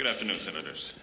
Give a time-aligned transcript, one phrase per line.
[0.00, 0.94] Good afternoon, Senators.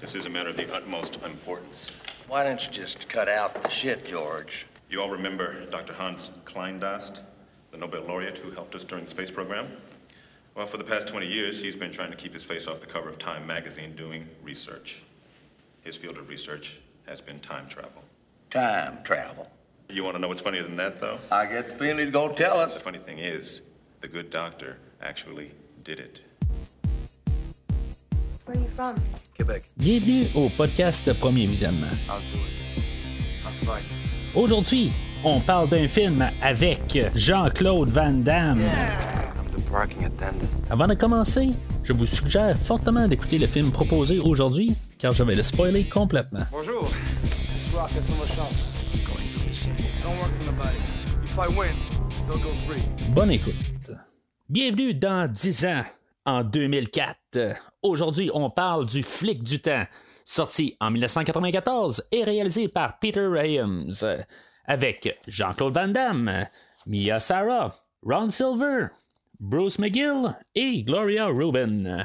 [0.00, 1.90] This is a matter of the utmost importance.
[2.28, 4.66] Why don't you just cut out the shit, George?
[4.88, 5.94] You all remember Dr.
[5.94, 7.18] Hans Kleindast,
[7.72, 9.66] the Nobel laureate who helped us during the space program?
[10.54, 12.86] Well, for the past 20 years, he's been trying to keep his face off the
[12.86, 15.02] cover of Time magazine doing research.
[15.82, 16.78] His field of research
[17.08, 18.04] has been time travel.
[18.48, 19.50] Time travel.
[19.88, 21.18] You want to know what's funnier than that, though?
[21.32, 22.74] I get the feeling he's gonna tell us.
[22.74, 23.62] The funny thing is,
[24.02, 25.50] the good doctor actually
[25.82, 26.22] did it.
[28.54, 28.94] Where are you from?
[29.36, 29.64] Québec.
[29.76, 31.88] Bienvenue au podcast Premier Visionnement.
[32.08, 32.84] I'll do it.
[33.44, 33.82] I'm fine.
[34.34, 34.92] Aujourd'hui,
[35.24, 38.60] on parle d'un film avec Jean-Claude Van Damme.
[38.60, 40.46] I'm the parking attendant.
[40.70, 41.50] Avant de commencer,
[41.82, 46.44] je vous suggère fortement d'écouter le film proposé aujourd'hui, car je vais le spoiler complètement.
[46.52, 46.88] Bonjour.
[53.08, 53.90] Bonne écoute.
[54.48, 55.82] Bienvenue dans 10 ans,
[56.24, 57.56] en 2004.
[57.82, 59.84] Aujourd'hui, on parle du Flic du temps,
[60.24, 64.06] sorti en 1994 et réalisé par Peter Williams,
[64.64, 66.46] avec Jean-Claude Van Damme,
[66.86, 68.88] Mia Sarah, Ron Silver,
[69.40, 72.04] Bruce McGill et Gloria Rubin.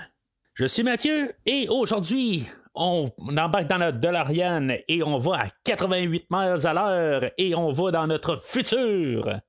[0.53, 6.25] Je suis Mathieu et aujourd'hui, on embarque dans notre DeLorean et on va à 88
[6.30, 9.39] miles à l'heure et on va dans notre futur.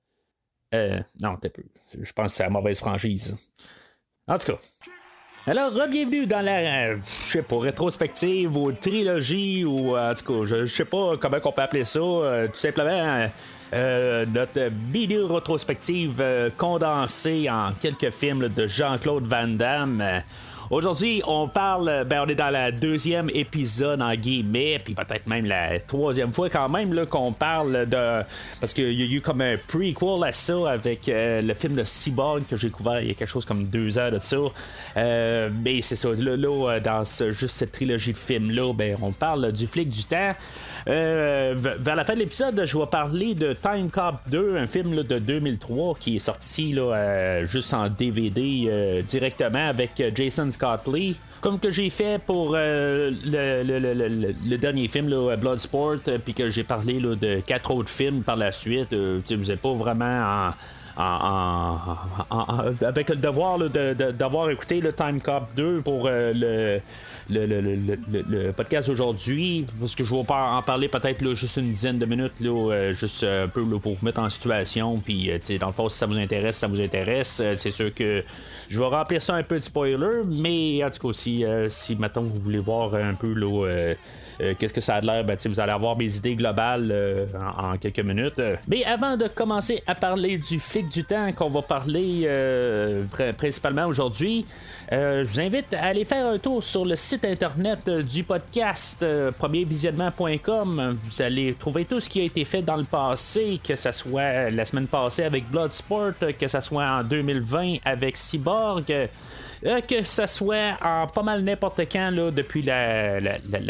[0.72, 1.64] Euh, non, t'es peu.
[2.00, 3.36] Je pense que c'est la mauvaise franchise.
[4.30, 4.58] En tout cas.
[5.48, 6.58] Alors, bienvenue dans la,
[6.90, 11.38] euh, sais pas, rétrospective ou trilogie ou, euh, en tout cas, je, sais pas comment
[11.44, 11.98] on peut appeler ça.
[11.98, 13.28] euh, tout simplement,
[13.72, 16.22] notre vidéo rétrospective
[16.56, 20.22] condensée en quelques films de Jean-Claude Van Damme.
[20.70, 25.44] Aujourd'hui, on parle, ben on est dans la deuxième épisode en guillemets, puis peut-être même
[25.44, 28.22] la troisième fois quand même là qu'on parle de,
[28.60, 31.82] parce qu'il y a eu comme un prequel à ça avec euh, le film de
[31.82, 34.36] Cyborg que j'ai découvert il y a quelque chose comme deux heures de ça.
[34.96, 38.96] Euh, mais c'est ça, là, là, dans ce- juste cette trilogie de films là, ben
[39.02, 40.34] on parle du flic du temps.
[40.88, 45.02] Euh, vers la fin de l'épisode, je vais parler de Time Cop 2, un film
[45.02, 50.88] de 2003 qui est sorti là, euh, juste en DVD euh, directement avec Jason Scott
[50.92, 51.18] Lee.
[51.40, 53.10] Comme que j'ai fait pour le,
[54.56, 58.92] dernier film, Bloodsport, puis que j'ai parlé là, de quatre autres films par la suite.
[58.92, 60.50] euh, vous n'êtes pas vraiment en.
[60.96, 61.76] En-
[62.30, 66.32] en- avec le devoir là, de- de- d'avoir écouté le Time Cop 2 pour euh,
[66.34, 66.80] le,
[67.46, 71.70] le, le- le- podcast aujourd'hui, parce que je vais pas en parler peut-être juste une
[71.70, 75.68] dizaine de minutes, euh, juste un peu pour vous mettre en situation, puis euh, dans
[75.68, 78.24] le fond, si ça vous intéresse, ça vous intéresse, c'est sûr que
[78.68, 82.22] je vais remplir ça un peu de spoiler, mais en tout cas, si, si mettons,
[82.22, 83.94] vous voulez voir un peu là,
[84.40, 87.26] euh, qu'est-ce que ça a l'air, ben, vous allez avoir mes idées globales euh,
[87.58, 88.40] en, quelques minutes.
[88.68, 93.32] Mais avant de commencer à parler du flic du temps qu'on va parler euh, pr-
[93.34, 94.46] principalement aujourd'hui,
[94.90, 99.04] je vous invite à aller faire un tour sur le site internet du podcast
[99.38, 100.98] premiervisionnement.com.
[101.02, 104.50] Vous allez trouver tout ce qui a été fait dans le passé, que ce soit
[104.50, 108.92] la semaine passée avec Bloodsport, que ce soit en 2020 avec Cyborg.
[109.66, 113.20] Euh, que ça soit en pas mal n'importe quand là, depuis la,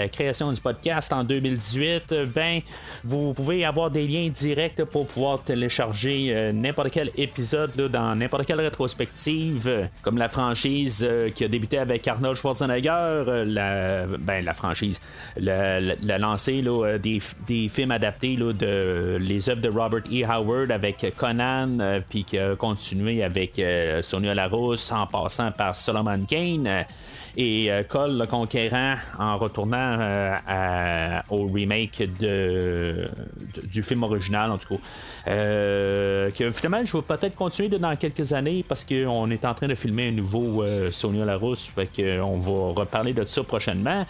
[0.09, 2.61] création du podcast en 2018, euh, ben
[3.03, 8.15] vous pouvez avoir des liens directs pour pouvoir télécharger euh, n'importe quel épisode là, dans
[8.15, 14.53] n'importe quelle rétrospective, comme la franchise qui a débuté avec Arnold Schwarzenegger, la, ben, la
[14.53, 15.01] franchise,
[15.37, 20.25] la, la- la lancée là, des, des films adaptés de les œuvres de Robert E.
[20.25, 23.61] Howard avec Conan, puis qui a continué avec
[24.03, 26.83] Sonia Larousse en passant par Solomon Kane euh,
[27.37, 34.77] et euh, Cole le Conquérant en retournant euh, au remake du film original en tout
[34.77, 34.83] cas.
[36.53, 40.09] Finalement je vais peut-être continuer dans quelques années parce qu'on est en train de filmer
[40.09, 44.05] un nouveau Sonia Larousse, fait que on va reparler de ça prochainement.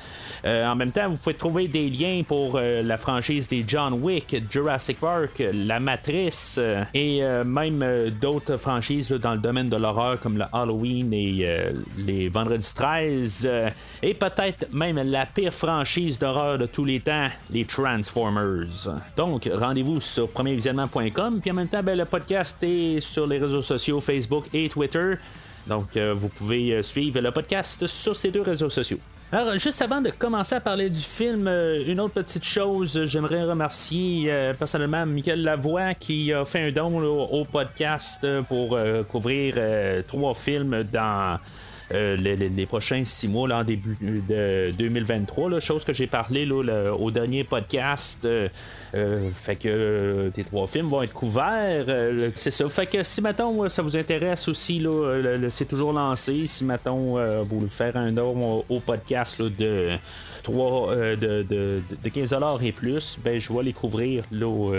[0.45, 4.99] En même temps, vous pouvez trouver des liens pour la franchise des John Wick, Jurassic
[4.99, 6.59] Park, La Matrice
[6.95, 7.85] et même
[8.21, 13.43] d'autres franchises dans le domaine de l'horreur comme le Halloween et euh, les Vendredis 13
[13.45, 13.71] euh,
[14.03, 18.89] et peut-être même la pire franchise d'horreur de tous les temps, les Transformers.
[19.17, 23.63] Donc, rendez-vous sur premiervisionnement.com puis en même temps, ben, le podcast est sur les réseaux
[23.63, 25.15] sociaux Facebook et Twitter.
[25.67, 28.99] Donc, euh, vous pouvez suivre le podcast sur ces deux réseaux sociaux.
[29.33, 33.45] Alors, juste avant de commencer à parler du film, euh, une autre petite chose, j'aimerais
[33.45, 38.77] remercier euh, personnellement Michael Lavoie qui a fait un don au podcast euh, pour
[39.09, 39.55] couvrir
[40.09, 41.39] trois films dans
[41.91, 45.51] les, les, les, prochains six mois, là, en début de 2023.
[45.51, 48.27] Là, chose que j'ai parlé là, au dernier podcast.
[48.93, 51.87] fait que tes trois films vont être couverts.
[52.35, 52.69] c'est ça.
[52.69, 54.85] Fait que si, mettons, ça vous intéresse aussi,
[55.51, 56.47] c'est toujours lancé.
[56.47, 59.99] Si, mettons, vous voulez faire un nom au, podcast là, de
[60.43, 64.75] 3 de, de, de, 15 et plus, ben, je vais les couvrir là,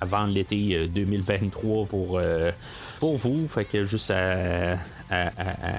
[0.00, 2.20] avant l'été 2023 pour,
[3.00, 3.48] pour vous.
[3.48, 4.76] Fait que juste à,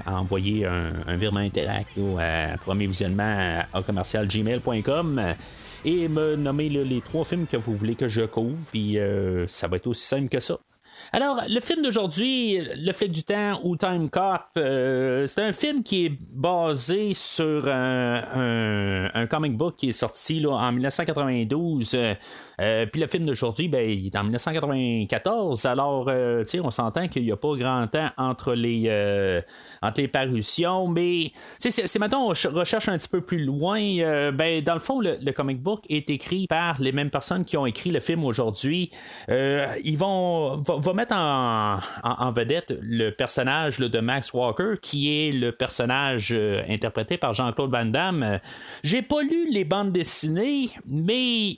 [0.06, 5.34] envoyer un, virement interact à premier visionnement à, commercial gmail.com
[5.84, 8.58] et me nommer les trois films que vous voulez que je couvre.
[8.70, 8.98] Puis
[9.48, 10.58] ça va être aussi simple que ça.
[11.12, 15.82] Alors, le film d'aujourd'hui, Le fait du temps ou Time Cop, euh, c'est un film
[15.82, 21.96] qui est basé sur un, comic book qui est sorti en 1992.
[22.60, 25.66] Euh, puis le film d'aujourd'hui, ben, il est en 1994.
[25.66, 28.88] Alors, euh, on s'entend qu'il n'y a pas grand temps entre les,
[29.82, 30.88] entre les parutions.
[30.88, 33.80] Mais c'est maintenant on recherche un petit peu plus loin.
[34.32, 37.66] ben, dans le fond, le, comic book est écrit par les mêmes personnes qui ont
[37.66, 38.90] écrit le film aujourd'hui.
[39.28, 46.32] ils vont va mettre en, vedette le personnage de Max Walker, qui est le personnage
[46.32, 48.40] euh, interprété par Jean-Claude Van Damme.
[48.82, 51.56] J'ai pas lu les bandes dessinées, mais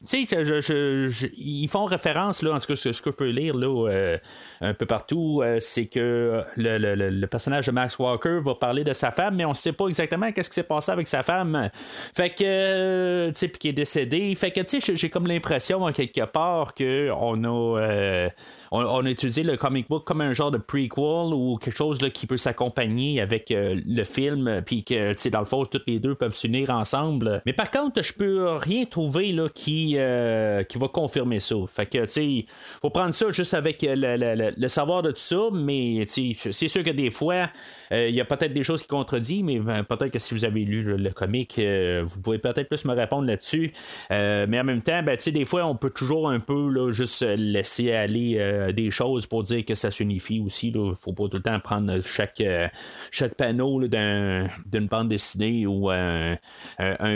[1.36, 4.18] ils font référence, là, en tout cas, ce que je peux lire là, euh,
[4.60, 9.10] un peu partout, euh, c'est que le, personnage de Max Walker va parler de sa
[9.10, 11.70] femme, mais on sait pas exactement qu'est-ce qui s'est passé avec sa femme.
[12.14, 14.34] Fait que, tu sais, puis qui est décédé.
[14.34, 18.28] Fait que, tu sais, j'ai comme l'impression, en quelque part, qu'on a
[18.70, 22.10] on, a utilisé le comic book comme un genre de prequel ou quelque chose là,
[22.10, 26.14] qui peut s'accompagner avec euh, le film, puis que dans le fond, toutes les deux
[26.14, 27.42] peuvent s'unir ensemble.
[27.46, 31.56] Mais par contre, je peux rien trouver là, qui, euh, qui va confirmer ça.
[31.68, 32.44] Fait que, tu sais,
[32.80, 36.90] faut prendre ça juste avec euh, le, savoir de tout ça, mais c'est sûr que
[36.90, 37.50] des fois,
[37.90, 40.64] il y a peut-être des choses qui contredisent, mais ben, peut-être que si vous avez
[40.64, 41.60] lu le, comic,
[42.04, 43.72] vous pouvez peut-être plus me répondre là-dessus.
[44.10, 47.92] mais en même temps, ben, des fois, on peut toujours un peu là, juste laisser
[47.92, 50.68] aller euh, des choses pour dire que ça s'unifie aussi.
[50.68, 52.68] Il ne faut pas tout le temps prendre chaque, euh,
[53.10, 56.36] chaque panneau d'une bande dessinée ou un,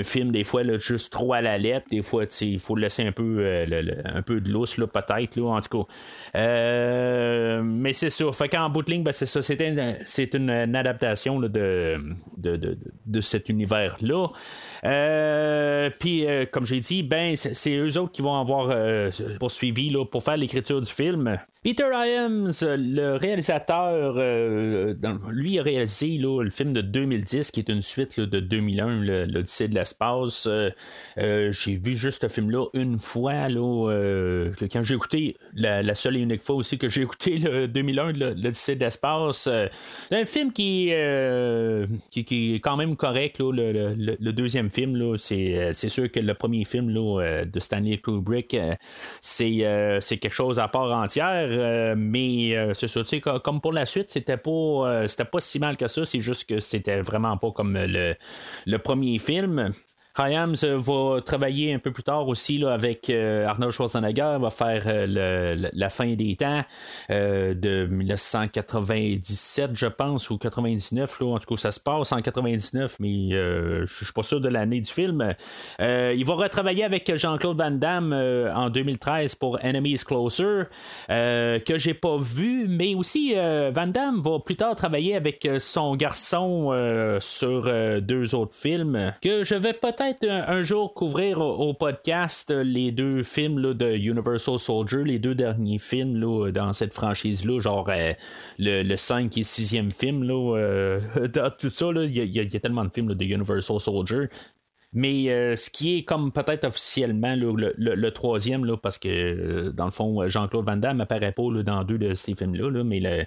[0.04, 1.86] film, des fois, juste trop à la lettre.
[1.90, 5.84] Des fois, il faut laisser un peu, euh, un peu de lousse, peut-être, en tout
[5.84, 5.94] cas.
[7.62, 8.30] Mais c'est ça.
[8.32, 9.42] Fait qu'en bout de ligne, ben, c'est ça.
[9.42, 9.60] C'est
[10.34, 11.48] une, adaptation de,
[12.36, 14.28] de, cet univers-là.
[15.98, 18.74] Puis, comme j'ai dit, ben, c'est eux autres qui vont avoir
[19.38, 21.38] poursuivi là, pour faire l'écriture du film.
[21.62, 24.94] Peter Iams, le réalisateur, euh,
[25.28, 29.74] lui a réalisé le film de 2010 qui est une suite de 2001, l'Odyssée de
[29.74, 30.46] l'espace.
[30.46, 30.70] Euh,
[31.18, 36.20] euh, j'ai vu juste ce film-là une fois, là, quand j'ai écouté, la, seule et
[36.20, 39.48] unique fois aussi que j'ai écouté le 2001, l'Odyssée de l'espace.
[39.48, 39.70] c'est
[40.16, 40.92] un film qui,
[42.10, 45.16] qui, est quand même correct, le, deuxième film.
[45.18, 48.56] c'est, sûr que le premier film de Stanley Kubrick,
[49.20, 51.48] c'est, quelque chose à part entière.
[51.50, 55.76] Euh, mais euh, c'est sais, comme pour la suite, c'était pas, euh, pas si mal
[55.76, 58.14] que ça, c'est juste que c'était vraiment pas comme le,
[58.66, 59.72] le premier film.
[60.18, 64.82] Hyams va travailler un peu plus tard aussi là, avec euh, Arnold Schwarzenegger, va faire
[64.86, 66.62] euh, la fin des temps
[67.10, 71.20] euh, de 1997, je pense, ou 99.
[71.20, 74.48] Là, en tout cas, ça se passe en 99, mais je suis pas sûr de
[74.48, 75.34] l'année du film.
[75.78, 80.64] il va retravailler avec Jean-Claude Van Damme en 2013 pour Enemies Closer,
[81.08, 87.18] que j'ai pas vu, mais aussi Van Damme va plus tard travailler avec son garçon
[87.20, 87.70] sur
[88.00, 93.74] deux autres films que je vais peut-être un, jour couvrir au, podcast les deux films
[93.74, 98.12] de Universal Soldier, les deux derniers films dans cette franchise-là, genre euh,
[98.58, 100.24] le, 5 et 6e film.
[100.24, 101.00] Là, euh,
[101.58, 104.28] tout ça, il y, a tellement de films de Universal Soldier
[104.92, 109.84] mais euh, ce qui est comme peut-être officiellement le, troisième, là, parce que euh, dans
[109.84, 113.26] le fond, Jean-Claude Van Damme n'apparaît pas dans deux de ces films-là, mais le,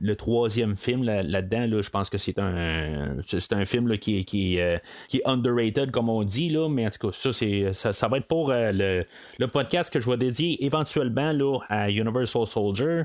[0.00, 4.60] le, troisième film là-dedans, je pense que c'est un, c'est un film qui, est, qui,
[4.60, 8.08] euh, qui est underrated, comme on dit, là, mais en tout cas, ça, c'est, ça,
[8.08, 9.04] va être pour le,
[9.52, 13.02] podcast que je vais dédier éventuellement là, à Universal Soldier.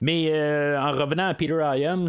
[0.00, 0.28] Mais
[0.78, 2.08] en revenant à Peter Iams,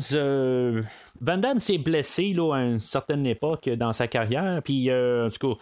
[1.21, 4.61] Van Damme s'est blessé là, à une certaine époque dans sa carrière.
[4.63, 5.59] Puis, euh, en tout cas,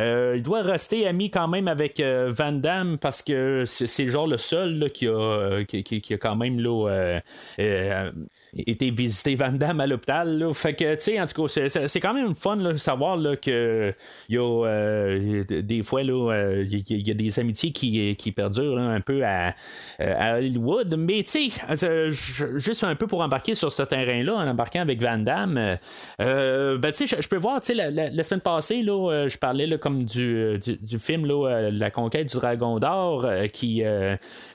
[0.00, 4.26] euh, il doit rester ami quand même avec euh, Van Damme parce que c'est genre
[4.26, 7.20] le seul qui, a, qui, a quand même là,
[8.56, 10.38] été visiter Van Damme à l'hôpital.
[10.38, 10.52] là.
[10.54, 13.36] Fait que, tu sais, en tout cas, c'est- c'est quand même fun de savoir là,
[13.36, 13.94] que
[14.28, 18.82] y a euh, des fois, euh, il y, a- des amitiés qui, qui perdurent là,
[18.82, 19.54] un peu à,
[20.00, 20.94] euh, Hollywood.
[20.98, 25.18] Mais, tu sais, juste un peu pour embarquer sur ce terrain-là, en embarquant avec Van
[25.18, 25.76] Damme,
[26.18, 27.90] ben, tu sais, je- peux voir, tu sais, la,
[28.24, 32.78] semaine passée, là, je parlais là, comme du, du, film, là, La conquête du dragon
[32.78, 33.82] d'or, qui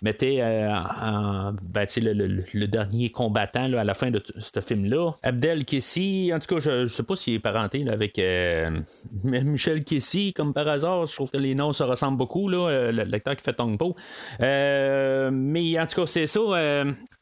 [0.02, 5.12] mettait en, ben, le, le- dernier combattant là, la fin de ce film-là.
[5.24, 8.70] Abdel Kessi, en tout cas, je, je sais pas s'il est parenté avec euh,
[9.24, 11.06] Michel Kessi, comme par hasard.
[11.08, 13.96] Je trouve que les noms se ressemblent beaucoup, là, euh, l'acteur qui fait Tongpo.
[14.42, 16.42] Euh, mais en tout cas, c'est ça.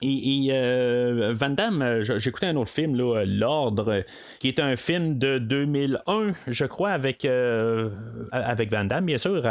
[0.02, 4.04] et Van Damme, j'écoutais un autre film, là, L'Ordre,
[4.40, 7.26] qui est un film de 2001, je crois, avec,
[8.32, 9.42] avec Van Damme, bien sûr,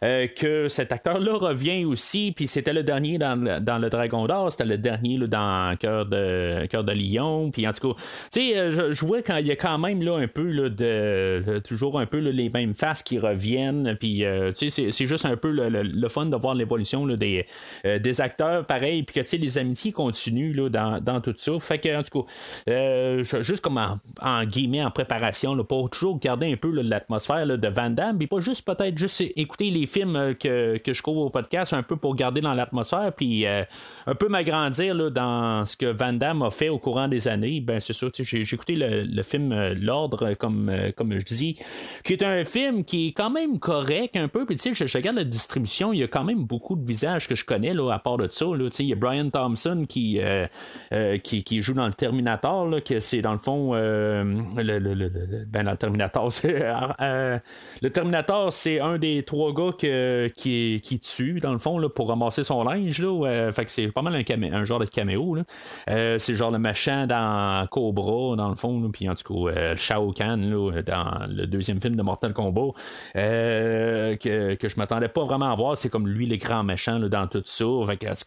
[0.00, 4.78] que cet acteur-là revient aussi, puis c'était le dernier dans, le- Dragon d'Or, c'était le
[4.78, 8.00] dernier dans Cœur de, Cœur de Lion, puis en tout cas,
[8.32, 10.68] tu sais, euh, je, vois quand il y a quand même là, un peu là,
[10.68, 15.06] de, de- toujours un peu les mêmes faces qui reviennent, puis euh, tu sais, c'est-
[15.06, 17.46] juste un peu le, le- le fun de voir l'évolution des,
[17.84, 21.34] euh, des acteurs, pareil, puis que tu sais, les amitiés continuent là, dans, dans tout
[21.36, 21.52] ça.
[21.60, 22.32] Fait que, en tout cas,
[22.70, 27.46] euh, juste comme en, en guillemets, en préparation, là, pour toujours garder un peu l'atmosphère
[27.46, 31.02] de Van Damme, puis pas juste peut-être juste écouter les films euh, que, que je
[31.02, 33.62] couvre au podcast, un peu pour garder dans l'atmosphère, puis euh,
[34.06, 37.60] un peu m'agrandir dans ce que Van Damme a fait au courant des années.
[37.60, 41.56] Ben, c'est sûr, j'ai écouté le, le film euh, L'Ordre, comme, euh, comme je dis,
[42.04, 45.24] qui est un film qui est quand même correct un peu, puis je, regarde la
[45.24, 48.16] distribution, il y a quand même beaucoup de visages que je connais, là, à part
[48.16, 50.46] de ça, là, il y a Brian Thompson qui, euh,
[50.92, 54.24] euh, qui, joue dans le Terminator, là, que c'est dans le fond, euh,
[54.56, 57.38] le, le- le- ben, dans le Terminator, euh,
[57.82, 61.88] le Terminator, c'est un des trois gars que, qui, qui tue, dans le fond, là,
[61.88, 64.86] pour ramasser son linge, là, euh, fait que c'est pas mal un, un genre de
[64.86, 65.42] caméo, là.
[65.88, 70.10] Euh, genre le machin dans Cobra, dans le fond, puis en tout cas, euh, Shao
[70.12, 70.50] Kahn,
[70.86, 72.72] dans le deuxième film de Mortal Kombat,
[73.16, 76.98] euh, que, que je m'attendais pas vraiment à voir, c'est comme lui, le grand méchant,
[76.98, 78.24] dans tout ça, fait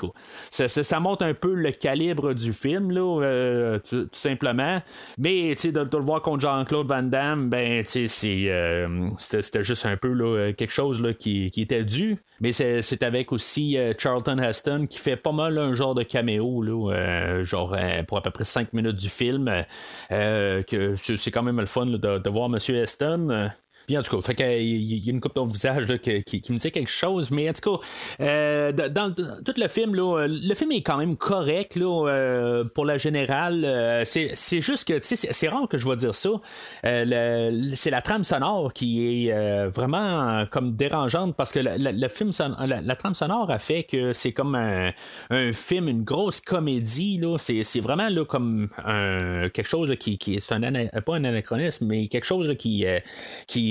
[0.51, 4.79] ça, ça- montre un peu le calibre du film, là, euh, tout, simplement,
[5.17, 10.53] mais, de, de le voir contre Jean-Claude Van Damme, ben, euh, c'était, juste un peu,
[10.55, 15.31] quelque chose, qui, qui était dû, mais c'est, avec aussi Charlton Heston qui fait pas
[15.31, 19.47] mal un genre de caméo, là, genre pour à peu près 5 minutes du film.
[20.11, 22.57] euh, que c'est quand même le fun de, voir M.
[22.75, 23.51] Heston.
[23.83, 26.19] Euh, Puis en tout cas, fait il y a une coupe d'autres visages là, que-
[26.21, 27.85] qui, qui me dit quelque chose, mais en tout cas,
[28.21, 29.13] euh, dans, dans
[29.43, 32.97] tout le film, là, euh, le film est quand même correct là, euh, pour la
[32.97, 33.63] générale.
[33.65, 36.29] euh, c'est juste que, tu sais, c'est rare que je vais dire ça.
[36.85, 41.77] Euh, c'est la trame sonore qui est euh, vraiment euh, comme dérangeante parce que le-
[41.77, 42.31] le film
[42.65, 44.91] la, la trame sonore a fait que c'est comme un,
[45.29, 47.19] un film, une grosse comédie.
[47.37, 50.61] C'est vraiment là, comme un, quelque chose qui, qui est un
[51.01, 52.85] pas un anachronisme, mais quelque chose là, qui,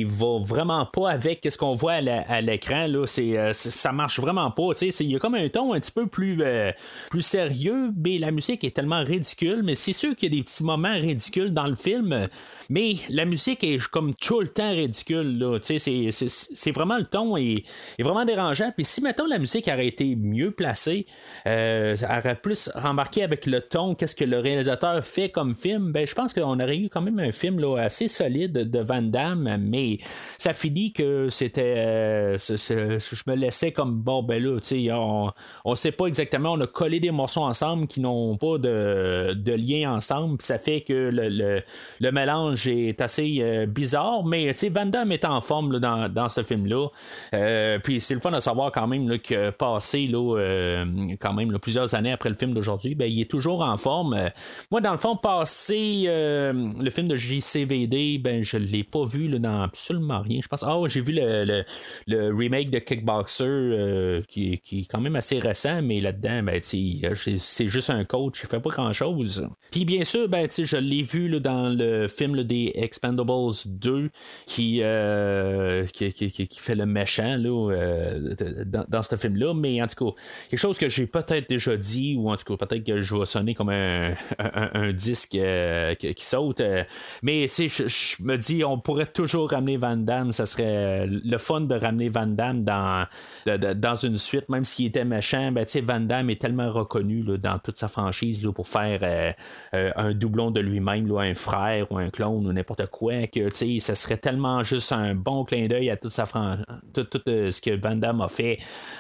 [0.06, 2.87] va vraiment pas avec ce qu'on voit à l'écran.
[2.87, 3.06] là.
[3.06, 4.71] C'est, euh, ça marche vraiment pas.
[4.80, 6.73] Il y a comme un ton un petit peu plus, euh,
[7.11, 9.62] plus sérieux, mais la musique est tellement ridicule.
[9.62, 12.28] Mais c'est sûr qu'il y a des petits moments ridicules dans le film,
[12.71, 15.38] mais la musique est comme tout le temps ridicule.
[15.38, 15.59] Là.
[15.61, 17.64] C'est, c'est, c'est vraiment le ton est,
[17.99, 18.73] est vraiment dérangeant.
[18.75, 21.06] Puis si maintenant la musique aurait été mieux placée,
[21.47, 26.06] euh, aurait plus embarqué avec le ton, qu'est-ce que le réalisateur fait comme film, ben
[26.06, 29.56] je pense qu'on aurait eu quand même un film là, assez solide de Van Damme,
[29.61, 29.91] mais
[30.38, 31.75] ça finit que c'était.
[31.76, 35.30] euh, je me laissais comme bon, ben là, tu sais, on,
[35.64, 39.52] on sait pas exactement, on a collé des morceaux ensemble qui n'ont pas de, de
[39.52, 41.62] lien ensemble, ça fait que le, le,
[42.00, 46.08] le mélange est assez euh, bizarre, mais tu sais, Van Damme est en forme dans,
[46.08, 46.88] dans ce film-là.
[47.34, 50.84] Euh, puis c'est le fun de savoir quand même que passé euh,
[51.20, 54.30] quand même plusieurs années après le film d'aujourd'hui, ben, il est toujours en forme.
[54.70, 59.68] Moi, dans le fond, passé le film de JCVD, ben je l'ai pas vu dans
[59.83, 60.41] absolument rien.
[60.43, 60.62] Je pense.
[60.62, 61.65] Ah, ouais, j'ai vu le,
[62.07, 66.61] le, remake de Kickboxer euh, qui, qui est quand même assez récent, mais là-dedans, ben,
[66.62, 69.49] c'est- juste un coach, il fait pas grand-chose.
[69.71, 73.33] Puis bien sûr, ben, je l'ai vu là, dans le film des Expendables
[73.67, 74.11] 2
[74.47, 78.35] qui, euh, qui, qui, qui- qui fait le méchant là, euh,
[78.65, 82.15] dans, dans ce film-là, mais en tout cas, quelque chose que j'ai peut-être déjà dit,
[82.17, 85.37] ou en tout cas, peut-être que je vais sonner comme un, un, disque
[85.99, 86.62] qui, saute.
[87.23, 91.75] mais je me dis, on pourrait toujours ramener Van Damme, ça serait le fun de
[91.75, 93.07] ramener Van Damme dans,
[94.02, 95.52] une suite, même s'il était méchant.
[95.52, 99.33] Ben, Van Damme est tellement reconnu dans toute sa franchise là, pour faire euh,
[99.75, 103.50] euh, un doublon de lui-même, un frère ou un clone ou n'importe quoi, que
[103.81, 106.25] ça serait tellement juste un bon clin d'œil à toute sa
[106.93, 108.59] tout, ce que Van Damme a fait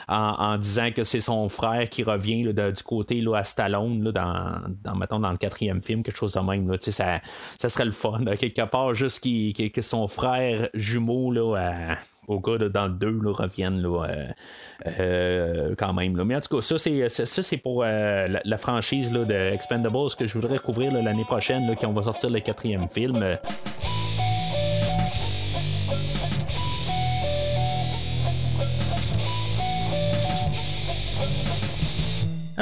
[0.08, 4.94] en, disant que c'est son frère qui revient du côté là, à Stallone dans, dans,
[4.96, 6.70] mettons, dans le quatrième film, quelque chose de même.
[6.70, 7.20] Là, ça,
[7.58, 11.96] ça serait le fun, quelque part, juste que son frère jumeau là,
[12.28, 14.28] au gars dans le 2 reviennent euh,
[14.98, 16.22] euh, quand même.
[16.24, 20.58] Mais en tout cas, ça c'est, pour euh, la, franchise de Expendables que je voudrais
[20.58, 23.38] couvrir l'année prochaine, quand on va sortir le quatrième film.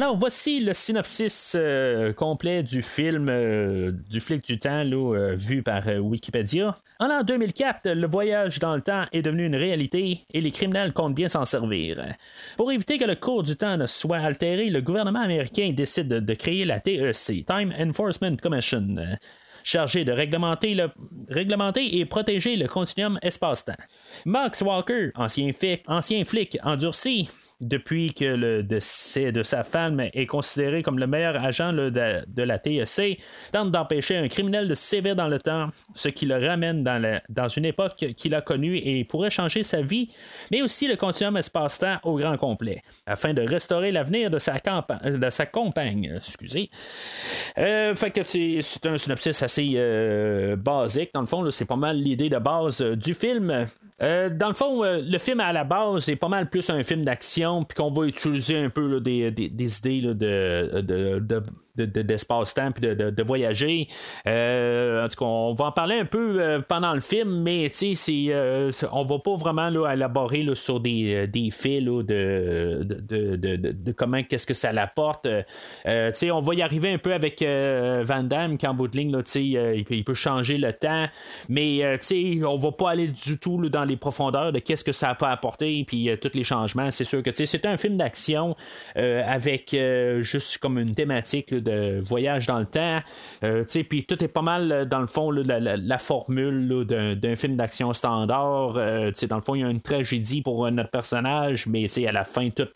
[0.01, 5.63] Alors, voici le synopsis euh, complet du film euh, du flic du temps, euh, vu
[5.63, 6.75] par Wikipédia.
[7.01, 10.95] En l'an 2004, le voyage dans le temps est devenu une réalité et les criminels
[10.95, 12.03] comptent bien s'en servir.
[12.57, 16.35] Pour éviter que le cours du temps ne soit altéré, le gouvernement américain décide de,
[16.35, 18.97] créer la TEC, Time Enforcement Commission
[19.63, 20.91] chargé de réglementer, le,
[21.29, 23.77] réglementer et protéger le continuum espace-temps.
[24.25, 27.29] Max Walker, ancien flic, ancien flic endurci,
[27.61, 32.59] depuis que le décès de sa femme est considéré comme le meilleur agent de, la
[32.59, 33.19] TSC,
[33.53, 37.65] tente d'empêcher un criminel de sévir dans le temps, ce qui le ramène dans, une
[37.65, 40.11] époque qu'il a connue et pourrait changer sa vie,
[40.51, 44.55] mais aussi le continuum espace-temps au grand complet, afin de restaurer l'avenir de sa,
[45.05, 46.13] de sa compagne.
[46.17, 46.71] Excusez.
[47.59, 51.11] Euh, fait que c'est un synopsis assez euh, basique.
[51.15, 53.67] Dans le fond, c'est pas mal l'idée de base euh, du film.
[54.01, 57.65] Dans le fond, le film à la base est pas mal plus un film d'action,
[57.65, 61.43] puis qu'on va utiliser un peu des, idées de, de,
[61.77, 63.87] d'espace-temps puis de, voyager.
[64.27, 67.71] Euh, en tout cas, on va en parler un peu euh, pendant le film, mais
[68.31, 74.47] euh, on va pas vraiment là, élaborer sur des, des faits de, de, comment qu'est-ce
[74.47, 75.27] que ça l'apporte.
[75.87, 79.23] on va y arriver un peu avec Van Damme qui en bout de ligne, là,
[79.35, 81.07] il, peut, changer le temps,
[81.49, 81.99] mais
[82.45, 85.85] on va pas aller du tout dans les profondeurs de qu'est-ce que ça peut apporter
[85.87, 86.91] puis tous les changements.
[86.91, 88.57] C'est sûr que c'est un film d'action
[88.97, 89.77] avec
[90.21, 92.99] juste comme une thématique de voyage dans le temps.
[93.45, 97.93] Euh, puis tout est pas mal, euh, dans le fond, la, formule d'un film d'action
[97.93, 98.75] standard.
[98.77, 102.25] Euh, dans le fond, il y a une tragédie pour notre personnage, mais à la
[102.25, 102.69] fin, tout,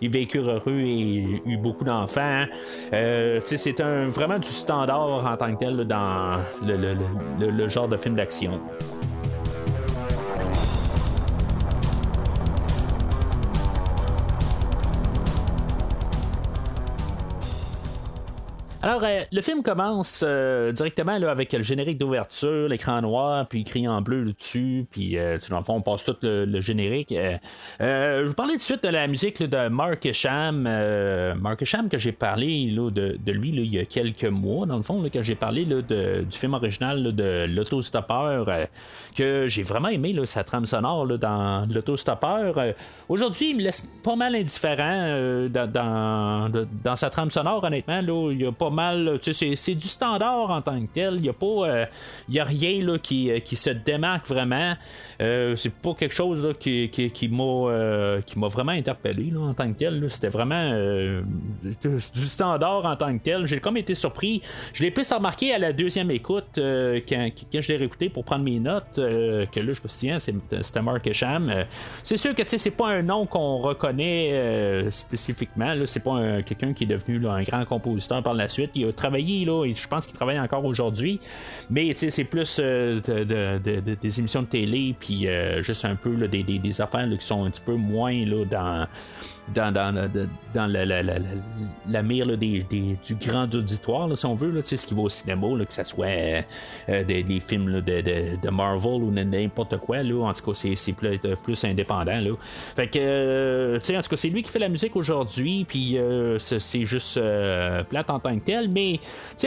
[0.00, 2.44] il vécu heureux et eu beaucoup d'enfants.
[2.90, 8.60] c'est un, vraiment du standard en tant que tel dans le genre de film d'action.
[18.84, 23.60] Alors, euh, le film commence euh, directement là, avec le générique d'ouverture, l'écran noir, puis
[23.60, 27.14] écrit en bleu dessus, puis euh, dans le fond, on passe tout le, générique.
[27.78, 30.62] je vous parlais tout de suite de la musique de Mark Esham.
[31.40, 35.00] Mark Esham, que j'ai parlé de, lui il y a quelques mois, dans le fond,
[35.08, 35.80] que j'ai parlé de,
[36.22, 38.48] du film original de l'autostoppeur,
[39.14, 42.56] que j'ai vraiment aimé sa trame sonore dans l'autostoppeur.
[43.08, 46.50] Aujourd'hui, il me laisse pas mal indifférent dans,
[46.82, 48.00] dans, sa trame sonore, honnêtement.
[48.00, 49.18] Là, il y a pas mal.
[49.20, 51.14] C'est du standard en tant que tel.
[51.16, 51.46] Il n'y a pas.
[51.46, 51.86] Euh,
[52.28, 54.74] y a rien là, qui, euh, qui, se démarque vraiment.
[55.20, 59.72] Euh, c'est pas quelque chose là, qui, qui, qui m'a vraiment interpellé là, en tant
[59.72, 60.04] que tel.
[60.10, 60.72] C'était vraiment
[61.82, 63.46] du standard en tant que tel.
[63.46, 64.42] J'ai comme été surpris.
[64.72, 68.44] Je l'ai plus remarqué à la deuxième écoute quand, quand, je l'ai réécouté pour prendre
[68.44, 68.96] mes notes.
[68.96, 71.52] que là, je me suis dit, c'était Mark Esham.
[72.02, 75.74] c'est sûr que c'est pas un nom qu'on reconnaît spécifiquement.
[75.84, 78.61] C'est pas quelqu'un qui est devenu un grand compositeur par la suite.
[78.74, 81.20] Il a travaillé, là, et je pense qu'il travaille encore aujourd'hui.
[81.70, 83.00] Mais c'est plus euh,
[84.00, 87.50] des émissions de télé, puis euh, juste un peu des, des, affaires qui sont un
[87.50, 88.86] petit peu moins là, dans
[89.48, 89.92] dans, dans,
[90.54, 91.14] dans la, la, la,
[91.88, 95.08] la mire des, des, du grand auditoire, si on veut, là, ce qui va au
[95.08, 96.06] cinéma, là, que ce soit
[96.88, 100.02] euh, des, des, films de, de, de, Marvel ou n'importe quoi.
[100.02, 102.20] Là, en tout cas, c'est plus, plus indépendant.
[102.20, 102.30] Là.
[102.76, 106.38] Fait que, euh, en tout cas, c'est lui qui fait la musique aujourd'hui, puis euh,
[106.38, 107.20] c'est juste
[107.88, 109.00] plate en tant que tel, mais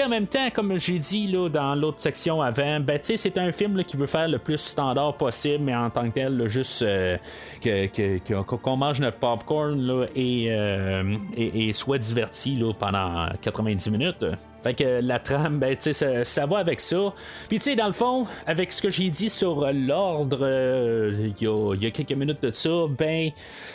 [0.04, 3.78] en même temps, comme j'ai dit là, dans l'autre section avant, ben, c'est un film
[3.78, 7.18] là, qui veut faire le plus standard possible, mais en tant que tel, juste qu'on
[7.62, 9.86] que, que, mange notre popcorn
[10.18, 14.26] euh, et, soit diverti là, pendant 90 minutes.
[14.66, 17.14] Fait que la trame, ben, tu sais, ça, va avec ça.
[17.48, 21.44] Puis, tu sais, dans le fond, avec ce que j'ai dit sur l'ordre, euh, il
[21.84, 23.30] y, a, quelques minutes de ça, ben,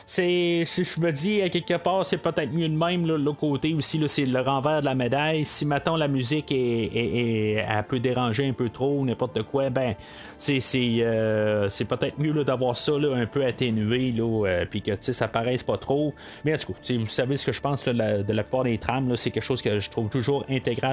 [0.04, 0.64] c'est.
[0.66, 3.06] si Je me dis, à quelque part, c'est peut-être mieux de même.
[3.06, 5.44] là, L'autre côté aussi, là, c'est le renvers de la médaille.
[5.44, 9.70] Si, mettons, la musique est, est- est- elle peut déranger un peu trop, n'importe quoi,
[9.70, 9.94] ben,
[10.36, 14.64] c'est c'est euh, c'est peut-être mieux là, d'avoir ça là, un peu atténué, là, euh,
[14.68, 16.14] puis que tu sais, ça paraisse pas trop.
[16.44, 18.76] Mais en tout cas, vous savez ce que je pense là, de la part des
[18.76, 20.44] trames, là, c'est quelque chose que je trouve toujours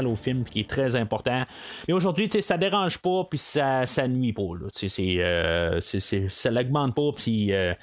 [0.06, 1.44] au film, qui est très important.
[1.88, 4.42] Et aujourd'hui, ça dérange pas, puis ça, ça nuit pas.
[4.42, 4.68] Là,
[5.00, 7.74] euh, ça l'augmente pas, puis euh,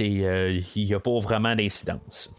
[0.00, 2.30] euh, il y a pas vraiment d'incidence.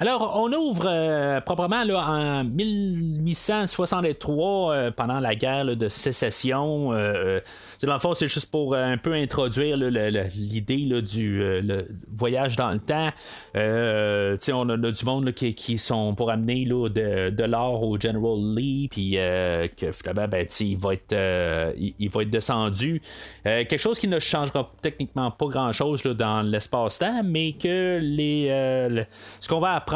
[0.00, 6.92] Alors, on ouvre euh, proprement là, en 1863, euh, pendant la guerre là, de sécession.
[6.92, 7.40] Euh,
[7.78, 11.88] c'est dans le fond, c'est juste pour euh, un peu introduire l'idée du euh, le
[12.16, 13.08] voyage dans le temps.
[13.56, 18.38] Euh, on a, du monde qui, qui sont pour amener de, de l'or au General
[18.54, 23.02] Lee, puis euh, que finalement, ben, il va être, euh, il, il va être descendu.
[23.46, 28.88] Euh, quelque chose qui ne changera techniquement pas grand-chose dans l'espace-temps, mais que les, euh,
[28.88, 29.06] le-
[29.40, 29.87] ce qu'on va apprendre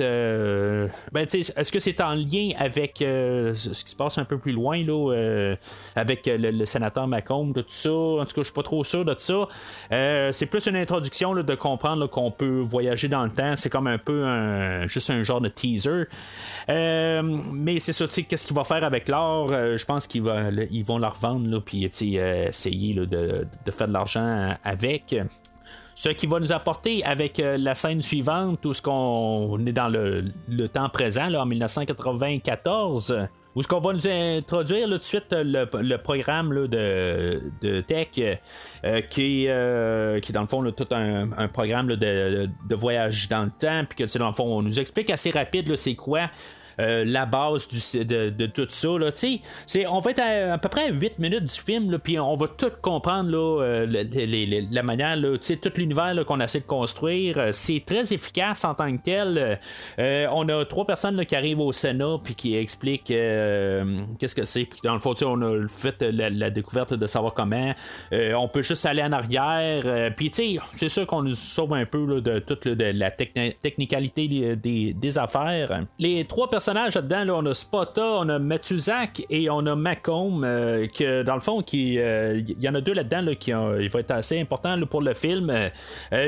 [0.00, 4.38] euh, ben, est-ce que c'est en lien avec euh, ce qui se passe un peu
[4.38, 5.56] plus loin euh,
[5.94, 7.90] avec le, sénateur Macomb, tout ça?
[7.90, 9.48] En tout cas, je suis pas trop sûr de ça.
[10.32, 13.56] C'est plus une introduction de comprendre qu'on peut voyager dans le temps.
[13.56, 14.24] C'est comme un peu
[14.86, 16.04] juste un genre de teaser.
[16.68, 19.48] Mais c'est ça, qu'est-ce qu'il va faire avec l'or?
[19.48, 25.14] Je pense qu'ils vont la revendre, puis essayer de faire de l'argent avec.
[25.94, 29.88] Ce qui va nous apporter avec euh, la scène suivante, où ce qu'on est dans
[29.88, 30.24] le,
[30.68, 33.28] temps présent, là, en 1994.
[33.54, 37.40] Où ce qu'on va nous introduire là, tout de suite le, le programme là, de,
[37.62, 41.86] de tech euh, qui, euh, qui est dans le fond là, tout un, un programme
[41.86, 45.30] de, de voyage dans le temps puis que dans le fond on nous explique assez
[45.30, 46.30] rapide c'est quoi
[46.80, 48.88] euh, la base de, tout ça.
[48.98, 52.18] Là, c'est, on va être à, à peu près à 8 minutes du film, puis
[52.18, 54.04] on va tout comprendre là, euh,
[54.70, 57.38] la manière, là, tout l'univers qu'on essaie de construire.
[57.38, 59.58] Euh, C'est très efficace en tant que tel.
[60.32, 64.64] On a trois personnes qui arrivent au Sénat puis qui expliquent qu'est-ce que c'est.
[64.64, 67.72] Puis dans le fond, on a fait la, découverte de savoir comment.
[68.12, 70.12] On peut juste aller en arrière.
[70.16, 75.18] Puis c'est sûr qu'on nous sauve un peu de toute la techni- technicalité des, des-
[75.18, 75.80] affaires.
[75.98, 80.42] Les trois personnages là-dedans, là, on a Spotta, on a Matuzak et on a Macomb,
[80.44, 83.52] euh, que dans le fond, qui euh, il y en a deux là-dedans là, qui
[83.52, 85.50] ont- il va être assez important là, pour le film.
[85.50, 85.68] Euh,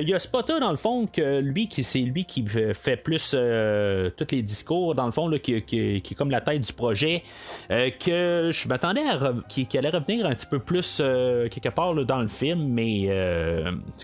[0.03, 2.45] Il y a Spotta, dans le fond, que lui, qui c'est lui qui
[2.75, 6.61] fait plus tous les discours, dans le fond, qui, qui- qui est comme la tête
[6.61, 7.23] du projet,
[7.71, 10.99] que je m'attendais à re- qui, qui allait revenir un petit peu plus
[11.51, 13.07] quelque part dans le film, mais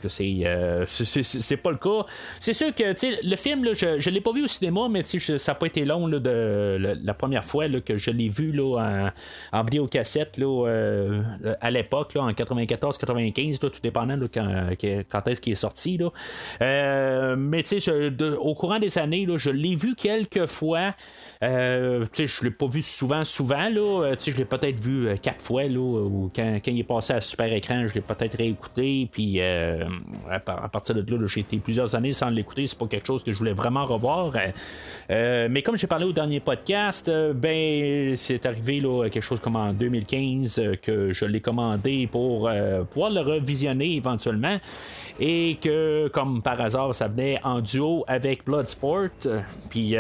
[0.03, 0.45] que c'est,
[0.87, 2.07] c'est, c'est- c'est pas le cas.
[2.41, 2.85] C'est sûr que
[3.29, 6.07] le film, je, je l'ai pas vu au cinéma, mais ça n'a pas été long
[6.31, 9.13] la, première fois là, que je l'ai vu là,
[9.53, 11.23] en, en vidéocassette là, euh,
[11.61, 14.71] à l'époque, en 94-95, là, tout dépendant quand,
[15.09, 15.99] quand est-ce qu'il est sorti.
[15.99, 16.11] Là.
[16.61, 17.65] Euh, mais
[18.39, 20.95] au courant des années, je l'ai vu quelques fois.
[21.43, 23.69] Euh, je l'ai pas vu souvent, souvent.
[23.69, 24.05] Là.
[24.05, 25.65] Euh, je l'ai peut-être vu euh, quatre fois.
[25.65, 29.09] Là, ou quand, quand il est passé à super écran, je l'ai peut-être réécouté.
[29.11, 32.67] Puis à, par- à partir de là, là, j'ai été plusieurs années sans l'écouter.
[32.67, 34.33] C'est pas quelque chose que je voulais vraiment revoir.
[35.09, 39.73] Mais comme j'ai parlé au dernier podcast, ben c'est arrivé là, quelque chose comme en
[39.73, 42.51] 2015 euh, que je l'ai commandé pour
[42.91, 44.59] pouvoir le revisionner éventuellement.
[45.21, 49.09] Et que, comme par hasard, ça venait en duo avec Bloodsport.
[49.71, 49.95] Puis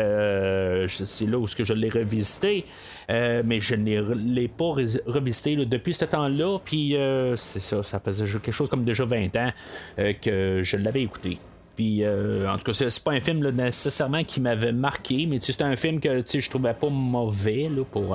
[0.88, 2.64] c'est là où je l'ai revisité.
[3.10, 6.58] Euh, mais je ne l'ai pas re- revisité depuis ce temps-là.
[6.64, 9.50] Puis euh, c'est ça, ça faisait quelque chose comme déjà 20 ans
[9.98, 11.38] euh, que je l'avais écouté.
[11.74, 15.74] Puis, en tout cas, c'est, pas un film nécessairement qui m'avait marqué, mais c'était un
[15.74, 18.14] film que je trouvais pas mauvais pour,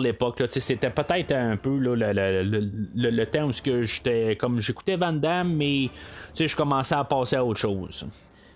[0.00, 0.42] l'époque.
[0.48, 3.52] C'était peut-être un peu le, le- temps où
[4.38, 5.90] comme j'écoutais Van Damme, mais
[6.34, 8.06] je commençais à passer à autre chose.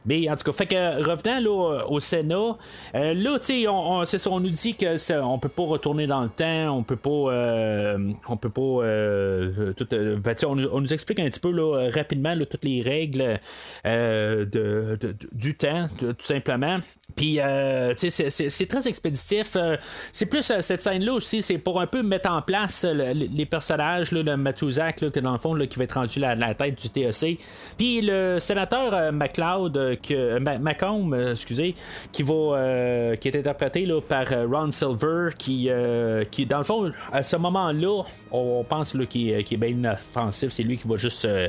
[0.06, 2.56] Mais en tout cas, fait que revenant là, au Sénat,
[2.94, 6.06] euh, là, tu sais, on, on- on nous dit que ça, on peut pas retourner
[6.06, 10.68] dans le temps, on peut pas, euh, on peut pas, euh, euh, ben, on, nous-
[10.72, 13.38] on nous explique un petit peu là, rapidement toutes les règles
[13.86, 14.98] euh, de,
[15.32, 16.78] du temps, tout simplement.
[17.16, 19.56] Puis, euh, tu sais, c'est- très expéditif.
[19.56, 19.76] euh,
[20.12, 23.26] c'est plus euh, cette scène-là aussi, c'est pour un peu mettre en place euh, le-
[23.32, 26.54] les personnages, là, le Matuzak, que dans le fond, qui va être rendu la, la
[26.54, 27.38] tête du TEC.
[27.76, 29.93] Puis le sénateur euh, McLeod, euh,
[30.40, 31.74] Ma- Macomb, euh, excusez,
[32.12, 36.58] qui va euh, qui est interprété là, par euh, Ron Silver, qui, euh, qui dans
[36.58, 38.02] le fond, à ce moment-là,
[38.32, 40.50] on pense qu'il, est- bien offensif.
[40.52, 41.48] C'est lui qui va juste euh,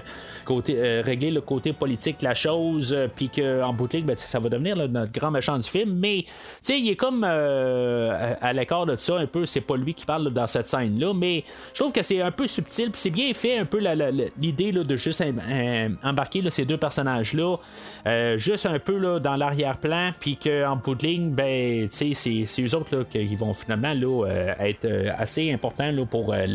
[0.69, 4.15] euh, régler le côté politique de la chose, euh, puis qu'en bout de ligne, ben,
[4.15, 5.93] ça va devenir notre grand méchant du film.
[5.99, 6.31] Mais tu
[6.61, 9.45] sais, il est comme euh, à, à l'écart de ça un peu.
[9.45, 12.47] C'est pas lui qui parle dans cette scène-là, mais je trouve que c'est un peu
[12.47, 13.79] subtil, puis c'est bien fait un peu
[14.39, 17.57] l'idée de juste em- em- embarquer ces deux personnages-là,
[18.07, 22.61] euh, juste un peu là, dans l'arrière-plan, puis qu'en bout de ligne, ben, c'est, c'est
[22.61, 26.45] eux autres qui vont finalement là, euh, être euh, assez importants là, pour euh,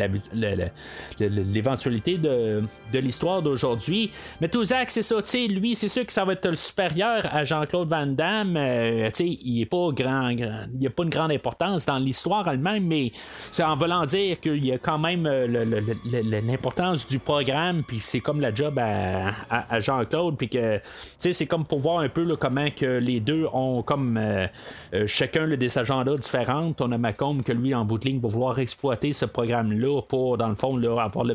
[1.19, 2.63] l'éventualité de,
[2.93, 4.11] de l'histoire d'aujourd'hui.
[4.41, 5.17] Mais Touzak, c'est ça,
[5.49, 8.57] lui, c'est sûr que ça va être le supérieur à Jean-Claude Van Damme.
[8.57, 13.11] il est pas grand, a pas une grande importance dans l'histoire elle-même, mais
[13.53, 18.21] c'est en voulant dire qu'il y a quand même le- l'importance du programme, puis c'est
[18.21, 20.81] comme la job à, à- à Jean-Claude, puis que,
[21.19, 24.49] c'est comme pour voir un peu comment que les deux ont comme euh,
[24.93, 26.73] euh, chacun là, des agendas différents.
[26.81, 30.37] On a Macomb que lui, en bout de ligne, va vouloir exploiter ce programme-là pour,
[30.37, 31.35] dans le fond, avoir le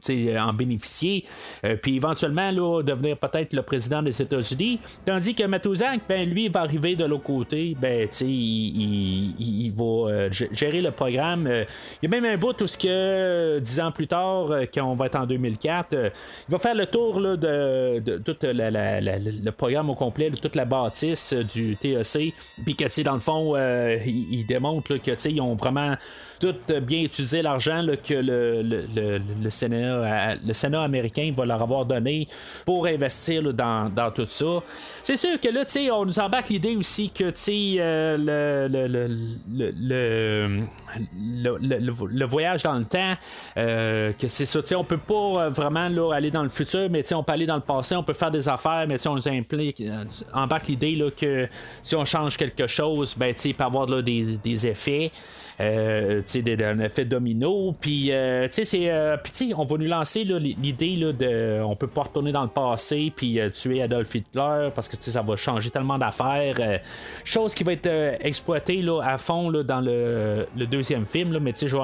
[0.00, 1.24] sais, en bénéficier,
[1.64, 4.80] euh, puis éventuellement là, devenir peut-être le président des États-Unis.
[5.04, 9.72] Tandis que Matuzak, ben, lui, va arriver de l'autre côté, ben, tu il, il- il-
[9.72, 11.46] va euh, gérer le programme.
[11.46, 11.64] Euh,
[12.02, 14.64] il y a même un bout où ce que, euh, dix ans plus tard, euh,
[14.74, 16.10] quand on va être en 2004, euh,
[16.48, 20.64] il va faire le tour là, de, de tout le programme au complet, toute la
[20.64, 25.10] bâtisse euh, du TEC, puis que, dans le fond, euh, il, il démontre là, que,
[25.10, 25.96] tu sais, ils ont vraiment
[26.40, 31.46] tout euh, bien utilisé l'argent que le, le, le- le Sénat, le Sénat américain va
[31.46, 32.28] leur avoir donné
[32.64, 34.62] pour investir dans, dans tout ça.
[35.02, 37.32] C'est sûr que là, on nous embarque l'idée aussi que,
[37.80, 38.16] euh,
[41.20, 43.14] le, voyage dans le temps,
[43.56, 47.32] que c'est ça, on peut pas vraiment là, aller dans le futur, mais on peut
[47.32, 49.42] aller dans le passé, on peut faire des affaires, mais on nous euh,
[50.32, 51.48] embarque l'idée que
[51.82, 55.10] si on change quelque chose, ben, il peut avoir là, des, des effets.
[55.58, 57.74] Euh, des- d'un effet domino.
[57.80, 58.90] Puis, euh, c'est.
[58.90, 59.16] euh,
[59.56, 61.62] on va nous lancer l'idée de.
[61.62, 65.22] On peut pas retourner dans le passé puis euh, tuer Adolf Hitler parce que, ça
[65.22, 66.56] va changer tellement d'affaires.
[66.58, 66.76] euh,
[67.24, 71.38] chose qui va être euh, exploitée là, à fond là, dans le, le deuxième film.
[71.40, 71.74] Mais, je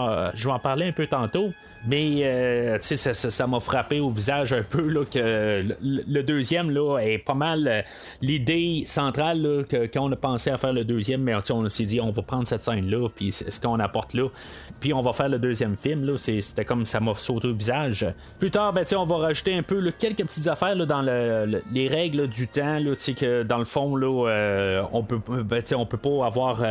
[0.44, 1.50] vais en parler un peu tantôt.
[1.88, 6.98] Mais euh, ça- ça m'a frappé au visage un peu là, que le, deuxième là,
[6.98, 7.82] est pas mal euh,
[8.20, 11.84] l'idée centrale là, que, quand on a pensé à faire le deuxième, mais on s'est
[11.84, 14.28] dit on va prendre cette scène-là, puis ce qu'on apporte là,
[14.80, 16.04] puis on va faire le deuxième film.
[16.04, 18.06] Là, c'était comme ça m'a sauté au visage.
[18.38, 21.62] Plus tard, ben, on va rajouter un peu quelques petites affaires là, dans le- le-
[21.72, 25.96] les règles du temps, là, que dans le fond, là, euh, on peut ben, peut
[25.96, 26.62] pas avoir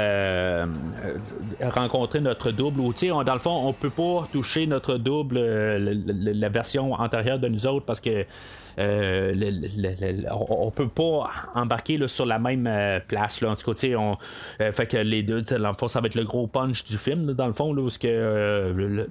[1.62, 2.93] rencontré notre double, ou
[3.24, 5.96] dans le fond, on peut pas toucher notre double, euh,
[6.34, 8.26] la version antérieure de nous autres, parce que
[8.80, 9.34] euh,
[10.50, 13.42] on, peut pas embarquer là, sur la même euh, place.
[13.42, 13.50] Là.
[13.52, 14.18] En tout cas, on,
[14.62, 17.54] euh, fait que les deux, ça va être le gros punch du film, dans le
[17.54, 17.90] fond, là, où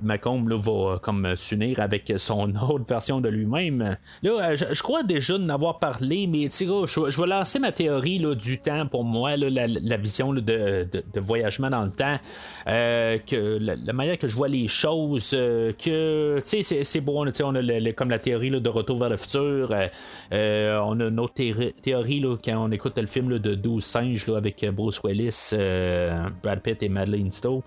[0.03, 3.96] Macomb va comme s'unir avec son autre version de lui-même.
[4.23, 8.87] Là, je, crois déjà en avoir parlé, mais je, vais lancer ma théorie du temps
[8.87, 12.16] pour moi, la, vision de, de- de voyagement dans le temps,
[12.66, 18.11] que la, manière que je vois les choses, que c'est, bon, sais, on a comme
[18.11, 19.88] la théorie de retour vers le futur, euh,
[20.32, 24.28] euh, on a une autre thé- théorie quand on écoute le film de 12 singes
[24.28, 25.52] avec euh, Bruce Willis,
[26.42, 27.62] Brad Pitt et Madeleine Stowe.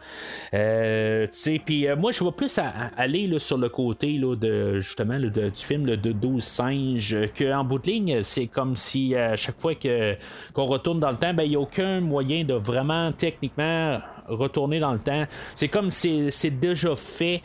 [1.66, 2.60] Puis moi je vois plus
[2.98, 7.80] aller sur le côté de justement du film de 12 singes, euh, que en bout
[7.80, 11.50] de ligne, c'est comme si à chaque fois qu'on retourne dans le temps, ben il
[11.52, 15.26] n'y a aucun moyen de vraiment techniquement retourner dans le temps.
[15.56, 17.42] C'est comme si c'est déjà fait.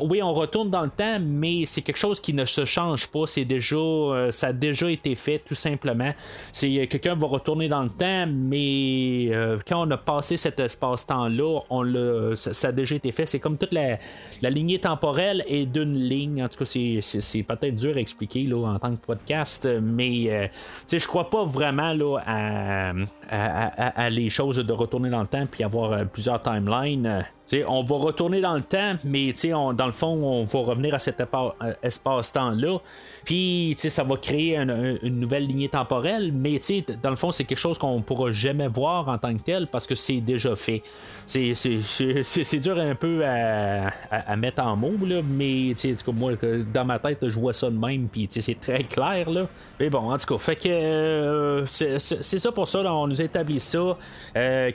[0.00, 3.26] Oui, on retourne dans le temps, mais c'est quelque chose qui ne se change pas.
[3.26, 6.12] C'est déjà, euh, ça a déjà été fait, tout simplement.
[6.52, 10.60] C'est euh, quelqu'un va retourner dans le temps, mais euh, quand on a passé cet
[10.60, 13.26] espace-temps-là, on ça, a déjà été fait.
[13.26, 13.96] C'est comme toute la,
[14.42, 16.42] la lignée temporelle est d'une ligne.
[16.44, 19.68] En tout cas, c'est, c'est, c'est peut-être dur à expliquer là, en tant que podcast,
[19.82, 20.50] mais
[20.90, 22.90] je crois pas vraiment là, à,
[23.30, 27.24] à- à- les choses de retourner dans le temps puis avoir plusieurs timelines.
[27.66, 29.32] On va retourner dans le temps, mais
[29.74, 32.78] dans le fond, on va revenir à cet euh, espace-temps-là.
[33.24, 36.60] Puis, ça va créer un- un- une nouvelle lignée temporelle, mais
[37.02, 39.86] dans le fond, c'est quelque chose qu'on pourra jamais voir en tant que tel parce
[39.86, 40.82] que c'est déjà fait.
[41.26, 44.92] C'est, dur un peu à, mettre en mots,
[45.30, 45.74] mais
[46.12, 46.32] moi,
[46.72, 49.26] dans ma tête, je vois ça de même, puis c'est très clair.
[49.80, 51.98] Mais bon, en tout cas, fait que euh, c'est,
[52.38, 53.96] ça pour ça, on nous établit ça,
[54.36, 54.70] euh,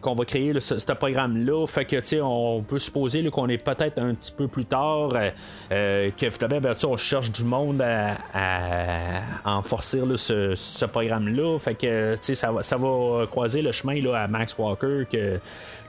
[0.00, 1.66] qu'on va créer ce programme-là.
[1.66, 5.10] Fait que, tu sais, on peut supposer qu'on est peut-être un petit peu plus tard,
[5.14, 5.30] euh,
[5.72, 11.58] euh, que finalement, ben, on cherche du monde à, à, enforcer ce, programme-là.
[11.58, 15.04] Fait que, tu sais, ça, va- ça va croiser le chemin là, à Max Walker,
[15.10, 15.38] que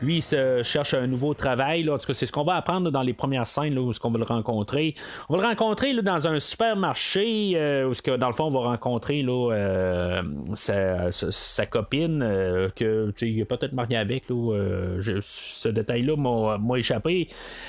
[0.02, 1.84] lui, il se cherche un nouveau travail.
[1.84, 1.94] Là.
[1.94, 4.00] En tout cas, c'est ce qu'on va apprendre dans les premières scènes là, où ce
[4.00, 4.94] qu'on va le rencontrer.
[5.30, 8.70] On va le rencontrer dans un supermarché euh, où que, dans le fond, on va
[8.70, 10.22] rencontrer euh,
[10.56, 14.30] sa, sa- copine euh, que tu sais, il est peut-être marié avec.
[14.30, 17.28] Là, ce détail-là m'a, échappé.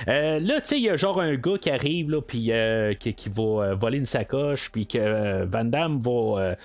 [0.08, 2.94] Euh, là, tu sais, il y a genre un gars qui arrive là, puis euh,
[2.94, 6.56] qui, va euh, voler une sacoche, puis que Van Damme va,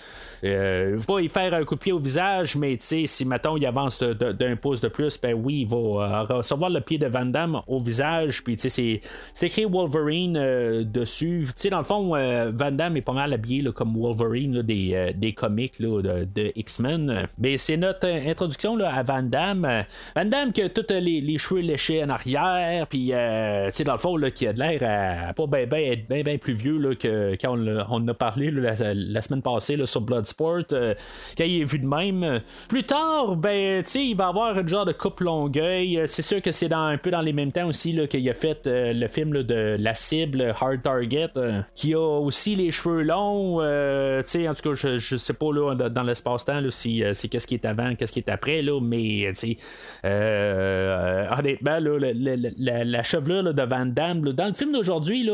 [0.43, 3.65] va y faire un coup de pied au visage, mais tu sais, si mettons il
[3.65, 7.61] avance d'un pouce de plus, ben oui, il va recevoir le pied de Van Damme
[7.67, 9.01] au visage, puis tu sais,
[9.33, 11.45] c'est, écrit Wolverine dessus.
[11.47, 12.09] Tu sais, dans le fond,
[12.51, 16.51] Van Damme est pas mal habillé là, comme Wolverine là, des, comics là, de, de
[16.55, 17.27] X-Men.
[17.37, 19.83] Mais c'est notre introduction là, à Van Damme.
[20.15, 23.93] Van Damme qui a tous les, cheveux léchés en arrière, puis euh, tu sais, dans
[23.93, 26.53] le fond, là, qui a de l'air à pas ben, ben, être bien ben plus
[26.53, 27.57] vieux là, que quand
[27.89, 30.93] on, a parlé là, la, semaine passée là, sur Bloodsport, euh,
[31.37, 32.41] quand il est vu de même.
[32.69, 35.99] Plus tard, ben, tu sais, il va avoir une genre de coupe longueuil.
[35.99, 38.33] Euh, C'est sûr que c'est dans, un peu dans les mêmes temps aussi qu'il a
[38.33, 43.01] fait euh, le film de La Cible, Hard Target, euh, qui a aussi les cheveux
[43.03, 43.61] longs.
[43.61, 47.03] euh, tu sais, en tout cas, je, je sais pas là, dans dans l'espace-temps si
[47.03, 49.57] euh, c'est qu'est-ce qui est avant, qu'est-ce qui est après, là, mais tu sais,
[50.43, 55.27] euh, honnêtement, là, le- la, la chevelure là, de Van Damme, dans le film d'aujourd'hui,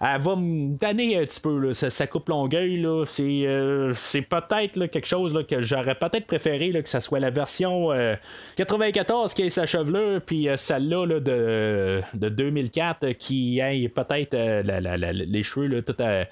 [0.00, 5.06] elle va me tanner un petit peu, sa coupe longueuil, c'est, euh, c'est peut-être quelque
[5.06, 8.14] chose que j'aurais peut-être préféré que ça soit la version euh,
[8.56, 13.88] 94 qui ait sa chevelure, puis euh, celle-là là, de, de 2004 euh, qui ait
[13.88, 16.24] peut-être euh, la- la- la- les cheveux tout euh,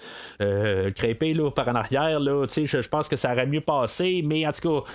[0.42, 2.20] euh, crêpés là, par en arrière.
[2.20, 4.90] Je, pense que ça aurait mieux passé, mais en tout cas,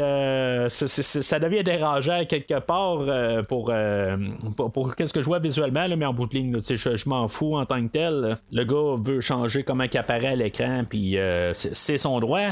[0.00, 4.16] euh, ça devient dérangeant quelque part euh, pour, euh,
[4.56, 7.28] pour, pour qu'est-ce que je vois visuellement, là, mais en bout de ligne, je, m'en
[7.28, 8.38] fous en tant que tel.
[8.52, 12.50] Le gars veut changer comment il apparaît à l'écran, puis euh, c'est son droit.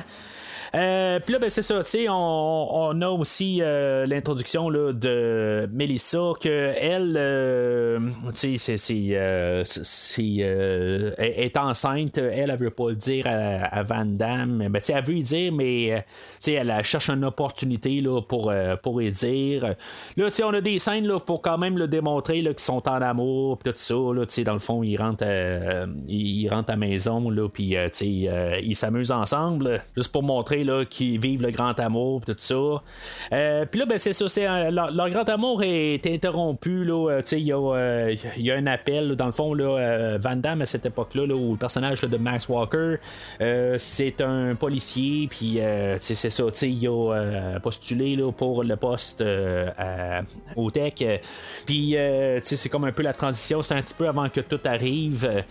[0.75, 6.33] Euh, Puis là, ben, c'est ça, tu sais, on, a aussi euh, l'introduction de Melissa,
[6.41, 8.01] que elle, euh,
[8.35, 9.63] tu sais, c'est, euh,
[10.19, 14.87] euh, est enceinte, elle, elle veut pas le dire à, à Van Damme, ben, tu
[14.87, 16.05] sais, elle veut y dire, mais
[16.43, 19.77] tu elle, cherche une opportunité là, pour, pour y dire.
[20.17, 22.89] Là, tu sais, on a des scènes là, pour quand même le démontrer qu'ils sont
[22.89, 26.49] en amour, pis tout ça, là, tu sais, dans le fond, ils rentrent, à, ils,
[26.49, 31.21] rentrent à maison, là, puis tu sais, ils s'amusent ensemble, juste pour montrer là, qu'ils
[31.21, 32.55] vivent le grand amour, tout ça.
[33.33, 37.39] Euh, puis là, ben, c'est ça, c'est, leur, grand amour est interrompu, là, euh, il
[37.39, 40.87] y, a, euh, y a un appel, dans le fond, là, Van Damme, à cette
[40.87, 42.97] époque-là, là, où le personnage de Max Walker,
[43.79, 45.59] c'est un policier, puis
[45.99, 49.25] c'est ça, il a postulé là, pour le poste
[50.57, 50.95] au tech,
[51.67, 51.97] puis
[52.43, 55.45] c'est comme un peu la transition, c'est un petit peu avant que tout arrive.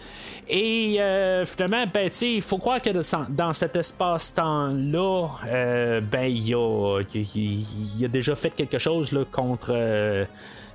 [0.50, 0.98] Et
[1.46, 2.90] finalement, ben, il faut croire que
[3.30, 4.93] dans cet espace-temps-là,
[5.48, 7.22] euh, ben, il a, il,
[8.00, 9.72] il- a déjà fait quelque chose là, contre.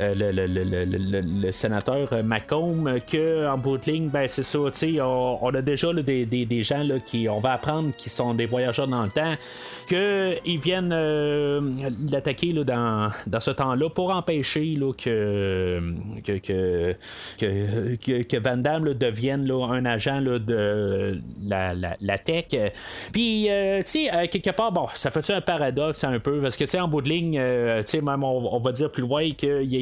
[0.01, 0.85] Euh, le, le- le-
[1.21, 5.63] le- sénateur Macomb, euh, que en bout de ligne, ben c'est ça, on, on a
[5.63, 9.03] déjà des, des- des gens là, qui, on va apprendre, qui sont des voyageurs dans
[9.03, 9.35] le temps,
[9.89, 11.61] qu'ils viennent euh,
[12.13, 15.81] l'attaquer dans, dans ce temps-là pour empêcher là, que,
[16.25, 16.95] que, que,
[17.97, 22.47] que, que- Van Damme devienne un agent de la, la, la tech.
[23.13, 26.65] Puis, euh, tu sais, quelque part, bon, ça fait un paradoxe un peu, parce que,
[26.65, 27.41] tu sais, en bout de ligne,
[27.85, 29.29] tu sais, même on, on va dire plus loin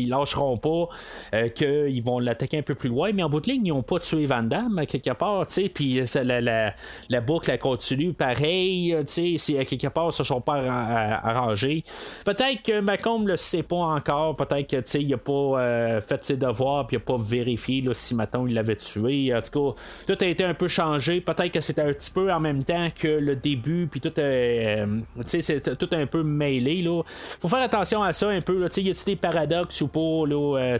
[0.06, 0.88] qu'ils lâcheront pas,
[1.34, 3.82] euh, qu'ils vont l'attaquer un peu plus loin, mais en bout de ligne, ils n'ont
[3.82, 6.74] pas tué Van Damme, quelque part, puis ça, la, la,
[7.08, 11.82] la boucle, continue pareil, euh, si quelque part, ils se sont pas arra- arrangés.
[12.24, 16.00] Peut-être que Macomb le sait pas encore, peut-être que, tu sais, il a pas euh,
[16.00, 19.34] fait ses devoirs, puis il a pas vérifié, si, maintenant il l'avait tué.
[19.34, 21.20] En tout cas, tout a été un peu changé.
[21.20, 24.86] Peut-être que c'était un petit peu en même temps que le début, puis tout, euh,
[25.24, 27.02] c'est tout un peu mêlé, là.
[27.40, 30.78] Faut faire attention à ça un peu, là, y a-tu des paradoxes ou euh,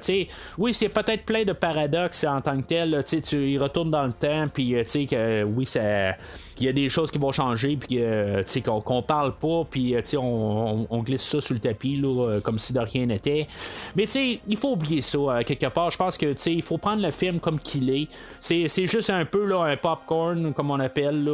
[0.59, 4.12] oui, c'est peut-être plein de paradoxes en tant que tel, tu y retournes dans le
[4.12, 6.16] temps, puis, euh, que oui, ça
[6.61, 10.01] il y a des choses qui vont changer, puis euh, qu'on parle pas, puis euh,
[10.19, 13.47] on, on- glisse ça sur le tapis, là, euh, comme si de rien n'était.
[13.95, 15.90] Mais il faut oublier ça, quelque part.
[15.90, 18.09] Je pense que, il faut prendre le film comme qu'il est.
[18.40, 21.31] C'est juste un peu, là, un popcorn, comme on appelle,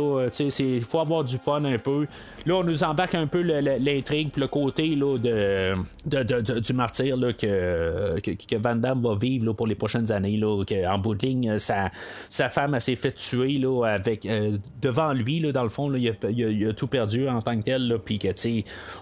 [0.58, 2.06] il faut avoir du fun un peu.
[2.44, 8.20] Là, on nous embarque un peu l'intrigue, le côté, là, de, du martyr, là, que
[8.20, 10.36] que, Van Damme va vivre là, pour les prochaines années.
[10.36, 11.90] Là, en bout de ligne, sa,
[12.28, 14.26] sa femme s'est fait tuer là, avec,
[14.80, 17.98] devant lui, là, dans le fond, il, a, tout perdu en tant que tel.
[18.04, 18.28] Puis que,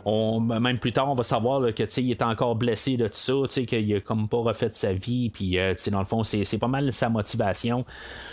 [0.05, 3.47] on, même plus tard, on va savoir là, que il est encore blessé de tout
[3.49, 5.31] ça, qu'il a comme pas refait sa vie.
[5.31, 7.85] Puis, euh, dans le fond, c'est, pas mal sa motivation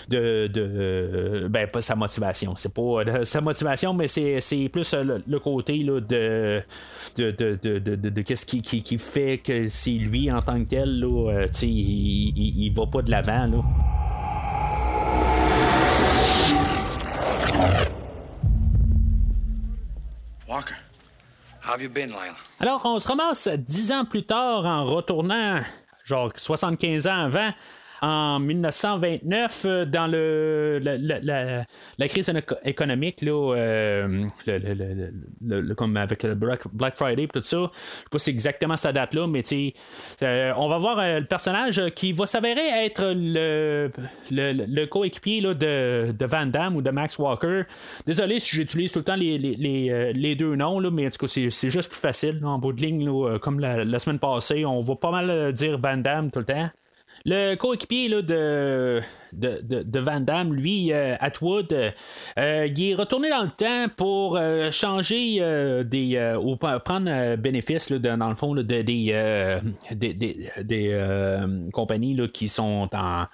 [0.09, 0.49] de.
[0.55, 2.55] euh, ben, pas sa motivation.
[2.55, 5.99] C'est pas euh, sa motivation, mais c'est, plus le, côté de.
[5.99, 11.05] de, de, de, de, qu'est-ce qui, qui, fait que c'est lui en tant que tel,
[11.61, 13.63] il, il va pas de l'avant,
[20.47, 20.75] Walker,
[21.59, 22.35] how have you been, Lila?
[22.59, 25.61] Alors, on se ramasse dix ans plus tard en retournant,
[26.05, 27.51] genre 75 ans avant,
[28.01, 36.95] en 1929, euh, dans la, crise éco- économique, là, euh, le- comme avec le Black,
[36.95, 37.57] Friday et tout ça.
[37.57, 39.43] Je sais pas si exactement cette date-là, mais
[40.21, 46.45] euh, on va voir euh, le personnage qui va s'avérer être le, coéquipier de, Van
[46.45, 47.63] Damme ou de Max Walker.
[48.05, 51.89] Désolé si j'utilise tout le temps les, deux noms, mais en tout cas, c'est, juste
[51.89, 52.41] plus facile.
[52.43, 56.29] en bout de ligne, comme la, semaine passée, on va pas mal dire Van Damme
[56.29, 56.69] tout le temps.
[57.25, 59.01] Le coéquipier de,
[59.33, 64.37] de, de, Van Damme, lui, euh, Atwood, euh, il est retourné dans le temps pour
[64.37, 65.39] euh, changer
[65.83, 66.37] des.
[66.41, 72.47] ou prendre bénéfice, là, dans le fond, de- des, des, des, des, compagnies là, qui
[72.47, 73.25] sont en.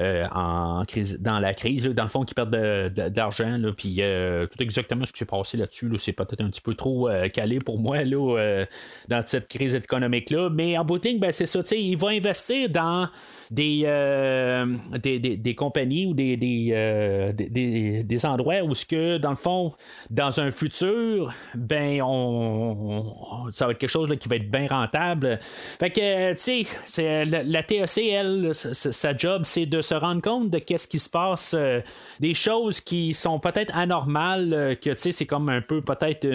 [0.00, 3.72] Euh, en crise, dans la crise, dans le fond, qui perdent de- de- d'argent, là,
[3.76, 6.74] puis euh, tout exactement ce qui s'est passé là-dessus, là, c'est peut-être un petit peu
[6.74, 8.66] trop euh, calé pour moi là, euh,
[9.08, 12.68] dans cette crise économique-là, mais en bout de ligne, ben, c'est ça, il va investir
[12.68, 13.08] dans
[13.52, 14.64] des, euh,
[15.02, 19.36] des, des, des compagnies ou euh, des, des- des endroits où ce que, dans le
[19.36, 19.72] fond,
[20.10, 25.38] dans un futur, ben, on, ça va être quelque chose qui va être bien rentable.
[25.78, 30.48] Fait que, tu sais, la, la TEC, elle, sa- job, c'est de se rendre compte
[30.48, 31.80] de qu'est-ce qui se passe, euh,
[32.20, 36.26] des choses qui sont peut-être anormales, que, tu sais, c'est comme un peu peut-être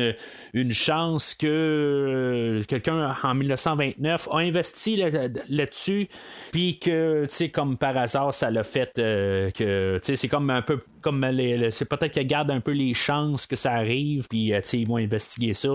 [0.54, 5.10] une chance que quelqu'un en 1929 a investi là-
[5.50, 6.08] là-dessus,
[6.52, 10.28] puis que, tu sais, comme par hasard, ça l'a fait euh, que, tu sais, c'est
[10.28, 13.72] comme un peu comme les- c'est peut-être qu'ils gardent un peu les chances que ça
[13.72, 15.70] arrive, puis euh, ils vont investiguer ça.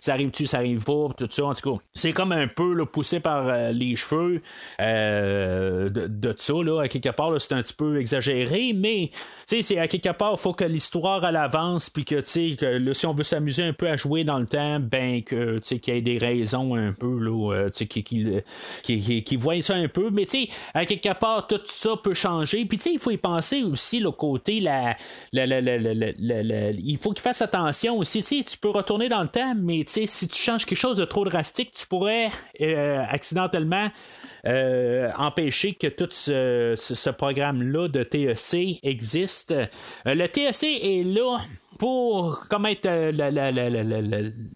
[0.00, 1.44] Ça arrive-tu, ça arrive pas, tout ça.
[1.44, 4.42] En tout cas, c'est comme un peu poussé par euh, les cheveux
[4.80, 9.10] euh, de, de ça, là, à quelque part, c'est un petit peu exagéré, mais
[9.44, 13.14] c'est à quelque part, il faut que l'histoire à l'avance, puis que, que si on
[13.14, 16.18] veut s'amuser un peu à jouer dans le temps, ben, que, qu'il y ait des
[16.18, 20.26] raisons un peu, là, euh, qui, qui, qui, voient ça un peu, mais
[20.74, 24.58] à quelque part, tout ça peut changer, puis il faut y penser aussi, le côté,
[24.58, 24.71] la,
[25.32, 30.42] il faut qu'il fasse attention aussi, tu peux retourner dans le temps, mais si tu
[30.42, 32.28] changes quelque chose de trop drastique, tu pourrais
[32.60, 33.88] euh, accidentellement
[34.46, 39.52] euh, empêcher que tout ce, programme-là de TEC existe.
[39.52, 39.66] Euh,
[40.06, 41.38] le TEC est là
[41.78, 43.12] pour comme être euh,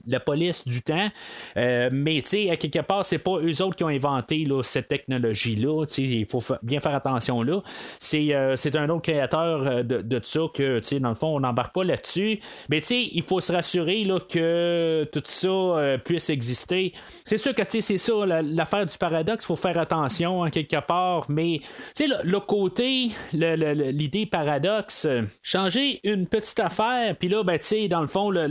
[0.07, 1.09] la, police du temps.
[1.57, 2.19] Euh, mais
[2.51, 5.87] à quelque part, c'est pas eux autres qui ont inventé là, cette technologie-là.
[5.99, 7.63] Il faut fa- bien faire attention là.
[7.99, 12.41] C'est, un autre créateur de, de ça que, dans le fond, on n'embarque pas là-dessus.
[12.69, 16.93] Mais il faut se rassurer là, que tout ça puisse exister.
[17.25, 20.81] C'est sûr que c'est ça, la- l'affaire du paradoxe, il faut faire attention en quelque
[20.81, 21.27] part.
[21.29, 21.61] Mais
[21.95, 27.89] tu le, côté, l'idée paradoxe, euh, changer une petite affaire, puis là, ben, tu sais,
[27.89, 28.47] dans le fond, le,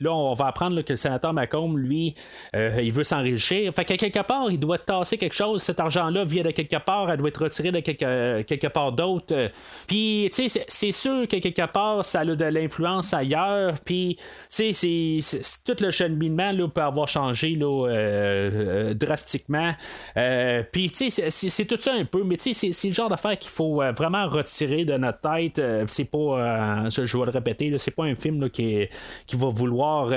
[0.00, 2.14] là, on va apprendre que le sénateur Macomb, lui,
[2.54, 3.72] euh, il veut s'enrichir.
[3.74, 5.62] Fait qu'à quelque part, il doit tasser quelque chose.
[5.62, 9.26] Cet argent-là vient de quelque part, elle doit être retirée de quelque, quelque part d'autre.
[9.32, 9.48] Euh,
[9.86, 13.74] Puis, tu sais, c'est- sûr que quelque part, ça a de l'influence ailleurs.
[13.84, 14.16] Puis,
[14.54, 15.20] tu sais,
[15.64, 19.72] tout le cheminement là, peut avoir changé là, euh, euh, drastiquement.
[20.26, 22.72] Euh, Puis, tu sais, c'est- c'est c'est tout ça un peu, mais tu sais, c'est-
[22.72, 25.58] c'est le genre d'affaire qu'il faut euh, vraiment retirer de notre tête.
[25.58, 28.86] Euh, c'est pas, je je vais le répéter, c'est pas un film là, qui,
[29.26, 30.10] qui va vouloir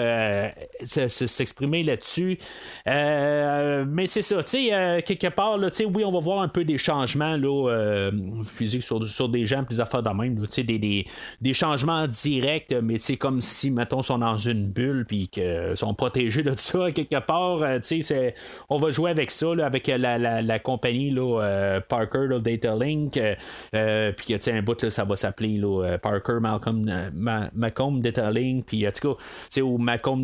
[0.85, 2.37] s'exprimer là-dessus.
[2.85, 6.77] Mais c'est ça, tu sais, quelque part, là, oui, on va voir un peu des
[6.77, 8.09] changements là,
[8.43, 11.05] physiques sur, sur des gens, des affaires de même, là, tu sais, des, des,
[11.41, 15.93] des changements directs, mais sais, comme si, mettons, sont dans une bulle, puis qu'ils sont
[15.93, 18.33] protégés de ça, quelque part, tu sais, c'est-
[18.69, 22.75] on va jouer avec ça, là, avec la, la, compagnie là, euh, Parker, là, Data
[22.75, 23.35] Link, euh,
[23.75, 28.63] euh, puis un bout, là, ça va s'appeler euh, Parker Malcolm, euh, Ma- Macomb Detailing,
[28.63, 30.23] puis en tout cas, au Macomb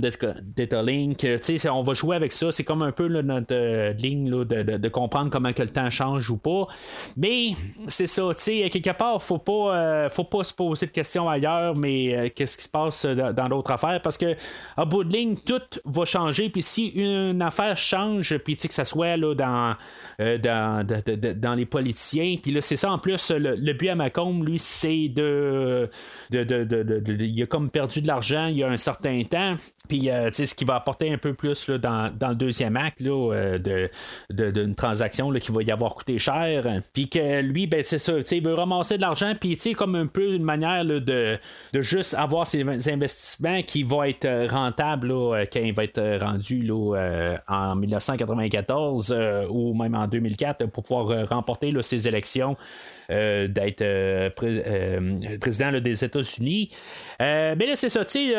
[1.57, 2.51] sais, on va jouer avec ça.
[2.51, 6.37] C'est comme un peu notre ligne là, de, de- comprendre comment le temps change ou
[6.37, 6.67] pas.
[7.17, 7.53] Mais
[7.87, 11.75] c'est ça, tu sais, quelque part, faut pas, faut pas se poser de questions ailleurs,
[11.75, 14.35] mais qu'est-ce qui se passe dans d'autres affaires, parce que
[14.77, 16.49] à bout de ligne, tout va changer.
[16.49, 19.64] Puis si une affaire change, puis que ça soit là, dans,
[20.19, 24.59] euh, dans, les politiciens, puis là, c'est ça en plus, le, but à Macomb, lui,
[24.59, 25.89] c'est de,
[26.31, 29.55] Il a comme perdu de l'argent il y a un certain temps.
[29.87, 32.75] Puis, euh, tu sais, ce qui va apporter un peu plus là, dans, le deuxième
[32.75, 36.81] acte là, euh, de, d'une transaction là, qui va y avoir coûté cher.
[36.93, 39.61] Puis que lui, ben, c'est ça, tu sais, il veut ramasser de l'argent, puis tu
[39.61, 41.37] sais, comme un peu une manière là, de,
[41.73, 46.63] de juste avoir ces investissements qui vont être rentables là, quand il va être rendu
[46.63, 48.65] là, en 1994
[49.11, 52.57] euh, ou même en 2004 pour pouvoir euh, remporter ces élections.
[53.09, 56.69] Euh, d'être euh, euh, président des États-Unis.
[57.19, 58.35] Mais là, c'est ça, tu sais,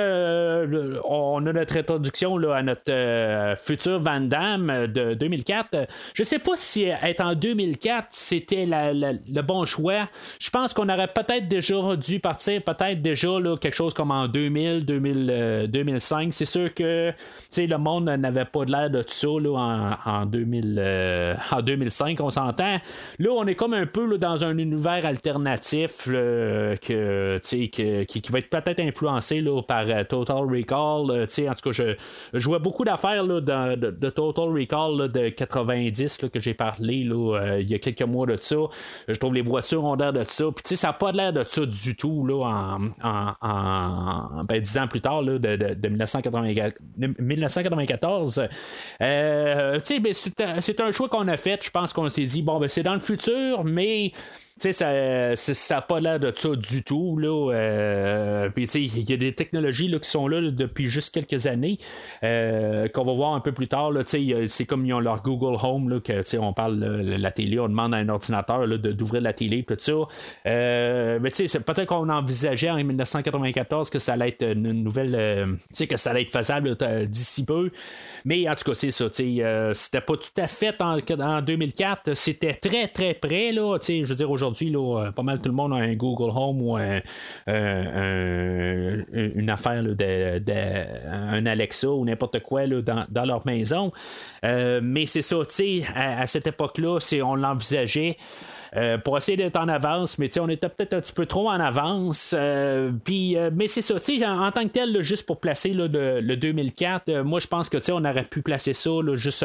[1.05, 5.87] on a notre introduction là, à notre futur Van Damme de 2004.
[6.15, 10.09] Je sais pas si être en 2004, c'était le bon choix.
[10.39, 14.29] Je pense qu'on aurait peut-être déjà dû partir, peut-être déjà là, quelque chose comme en
[14.29, 16.33] 2000, 2000 euh, 2005.
[16.33, 17.13] C'est sûr que
[17.57, 21.63] le monde n'avait pas de l'air de tout ça là, en, en 2000, euh, en
[21.63, 22.77] 2005, on s'entend.
[23.19, 27.39] Là, on est comme un peu dans un univers alternatif là, que,
[27.69, 31.11] que- qui, qui va être peut-être influencé là, par euh, Total Recall.
[31.49, 31.95] en tout cas, je,
[32.35, 37.05] je vois beaucoup d'affaires de, de- Total Recall là, de 90 là, que j'ai parlé
[37.35, 38.57] euh, il y a quelques mois de ça.
[39.09, 40.45] Je trouve les voitures ont l'air de ça.
[40.55, 44.89] Puis, ça n'a pas l'air de ça du tout en, en, en- ben, 10 ans
[44.89, 46.73] plus tard de, de, de 1994.
[46.97, 48.49] de 1994.
[49.03, 51.61] Euh, ben, c'est un- un choix qu'on a fait.
[51.65, 54.13] Je pense qu'on s'est dit, bon, ben, c'est dans le futur, mais
[54.59, 57.19] sais, ça c'est- ça n'a pas l'air de ça du tout.
[57.19, 61.47] Là, euh, il y a des technologies là, qui sont là, là, depuis juste quelques
[61.47, 61.77] années,
[62.25, 63.91] euh, qu'on va voir un peu plus tard.
[63.91, 67.59] là, C'est comme ils ont leur Google Home, là, que on parle de la télé,
[67.59, 69.93] on demande à un ordinateur là, d'ouvrir la télé, tout ça.
[70.47, 75.15] Euh, mais peut-être qu'on envisageait en 1994 que ça allait être une nouvelle.
[75.17, 75.47] euh,
[75.89, 77.71] que ça allait être faisable là, d'ici peu.
[78.25, 79.07] Mais en tout cas, c'est ça.
[79.21, 82.15] euh, c'était pas tout à fait en, en 2004.
[82.15, 83.53] C'était très, très près.
[83.53, 86.31] Là, je veux dire, aujourd'hui, là, euh, pas mal tout le monde a un Google
[86.35, 87.01] Home ou un-
[87.47, 93.93] une affaire, de, un Alexa ou n'importe quoi dans, leur maison.
[94.45, 98.17] Euh, mais c'est ça, tu sais, à, cette époque-là, on l'envisageait.
[98.77, 101.61] Euh, pour essayer d'être en avance, mais on était peut-être un petit peu trop en
[101.61, 102.35] avance.
[102.37, 105.87] euh, puis, euh, mais c'est ça, en, en tant que tel, juste pour placer le,
[106.21, 109.45] le 2004, euh, moi je pense que on aurait pu placer ça là, juste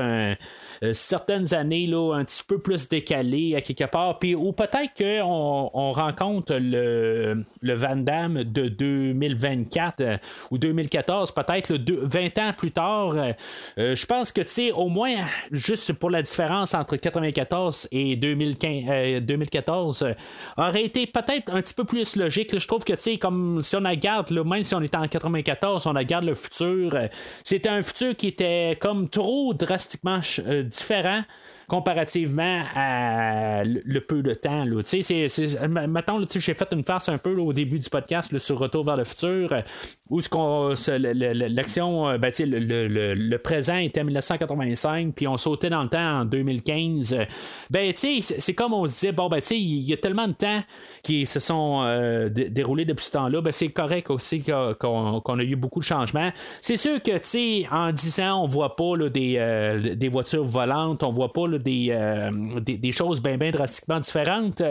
[0.94, 4.20] certaines années un petit peu plus décalé à quelque part.
[4.20, 10.18] Puis, ou peut-être qu'on on rencontre le, le Van Damme de 2024 euh,
[10.50, 13.14] ou 2014, peut-être le deux- 20 ans plus tard.
[13.78, 14.42] je pense que
[14.74, 15.16] au moins,
[15.52, 20.14] juste pour la différence entre 94 et 2015, euh, 2014, euh,
[20.58, 22.58] aurait été peut-être un petit peu plus logique.
[22.58, 25.08] Je trouve que, tu sais, comme si on regarde, là, même si on était en
[25.08, 27.08] 94, on regarde le futur, euh,
[27.44, 31.24] c'était un futur qui était comme trop drastiquement euh, différent
[31.72, 34.66] comparativement à le, peu de temps.
[34.66, 34.82] Là.
[34.84, 35.30] C'est-
[35.88, 38.98] Mettons, j'ai fait une farce un peu au début du podcast là, sur Retour vers
[38.98, 39.62] le futur, euh,
[40.10, 45.38] où le- le- l'action, euh, ben, le, le- le- présent était en 1985, puis on
[45.38, 47.14] sautait dans le temps en 2015.
[47.14, 47.24] euh,
[47.70, 50.60] Ben, c'est- comme on se disait, bon, ben, il y a tellement de temps
[51.04, 51.86] qui se sont
[52.30, 56.32] dé- déroulés depuis ce temps-là, ben, c'est correct aussi qu'on a eu beaucoup de changements.
[56.60, 57.12] C'est sûr que,
[57.74, 61.88] en 10 ans, on voit pas là, des, des voitures volantes, on voit pas des,
[61.92, 64.62] euh, des, des choses bien, bien drastiquement différentes.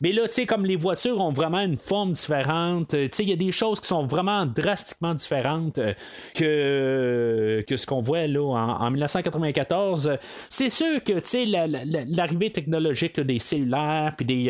[0.00, 3.22] Mais là, tu sais, comme les voitures ont vraiment une forme différente, euh, tu sais,
[3.24, 5.92] il y a des choses qui sont vraiment drastiquement différentes euh,
[6.34, 10.18] que, que ce qu'on voit là en, en 1994.
[10.48, 14.44] C'est sûr que, tu sais, la- la- la- l'arrivée technologique des cellulaires, puis des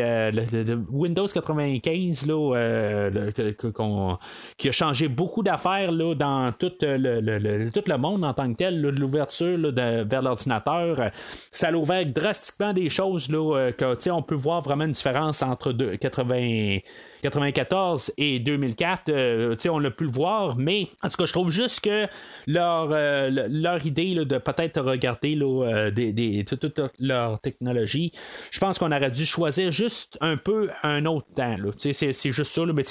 [0.91, 3.11] Windows 95, là,
[4.59, 8.81] qui a changé beaucoup d'affaires dans tout le, tout le monde en tant que tel,
[8.81, 11.11] l'ouverture vers l'ordinateur.
[11.51, 15.43] Ça a ouvert drastiquement des choses là, euh, que, on peut voir vraiment une différence
[15.43, 16.81] entre deux- 80
[17.31, 21.51] 94 et 2004, euh, on a pu le voir, mais en tout cas, je trouve
[21.51, 22.07] juste que
[22.47, 28.13] leur, euh, le- leur idée de peut-être regarder euh, des, des- toute, leur technologie,
[28.51, 31.57] je pense qu'on aurait dû choisir juste un peu un autre temps.
[31.79, 32.65] C'est, juste ça.
[32.67, 32.73] là.
[32.75, 32.85] Mais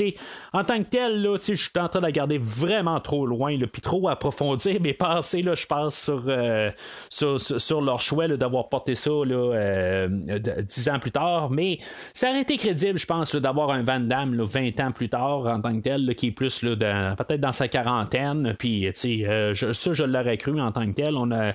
[0.53, 3.81] en tant que tel, je suis en train de la garder vraiment trop loin, puis
[3.81, 5.43] trop approfondir mes pensées.
[5.43, 6.71] Je pense sur, euh,
[7.09, 9.11] sur, sur- sur leur choix d'avoir reporté ça
[10.67, 11.77] dix ans plus tard, mais
[12.13, 15.61] ça aurait été crédible, je pense, d'avoir un Van Damme 20 ans plus tard en
[15.61, 19.07] tant que tel, qui est plus peut-être dans sa quarantaine, puis ça,
[19.53, 21.15] je l'aurais cru en tant que tel.
[21.15, 21.53] On a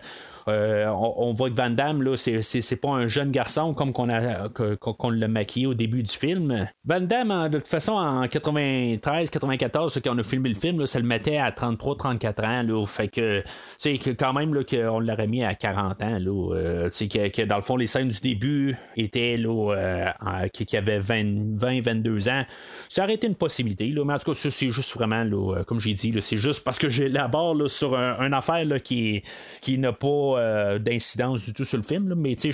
[0.49, 4.49] euh, on, voit que Van Damme, là, c'est, pas un jeune garçon comme qu'on, a,
[4.49, 6.68] qu'on l'a maquillé au début du film.
[6.84, 10.99] Van Damme, de toute façon, en 93, 94, quand on a filmé le film, ça
[10.99, 12.62] le mettait à 33, 34 ans.
[12.62, 13.42] Là, fait que,
[13.76, 16.18] c'est quand même là, qu'on l'aurait mis à 40 ans.
[16.18, 20.76] Là, euh, que, que, dans le fond, les scènes du début étaient là, euh, qui,
[20.76, 22.44] avait 20, 20, 22 ans.
[22.88, 23.88] Ça aurait été une possibilité.
[23.88, 26.78] Là, mais en tout cas, c'est juste vraiment, là, comme j'ai dit, c'est juste parce
[26.78, 29.22] que j'ai la barre sur un, une affaire là, qui,
[29.61, 32.53] qui n'a pas euh, d'incidence du tout sur le film, mais c'est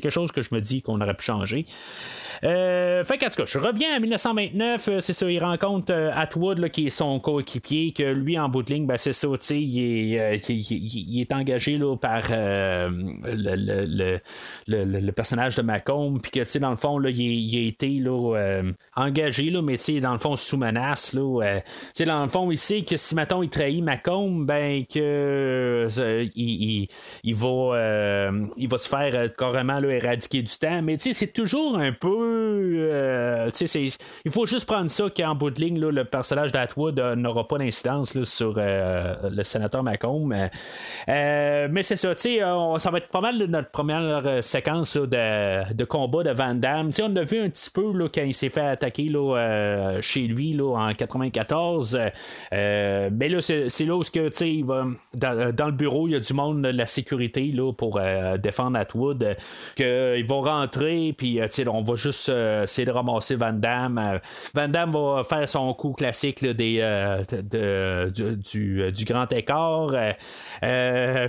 [0.00, 1.64] quelque chose que je me dis qu'on aurait pu changer.
[2.44, 6.68] Euh, fait qu'en tout cas, je reviens à 1929, euh, c'est ça, il rencontre Atwood,
[6.70, 9.60] qui est son coéquipier, que lui, en bout de ligne, ben, c'est ça, tu sais,
[9.60, 10.14] il,
[10.48, 14.20] il, est engagé là, par le,
[14.66, 18.62] le, personnage de Macomb, puis que, dans le fond, là, il, a été là,
[18.96, 21.60] engagé, là, mais, dans le fond, sous menace, là,
[22.06, 25.88] dans le fond, il sait que si, mettons, il trahit Macomb, ben, que
[26.34, 26.79] il,
[27.24, 30.82] il, va, euh, il va se faire euh, carrément éradiquer du temps.
[30.82, 32.88] Mais c'est toujours un peu.
[32.92, 33.50] Euh,
[34.24, 38.22] il faut juste prendre ça qu'en bout de ligne, le personnage d'Atwood n'aura pas d'incidence
[38.24, 40.26] sur le sénateur Macomb.
[40.26, 46.22] mais c'est ça, ça va être pas mal de notre première séquence de, de, combat
[46.22, 46.90] de Van Damme.
[47.02, 50.52] on a vu un petit peu là, quand il s'est fait attaquer là, chez lui
[50.52, 51.98] là, en 94.
[52.50, 56.20] mais là, c'est là où que, il va, dans, dans, le bureau, il y a
[56.20, 61.48] du monde la sécurité là, pour euh, défendre Atwood, euh, qu'ils vont rentrer, puis euh,
[61.68, 64.20] on va juste essayer de ramasser Van Damme.
[64.54, 66.80] Van Damme va faire son coup classique des,
[68.52, 69.88] du, grand écart.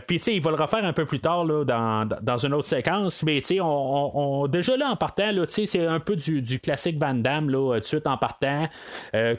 [0.08, 3.24] puis il va le refaire un peu plus tard là, dans, dans une autre séquence,
[3.24, 7.50] mais on, on, déjà là en partant, c'est un peu du, du, classique Van Damme,
[7.50, 8.68] là, tout de suite en partant.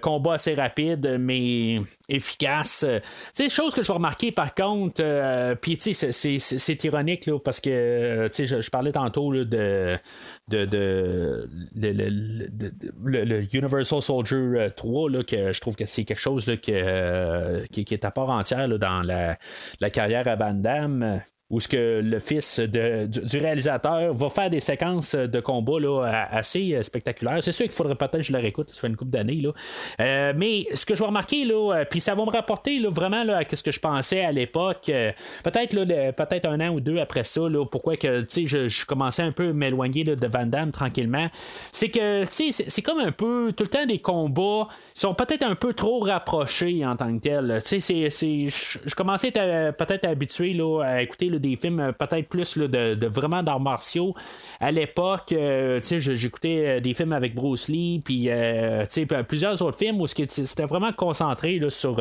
[0.00, 2.84] combat assez rapide, mais efficace.
[3.32, 5.02] C'est chose que je vais remarquer par contre,
[5.60, 9.98] puis c'est ironique là, parce que je, je parlais tantôt de,
[10.48, 11.48] de, de,
[13.04, 17.66] le, Universal Soldier 3, euh, là, que je trouve que c'est quelque chose là, que,
[17.68, 19.38] qui, qui, est à part entière là, dans la,
[19.80, 21.20] la carrière à Van Damme
[21.52, 26.26] où ce que le fils de, du, réalisateur va faire des séquences de combat là,
[26.30, 27.42] assez euh, spectaculaires.
[27.42, 29.42] C'est sûr qu'il faudrait peut-être que je la réécoute, ça fait une couple d'années.
[30.00, 32.88] Euh, mais ce que je vais remarquer, là, euh, puis ça va me rapporter là,
[32.88, 34.90] vraiment là, à ce que je pensais à l'époque,
[35.44, 39.22] peut-être là, peut-être un an ou deux après ça, là, pourquoi que je, je commençais
[39.22, 41.28] un peu à m'éloigner de Van Damme tranquillement,
[41.70, 45.74] c'est que c'est comme un peu tout le temps des combats sont peut-être un peu
[45.74, 47.60] trop rapprochés en tant que tel.
[47.62, 53.60] Je commençais peut-être habitué là, à écouter des films euh, peut-être plus de, vraiment d'arts
[53.60, 54.14] martiaux.
[54.60, 58.28] À l'époque, euh, j'écoutais euh, des films avec Bruce Lee, puis
[59.28, 62.00] plusieurs autres films où c'était vraiment concentré sur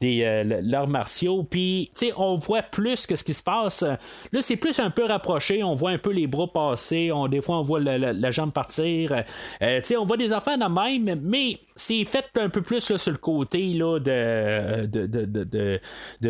[0.00, 1.44] des l'arts martiaux.
[1.44, 3.82] Puis on voit plus que ce qui se passe.
[3.82, 5.62] Là, c'est plus un peu rapproché.
[5.62, 7.10] On voit un peu les bras passer.
[7.12, 9.24] On, des fois, on voit la, jambe partir.
[9.60, 13.72] on voit des affaires de même, mais c'est fait un peu plus sur le côté
[13.74, 15.44] là, de, de, de,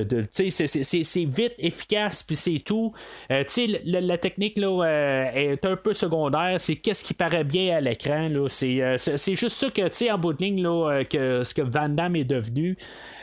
[0.03, 2.93] de, c'est vite, efficace, puis c'est tout.
[3.31, 3.45] Euh,
[3.85, 6.57] la, la, technique là, euh, est un peu secondaire.
[6.59, 8.29] C'est qu'est-ce qui paraît bien à l'écran.
[8.31, 11.63] Euh, c'est juste ça que, tu sais, en bout de ligne, là, que ce que
[11.63, 12.77] Van Damme est devenu,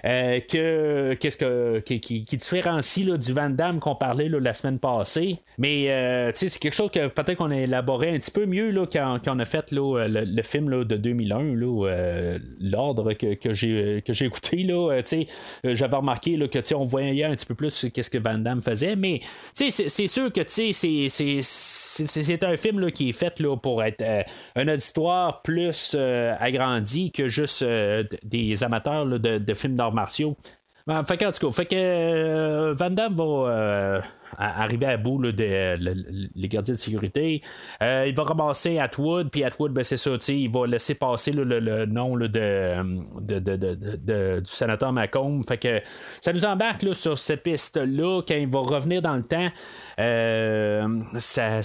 [0.03, 5.39] que qu'est-ce que qui, différencie là, du Van Damme qu'on parlait là, la semaine passée.
[5.57, 9.17] Mais c'est quelque chose que peut-être qu'on a élaboré un petit peu mieux là, quand,
[9.28, 11.55] on a fait là, le, film là, de 2001.
[11.55, 12.12] Là,
[12.59, 15.01] l'ordre que, que j'ai écouté, là,
[15.64, 18.95] j'avais remarqué là, que on voyait un petit peu plus qu'est-ce que Van Damme faisait,
[18.95, 19.20] mais
[19.53, 24.24] c'est sûr que c'est un film là, qui est fait là, pour être euh,
[24.55, 30.36] un auditoire plus euh, agrandi que juste euh, des amateurs de, de, films d'arts martiaux.
[30.88, 34.01] que, en tout cas, que Van Damme va
[34.38, 35.77] arriver à bout de,
[36.36, 37.41] les gardiens de sécurité.
[37.81, 41.86] Euh, il va ramasser Atwood, puis Atwood, ben, c'est ça, il va laisser passer le,
[41.86, 42.79] nom de,
[44.39, 45.41] du sénateur Macomb.
[45.47, 45.81] Fait que
[46.21, 48.21] ça nous embarque sur cette piste-là.
[48.27, 49.47] Quand il va revenir dans le temps,
[49.99, 51.61] euh, ça,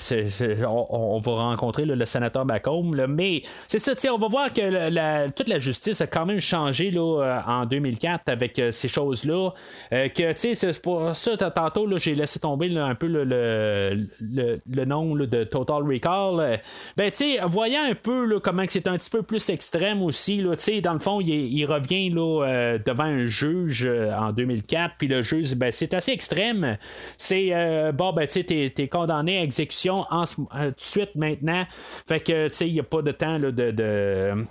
[0.68, 2.92] on, va rencontrer le sénateur Macomb.
[3.08, 7.42] mais c'est ça, on va voir que toute la justice a quand même changé là,
[7.46, 9.50] en 2004 avec euh, ces choses-là.
[9.90, 15.82] c'est pour ça, tantôt, j'ai laissé tomber un peu le, le, le- nom de Total
[15.82, 16.56] Recall, euh,
[16.96, 20.38] ben, tu sais, voyant un peu là, comment c'est un petit peu plus extrême aussi,
[20.38, 24.94] tu sais, dans le fond, il, revient là, euh, devant un juge euh, en 2004,
[24.98, 26.78] puis le juge, ben, c'est assez extrême.
[27.16, 27.52] C'est,
[27.92, 31.64] bon, ben, tu sais, t'es, condamné à exécution en tout de suite maintenant.
[32.06, 34.46] Fait que, tu sais, il n'y a pas de temps de, de,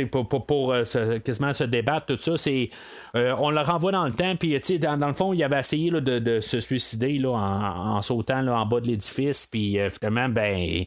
[0.00, 2.70] pour, euh, quasiment se débattre, tout ça, c'est.
[3.16, 5.90] euh, on le renvoie dans le temps, puis dans, dans le fond, il avait essayé
[5.90, 10.84] de, se suicider là, en, sautant là, en bas de l'édifice, puis euh, finalement, ben,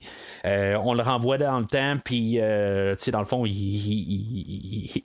[0.83, 3.53] on le renvoie dans le temps, puis dans le fond, il,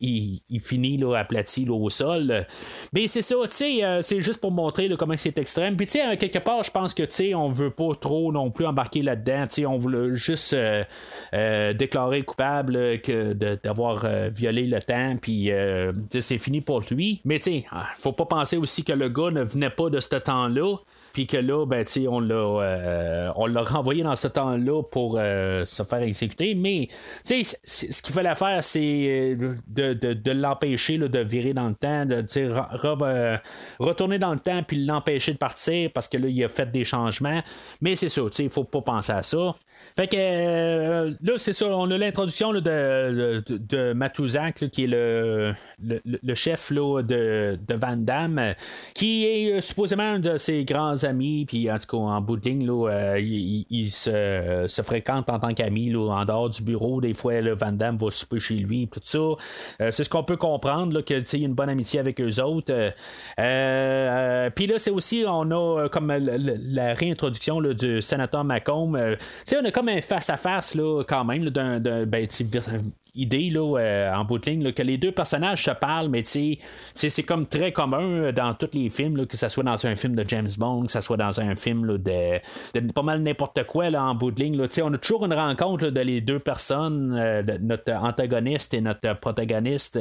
[0.01, 2.47] il, il- finit là, aplati au sol.
[2.93, 5.77] Mais c'est ça, c'est juste pour montrer comment c'est extrême.
[5.77, 9.47] Puis quelque part, je pense que on veut pas trop non plus embarquer là-dedans.
[9.67, 10.55] On voulait juste
[11.33, 17.21] déclarer coupable que d'avoir euh, violé le temps, puis euh, c'est fini pour lui.
[17.25, 20.17] Mais tu ah, faut pas penser aussi que le gars ne venait pas de ce
[20.17, 20.77] temps-là.
[21.13, 26.03] Puis que là, ben, on l'a, euh, on renvoyé dans ce temps-là pour se faire
[26.03, 26.55] exécuter.
[26.55, 26.87] Mais,
[27.25, 29.37] ce qu'il fallait faire, c'est
[29.67, 32.25] de, de, l'empêcher de virer dans le temps, de
[33.81, 36.85] retourner dans le temps, puis l'empêcher de partir parce que là, il a fait des
[36.85, 37.43] changements.
[37.81, 39.57] Mais c'est ça, il faut pas penser à ça.
[39.97, 46.35] Fait que euh, là, c'est ça, on a l'introduction de, de, qui est le, le,
[46.35, 48.55] chef là, de, de Van Damme, euh,
[48.95, 52.37] qui est euh, supposément un de ses grands amis, puis en tout cas, en bout
[52.37, 57.01] de ligne, là, il, se, fréquente en tant qu'ami en dehors du bureau.
[57.01, 59.91] Des fois, Van Damme va souper chez lui, tout ça.
[59.91, 62.93] C'est ce qu'on peut comprendre, là, que y a une bonne amitié avec eux autres.
[63.37, 68.95] Puis là, c'est aussi, on a comme la, réintroduction du sénateur Macomb.
[68.95, 72.27] On a un face-à-face, là, quand même, d'un, d'un- ben,
[73.15, 76.23] idée là, euh, en bout de ligne là, que les deux personnages se parlent, mais
[76.23, 76.57] tu
[76.95, 79.87] sais, c'est, comme très commun euh, dans tous les films, là, que ce soit dans
[79.87, 83.23] un film de James Bond, que ce soit dans un film là, de, pas mal
[83.23, 84.61] n'importe quoi là, en bout de ligne.
[84.83, 89.99] On a toujours une rencontre de les deux personnes, euh, notre antagoniste et notre protagoniste,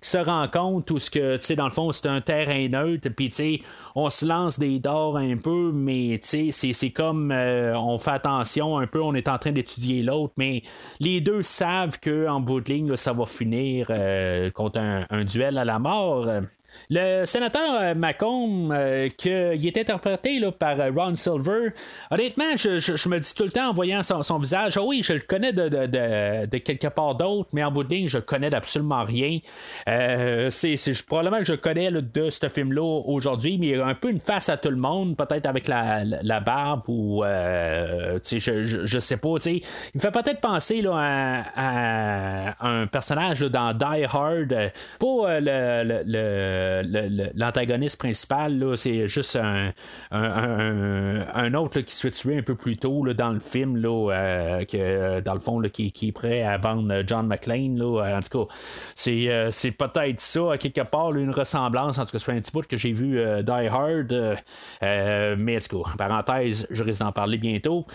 [0.00, 3.62] qui se rencontrent, où ce que, dans le fond, c'est un terrain neutre, puis
[3.94, 8.86] on se lance des dards un peu, mais c'est, c'est comme on fait attention un
[8.86, 10.62] peu, on est en train d'étudier l'autre, mais
[11.00, 15.58] les deux savent que en bout de ligne, ça va finir euh, contre un duel
[15.58, 16.28] à la mort.
[16.90, 21.70] Le sénateur euh, Macomb, euh, que, il est interprété là, par euh, Ron Silver,
[22.10, 25.02] honnêtement, je, je- me dis tout le temps en voyant son, son visage, ah oui,
[25.02, 28.18] je le connais de, de, de- quelque part d'autre, mais en bout de ligne, je
[28.18, 29.38] le connais d'absolument rien.
[29.88, 33.94] Euh, c'est, probablement que je connais là, de ce film-là aujourd'hui, mais il a un
[33.94, 38.38] peu une face à tout le monde, peut-être avec la, la, barbe ou, euh, je,
[38.38, 39.56] je, je sais pas, tu sais.
[39.56, 45.84] Il me fait peut-être penser là, à, un personnage dans Die Hard, pas euh, le-
[45.84, 46.02] le-
[47.34, 49.72] l'antagoniste principal, c'est juste un,
[50.10, 54.12] un, autre qui se fait tuer un peu plus tôt là, dans le film, là,
[54.12, 57.78] euh, que, euh, dans le fond, qui, qui est prêt à vendre John McClane.
[57.78, 58.54] Là, en tout cas,
[58.94, 61.98] c'est, euh, c'est peut-être ça, à quelque part, une ressemblance.
[61.98, 64.12] En tout cas, fait un petit bout que j'ai vu euh, Die Hard.
[64.12, 64.36] euh,
[64.82, 67.86] euh, mais en tout cas, parenthèse, je risque d'en parler bientôt.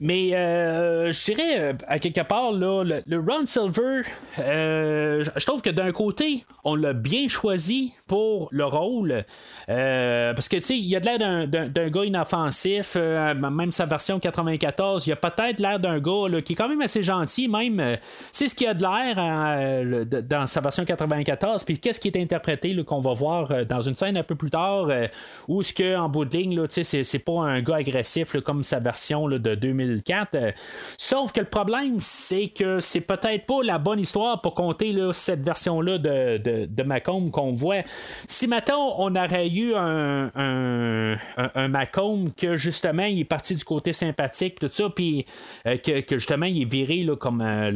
[0.00, 4.02] Mais euh, je dirais, euh, à quelque part, le, le Ron Silver,
[4.38, 8.15] euh, je trouve que d'un côté, on l'a bien choisi pour
[8.50, 9.24] le rôle.
[9.68, 13.86] euh, parce que, tu sais, il a de l'air d'un, gars inoffensif, euh, même sa
[13.86, 17.48] version 94, il a peut-être l'air d'un gars là, qui est quand même assez gentil,
[17.48, 17.80] même.
[17.80, 17.96] euh,
[18.32, 21.64] c'est ce qu'il a de l'air euh, de- dans sa version 94.
[21.64, 24.50] Puis qu'est-ce qui est interprété qu'on va voir euh, dans une scène un peu plus
[24.50, 25.06] tard, euh,
[25.48, 28.62] où ce que en bout de ligne, tu sais, c'est, pas un gars agressif comme
[28.64, 30.34] sa version là, de 2004.
[30.34, 30.50] euh,
[30.98, 35.12] sauf que le problème, c'est que c'est peut-être pas la bonne histoire pour compter là,
[35.12, 37.82] cette version-là de, de, de Macomb qu'on voit.
[38.26, 43.92] Si maintenant on aurait eu un, un, Macomb que justement il est parti du côté
[43.92, 45.26] sympathique, tout ça, puis
[45.66, 47.70] euh, que, justement il est viré là, comme euh,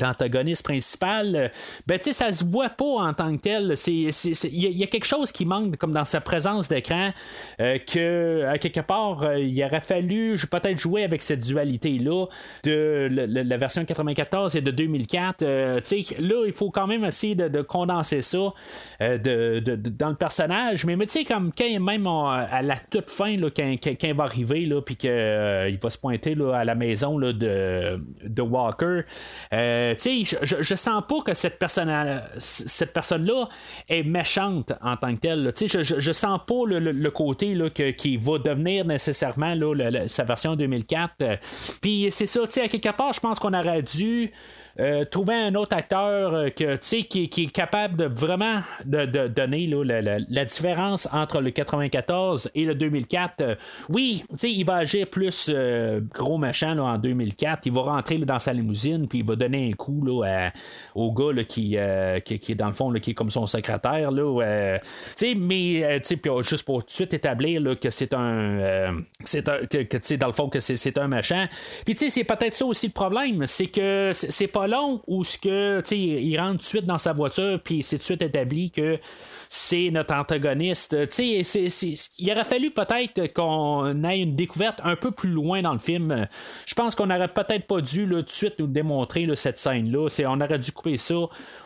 [0.00, 1.48] l'antagoniste principal, euh,
[1.86, 3.74] ben tu sais, ça se voit pas en tant que tel.
[3.86, 4.10] Il
[4.52, 7.10] y, a- quelque chose qui manque comme dans sa présence d'écran,
[7.58, 12.26] que à quelque part il aurait fallu peut-être jouer avec cette dualité-là
[12.64, 15.42] de la version 94 et de 2004.
[15.42, 18.37] euh, tu sais, là, il faut quand même essayer de condenser ça
[19.00, 20.84] euh, dans le personnage.
[20.84, 24.24] Mais, mais tu sais, comme quand même à la toute fin, là, quand, il va
[24.24, 29.00] arriver, là, puis qu'il va se pointer là, à la maison là, de, de Walker,
[29.52, 31.88] euh, tu sais, je, sens pas que cette personne
[32.38, 33.48] cette personne-là
[33.88, 35.42] est méchante en tant que telle.
[35.44, 35.52] là.
[35.52, 39.54] Tu sais, je, je, sens pas le, le- côté là, que, qui va devenir nécessairement
[39.54, 41.14] là, sa version 2004.
[41.22, 41.36] Euh,
[41.80, 44.30] Puis c'est ça, tu sais, à quelque part, je pense qu'on aurait dû
[44.80, 49.28] euh, trouver un autre acteur euh, que, qui, qui est capable de vraiment de, de
[49.28, 53.40] donner la, différence entre le 94 et le 2004.
[53.40, 53.54] Euh,
[53.88, 55.50] oui, il va agir plus
[56.14, 57.66] gros machin là, en 2004.
[57.66, 60.50] Il va rentrer dans sa limousine, puis il va donner un coup là,
[60.94, 61.76] au gars là, qui,
[62.24, 64.10] qui, est dans le fond, qui est comme son secrétaire.
[64.10, 64.78] Là,
[65.36, 68.58] mais euh, juste pour tout de suite établir que c'est un.
[68.58, 71.48] un que, dans le fond, que c'est, un machin.
[71.84, 75.80] Puis c'est peut-être ça aussi le problème, c'est que c'est pas long où ce que,
[75.80, 78.22] tu sais, il rentre tout de suite dans sa voiture, puis c'est tout de suite
[78.22, 78.98] établi que
[79.48, 80.96] c'est notre antagoniste.
[81.10, 85.72] Tu sais, il aurait fallu peut-être qu'on ait une découverte un peu plus loin dans
[85.72, 86.26] le film.
[86.66, 89.58] Je pense qu'on aurait peut-être pas dû là, tout de suite nous démontrer là, cette
[89.58, 90.08] scène-là.
[90.26, 91.16] On aurait dû couper ça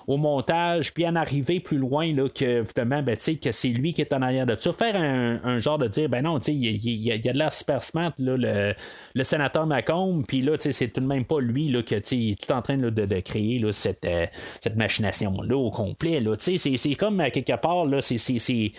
[0.06, 4.00] au montage, puis en arriver plus loin là, que finalement, ben, que c'est lui qui
[4.00, 4.72] est en arrière de ça.
[4.72, 7.24] Faire un, un genre de dire, ben non, tu sais, il y, a- il il
[7.26, 8.74] y a de l'air super smart, le,
[9.14, 11.94] le sénateur Macomb, puis là, tu sais, c'est tout de même pas lui là, que,
[12.14, 16.20] il est tout en train de, créer euh, cette machination-là au complet.
[16.20, 18.72] Là, c'est, c'est comme à quelque part, là, c'est, c'est-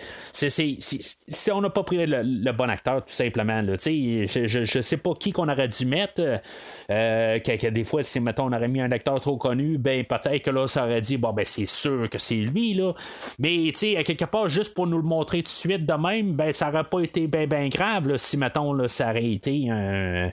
[1.52, 3.62] on n'a pas pris le, bon acteur, tout simplement.
[3.62, 6.40] Là, je, je, je sais pas qui qu'on aurait dû mettre.
[6.90, 10.42] euh, que, des fois, si mettons, on aurait mis un acteur trop connu, ben peut-être
[10.42, 12.92] que là, ça aurait dit, bon, ben c'est sûr que c'est lui, là.
[13.38, 16.52] Mais, à quelque part, juste pour nous le montrer tout de suite de même, ben
[16.52, 20.30] ça aurait pas été ben, ben grave, si, mettons, là, ça aurait été un.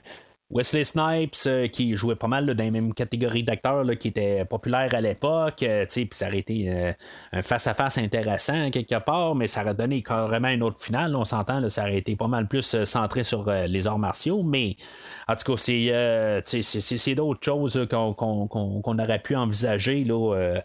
[0.52, 4.94] Wesley Snipes, euh, qui jouait pas mal dans les mêmes catégories d'acteurs qui étaient populaires
[4.94, 6.92] à l'époque, euh, puis ça aurait été euh,
[7.32, 11.16] un face-à-face intéressant quelque part, mais ça aurait donné carrément une autre finale.
[11.16, 14.76] On s'entend, ça aurait été pas mal plus centré sur les arts martiaux, mais
[15.26, 20.06] en tout cas, c'est, c'est, c'est- c'est d'autres choses qu'on, qu'on- qu'on- aurait pu envisager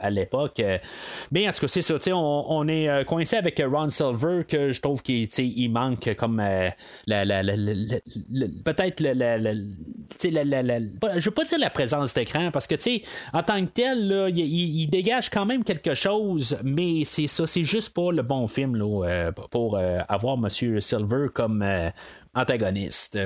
[0.02, 0.62] à l'époque.
[1.32, 4.82] Mais en tout cas, c'est ça, on, on est coincé avec Ron Silver, que je
[4.82, 6.74] trouve qu'il il manque comme la-
[7.08, 9.14] la- la- la- peut-être la,
[10.32, 10.80] la- la-
[11.19, 13.01] je veux pas dire la présence d'écran parce que tu
[13.34, 17.63] en tant que tel il- il dégage quand même quelque chose mais c'est ça c'est
[17.63, 21.89] juste pas le bon film là, euh, pour euh, avoir Monsieur Silver comme euh,
[22.36, 23.19] antagoniste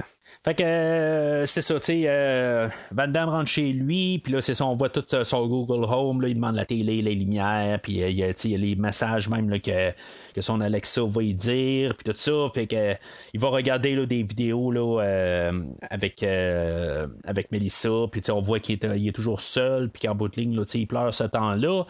[0.43, 4.41] fait que euh, c'est ça, tu sais, euh, Van Damme rentre chez lui, puis là,
[4.41, 7.13] c'est ça, on voit tout euh, son Google Home, là, il demande la télé, les
[7.13, 9.91] lumières, puis euh, il y a, les messages même là, que,
[10.33, 12.95] que son Alexa va y dire, puis tout ça, puis que
[13.35, 15.51] il va regarder des vidéos là, euh,
[15.91, 20.59] avec, avec Melissa, puis on voit qu'il est, toujours seul, puis qu'en bout de ligne,
[20.73, 21.83] il pleure ce temps-là.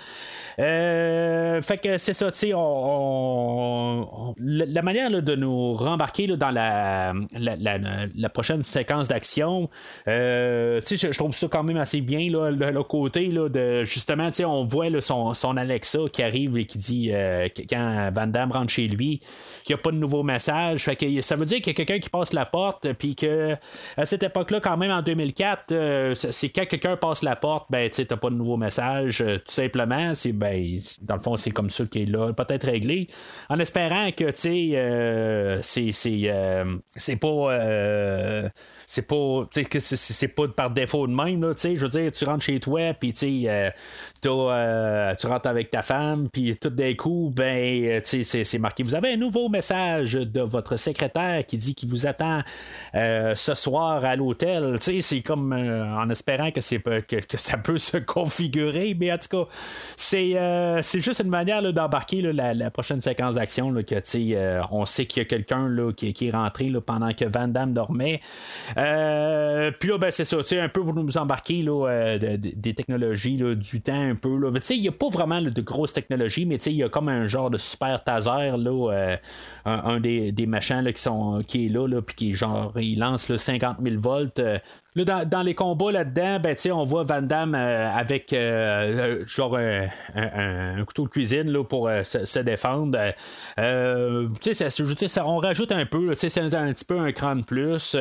[0.58, 6.52] Fait que c'est ça, tu sais, on, la manière là, de nous rembarquer là, dans
[6.52, 7.78] la, la, la-
[8.14, 9.70] la prochaine séquence d'action,
[10.08, 14.66] euh, je, trouve ça quand même assez bien, là, le, côté là, de justement, on
[14.66, 18.88] voit son, son Alexa qui arrive et qui dit euh, quand Van Damme rentre chez
[18.88, 19.22] lui
[19.64, 20.86] qu'il n'y a pas de nouveau message.
[20.86, 23.56] Fait que ça veut dire qu'il y a quelqu'un qui passe la porte, puis que
[23.96, 27.92] à cette époque-là, quand même en 2004, euh, c'est quand quelqu'un passe la porte, ben
[27.92, 30.16] tu t'as pas de nouveau message, euh, tout simplement.
[30.16, 33.08] C'est ben, dans le fond, c'est comme ça qu'il est là, peut-être réglé.
[33.50, 36.34] En espérant que tu sais, c'est c'est
[36.96, 37.30] c'est pas
[38.32, 38.50] euh,
[38.92, 42.60] c'est pas c'est- pas par défaut de même là, je veux dire, tu rentres chez
[42.60, 43.14] toi, puis
[43.48, 43.70] euh,
[44.26, 48.94] euh, tu rentres avec ta femme, puis tout d'un coup, ben, euh, c'est- marqué, vous
[48.94, 52.42] avez un nouveau message de votre secrétaire qui dit qu'il vous attend
[52.96, 54.76] euh, ce soir à l'hôtel.
[54.82, 59.46] C'est comme en espérant que, c'est, que, que ça peut se configurer, mais en tout
[59.46, 59.50] cas,
[59.96, 60.36] c'est,
[60.82, 65.26] c'est juste une manière d'embarquer la, la prochaine séquence d'action, que on sait qu'il y
[65.26, 68.20] a quelqu'un qui, qui est rentré là, pendant que Van Damme dormait.
[68.82, 72.36] Euh, puis là, ben, c'est ça, sais, un peu pour nous embarquer là, euh, de-
[72.38, 74.36] de- des technologies, là, du temps un peu.
[74.38, 74.50] Là.
[74.72, 77.52] Il n'y a pas vraiment de grosses technologies, mais il y a comme un genre
[77.52, 79.18] de super taser, là, euh,
[79.66, 82.98] un, des, des machins là, qui, sont, qui est là, là puis qui genre, il
[83.00, 84.40] lance là, 50 000 volts.
[84.40, 84.58] euh,
[84.94, 89.24] Là, dans, dans les combats là-dedans, ben, on voit Van Damme euh, avec euh, euh,
[89.26, 93.00] genre un, couteau de cuisine là, pour se, défendre.
[95.08, 97.96] Ça, on rajoute un peu, c'est un, un petit peu un cran de plus.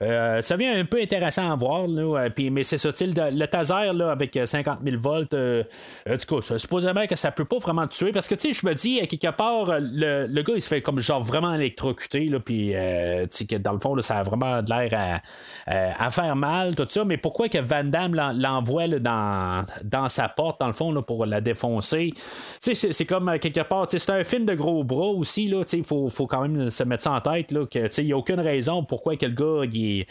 [0.00, 4.10] Ça devient un peu intéressant à voir, là, mais c'est ça, le, le taser là,
[4.10, 8.12] avec euh, 50 000 volts, du coup, ça- supposément que ça peut pas vraiment tuer,
[8.12, 11.22] parce que je me dis, quelque part, le, le gars, il se fait comme genre
[11.22, 15.22] vraiment électrocuté, puis dans le fond, ça a vraiment de l'air
[15.66, 19.64] à, à- à faire mal, tout ça, mais pourquoi que Van Damme l'en- l'envoie dans,
[19.84, 22.12] dans sa porte, dans le fond, là, pour la défoncer?
[22.60, 26.26] C'est- comme euh, quelque part, c'est un film de gros bras aussi, il faut, faut
[26.26, 29.16] quand même se mettre ça en tête, là, que, il n'y a aucune raison pourquoi
[29.16, 30.04] que le gars, il,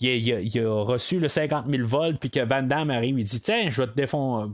[0.00, 3.70] il, a, reçu le 50 000 volts, puis que Van Damme arrive, il dit, tiens,
[3.70, 4.06] je vais te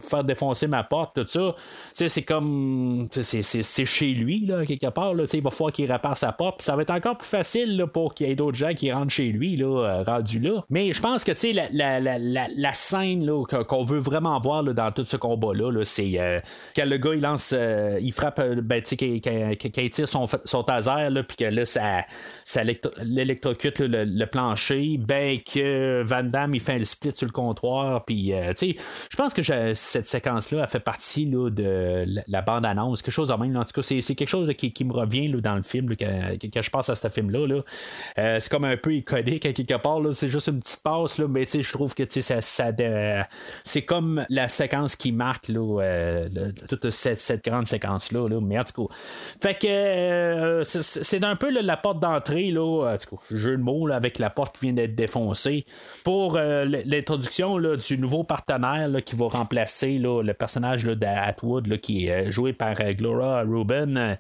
[0.09, 1.55] faire défoncer ma porte, tout ça.
[1.93, 6.33] C'est comme, c'est- chez lui, là, quelque part, là, il va falloir qu'il répare sa
[6.33, 8.93] porte, ça va être encore plus facile, là, pour qu'il y ait d'autres gens qui
[8.93, 10.63] rentrent chez lui, là, euh, rendu là.
[10.71, 13.27] Mais je je pense que tu sais, la, scène
[13.67, 16.41] qu'on veut vraiment voir dans tout ce combat-là, là, c'est euh,
[16.77, 20.63] quand le gars il lance, euh, il frappe, euh, ben, tu sais, qu'il- tire son,
[20.63, 22.05] taser, puis que là, ça,
[22.45, 27.27] ça électro- l'électrocute le, le plancher, ben que Van Damme il fait un split sur
[27.27, 28.77] le comptoir, puis euh, tu sais,
[29.11, 29.43] je pense que
[29.73, 33.57] cette séquence-là a fait partie de la, bande-annonce, quelque chose de même.
[33.57, 36.91] En tout cas, c'est, quelque chose qui, me revient dans le film, que je passe
[36.91, 37.47] à ce film-là.
[37.47, 38.39] là.
[38.39, 40.83] C'est comme un peu iconique à quelque part, c'est juste une petite
[41.19, 43.23] là, mais je trouve que ça, de-
[43.65, 46.29] c'est comme la séquence qui marque euh,
[46.69, 48.29] toute cette, cette grande séquence-là.
[48.29, 48.41] Là.
[48.41, 48.95] Mais en tout cas,
[49.43, 53.63] fait que euh, c'est, un peu la porte d'entrée, là, en tout cas, jeu de
[53.63, 55.65] mots là, avec la porte qui vient d'être défoncée,
[56.05, 62.31] pour euh, l'introduction du nouveau partenaire qui va remplacer le personnage d'Atwood qui est euh,
[62.31, 64.15] joué par euh, Glora Rubin, euh,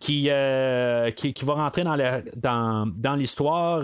[0.00, 3.82] qui, euh, qui, va rentrer dans, la- dans, dans l'histoire.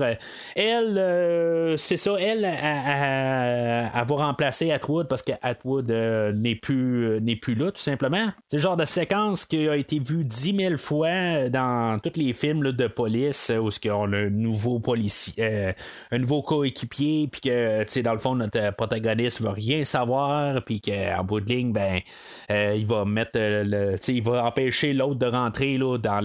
[0.56, 7.20] Elle, euh, c'est ça, elle, elle- va remplacer Atwood parce que Atwood euh, n'est plus,
[7.20, 8.28] n'est plus là, tout simplement.
[8.48, 12.32] C'est le genre de séquence qui a été vue dix mille fois dans tous les
[12.32, 15.72] films de police euh, où qu'on a un nouveau policier, euh,
[16.10, 21.24] un nouveau coéquipier, puis que, dans le fond, notre protagoniste va rien savoir, puis qu'en
[21.24, 22.00] bout de ligne, ben,
[22.50, 26.20] euh, il va mettre euh, le, il va empêcher l'autre de rentrer là, dans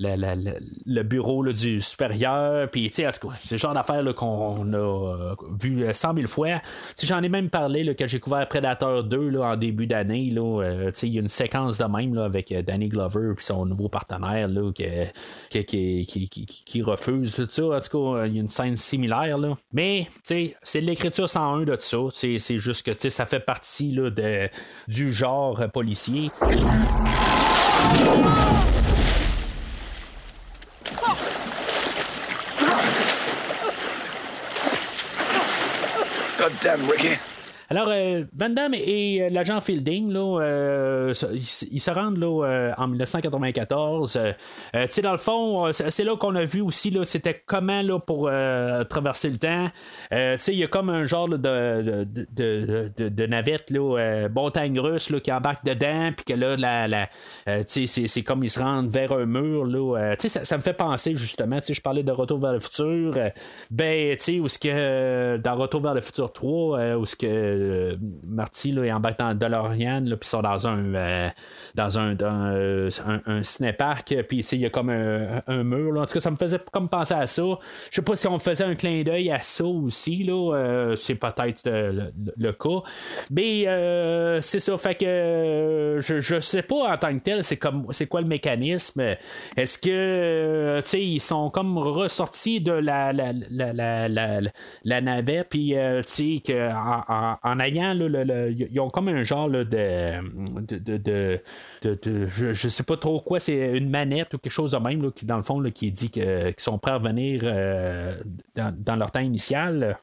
[0.00, 3.04] le bureau du supérieur, puis, c'est
[3.52, 6.58] le genre d'affaire qu'on a euh, vu euh, cent mille fois.
[6.96, 9.86] Tu sais, J'en ai même parlé là, quand j'ai couvert Predator 2 là, en début
[9.86, 10.32] d'année.
[10.36, 13.64] euh, Il y a une séquence de même là, avec euh, Danny Glover et son
[13.66, 16.06] nouveau partenaire là, qui,
[16.64, 17.64] qui, refuse tout ça.
[17.64, 19.38] En tout cas, il y a une scène similaire.
[19.38, 19.56] Là.
[19.72, 21.98] Mais c'est de l'écriture 101 de ça.
[22.12, 24.48] C'est juste que ça fait partie là, de,
[24.86, 26.30] du genre euh, policier.
[36.48, 37.37] God damn, Ricky.
[37.70, 41.12] Alors, euh, Van Damme et euh, l'agent Fielding, là, euh,
[41.70, 44.16] ils, se- rendent là, en 1994.
[44.16, 44.32] Euh,
[44.74, 47.98] euh, tu sais, dans le fond, c'est là qu'on a vu aussi, c'était comment là,
[47.98, 48.30] pour
[48.88, 49.66] traverser le temps.
[50.10, 53.70] Il y a comme un genre de, de, de, navette,
[54.34, 56.56] montagne russe, qui embarque dedans, puis que là,
[56.86, 57.08] la,
[57.66, 59.64] c'est- comme ils se rendent vers un mur.
[59.66, 63.14] Là, ça, ça me fait penser justement, je parlais de Retour vers le futur.
[63.70, 67.14] ben, tu sais, où ce que dans Retour vers le futur 3, euh, où ce
[67.16, 67.96] que euh,
[68.26, 71.28] Marty là, il embarque dans DeLorean, puis ils sont dans un euh,
[71.74, 73.40] dans un, euh, un,
[74.22, 76.00] puis il y a comme un, mur.
[76.00, 77.42] En tout cas, ça me faisait comme penser à ça.
[77.90, 80.54] Je sais pas si on faisait un clin d'œil à ça aussi, là.
[80.54, 82.82] euh, c'est peut-être le, cas.
[83.30, 83.64] Mais
[84.40, 88.06] c'est ça, fait que je, je sais pas en tant que tel, c'est comme c'est
[88.06, 89.16] quoi le mécanisme?
[89.56, 94.40] Est-ce que ils sont comme ressortis de la, la, la, la,
[94.84, 95.74] la, navette, puis
[96.14, 101.40] tu en, en ayant le- ils ont comme un genre de, de, de,
[101.82, 105.12] de- je, je sais pas trop quoi, c'est une manette ou quelque chose de même
[105.12, 108.18] qui dans le fond qui dit qu'ils sont prêts à revenir euh,
[108.56, 109.98] dans, dans leur temps initial.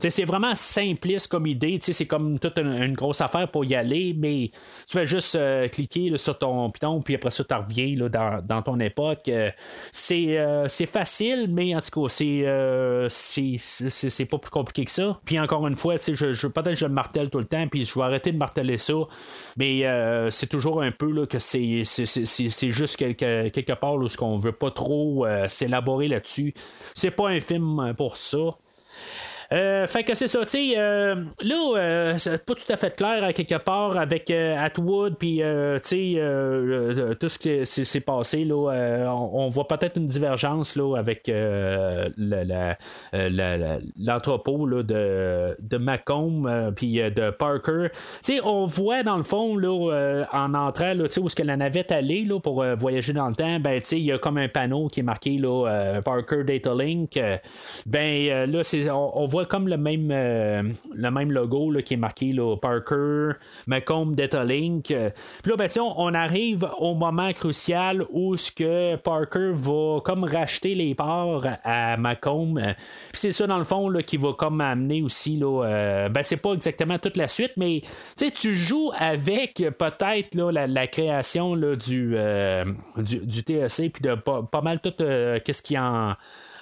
[0.00, 1.78] C'est vraiment simpliste comme idée.
[1.80, 4.52] C'est comme toute une, grosse affaire pour y aller, mais
[4.86, 8.08] tu fais juste euh, cliquer là, sur ton piton, puis après ça, tu reviens là,
[8.08, 9.28] dans, dans ton époque.
[9.28, 9.50] Euh,
[9.90, 15.18] c'est euh, c'est facile, mais en tout cas, c'est c'est- pas plus compliqué que ça.
[15.24, 17.84] Puis encore une fois, je, je, peut-être que je le martèle tout le temps, puis
[17.84, 18.94] je vais arrêter de marteler ça,
[19.56, 19.82] mais
[20.30, 24.52] c'est toujours un peu là, que c'est juste quelque, quelque part où ce qu'on veut
[24.52, 26.54] pas trop s'élaborer là-dessus.
[26.94, 28.38] C'est pas un film pour ça.
[29.50, 32.94] Euh, fait que c'est ça, tu sais, euh, là, euh, c'est pas tout à fait
[32.94, 37.38] clair à quelque part avec euh, Atwood, puis euh, tu sais, euh, euh, tout ce
[37.38, 42.08] qui s'est- passé, là, euh, on, voit peut-être une divergence là, avec euh,
[43.14, 47.88] euh, l'entrepôt là, de, de Macomb, euh, puis euh, de Parker.
[48.22, 51.42] Tu sais, on voit dans le fond, là, euh, en entrant, là, où est-ce que
[51.42, 54.12] la navette allait là, pour euh, voyager dans le temps, ben, tu sais, il y
[54.12, 57.16] a comme un panneau qui est marqué là, euh, Parker Data Link.
[57.16, 57.36] Euh,
[57.86, 60.62] ben, euh, là, on, on voit comme le même, euh,
[60.94, 63.32] le même logo là, qui est marqué Parker,
[63.66, 64.84] Macomb Data Link.
[64.86, 70.74] Puis là, ben, on, arrive au moment crucial où ce que Parker va comme racheter
[70.74, 72.54] les parts à Macomb.
[72.54, 72.74] Puis
[73.12, 76.36] c'est ça, dans le fond, là, qui va comme amener aussi, là, euh, ben, c'est
[76.36, 77.82] pas exactement toute la suite, mais
[78.34, 82.64] tu joues avec peut-être la, la création du, euh,
[82.96, 86.14] du, du TEC, puis de pas, pas mal tout euh, qu'est-ce qui en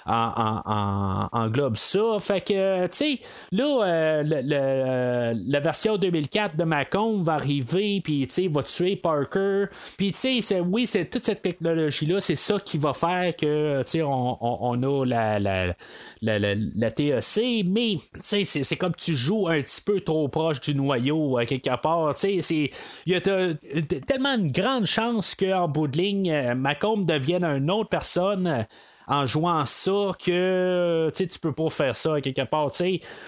[0.07, 2.17] en, en- englobe ça.
[2.19, 3.19] Fait que, tu sais,
[3.51, 8.63] là, euh, le- le- la version 2004 de Macomb va arriver, puis, tu sais, va
[8.63, 9.65] tuer Parker.
[9.97, 13.89] Puis, tu sais, oui, c'est toute cette technologie-là, c'est ça qui va faire que, tu
[13.89, 15.67] sais, on, on- on a la, la,
[16.21, 20.27] la, la- TEC, mais, tu sais, c'est- c'est comme tu joues un petit peu trop
[20.29, 22.15] proche du noyau, à quelque part.
[22.15, 22.71] Tu sais,
[23.05, 27.69] il y a tellement une grande chance qu'en bout de ligne, euh, Macomb devienne une
[27.71, 28.65] autre personne.
[29.09, 32.71] Euh, en jouant ça que tu peux pas faire ça quelque part.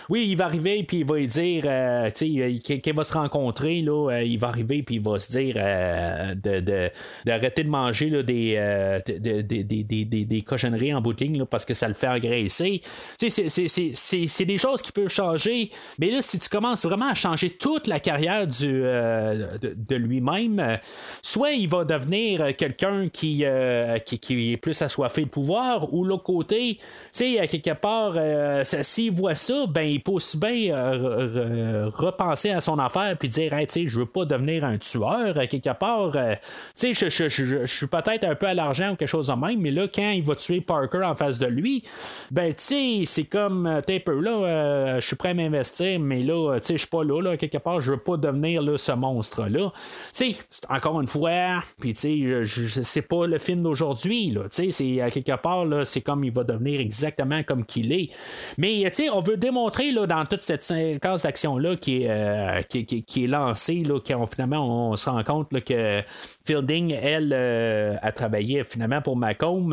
[0.10, 4.12] Oui, il va arriver puis il va dire euh, sais, qu'il va se rencontrer, là,
[4.12, 6.90] euh, il va arriver puis il va se dire euh, de, de-
[7.26, 11.40] d'arrêter de manger là, des, euh, de- de- de- des- cochonneries en bout de ligne
[11.40, 12.82] là, parce que ça le fait engraisser.
[13.18, 15.70] C'est- des choses qui peuvent changer.
[16.00, 20.60] Mais là, si tu commences vraiment à changer toute la carrière du, euh, de, lui-même,
[20.60, 20.76] euh,
[21.22, 25.69] soit il va devenir euh, quelqu'un qui, euh, qui, qui est plus assoiffé de pouvoir,
[25.92, 30.12] ou l'autre côté, tu sais, à quelque part, euh, s'il voit ça, ben il peut
[30.14, 34.00] aussi bien euh, re- re- repenser à son affaire puis dire, hey, tu sais, je
[34.00, 36.12] veux pas devenir un tueur, à quelque part.
[36.16, 36.36] euh,
[36.76, 39.28] tu sais, je, je- je- je suis peut-être un peu à l'argent ou quelque chose
[39.28, 41.84] de même, mais là, quand il va tuer Parker en face de lui,
[42.32, 46.22] ben, tu sais, c'est comme, euh, t'es peu là, je suis prêt à m'investir, mais
[46.24, 48.78] là, tu sais, je suis pas là, là, quelque part, je veux pas devenir là,
[48.78, 49.72] ce monstre-là.
[50.16, 50.36] Tu sais,
[50.70, 55.02] encore une fois, puis tu sais, c'est pas le film d'aujourd'hui, là, tu sais, c'est
[55.02, 58.10] à quelque part, c'est comme il va devenir exactement comme qu'il est.
[58.58, 63.24] Mais, on veut démontrer, là, dans toute cette séquence d'action-là qui, est, euh, qui, qui-
[63.24, 64.00] est lancée, là,
[64.32, 66.02] finalement, on se rend compte que
[66.46, 69.72] Fielding, elle, euh, a travaillé finalement pour Macomb.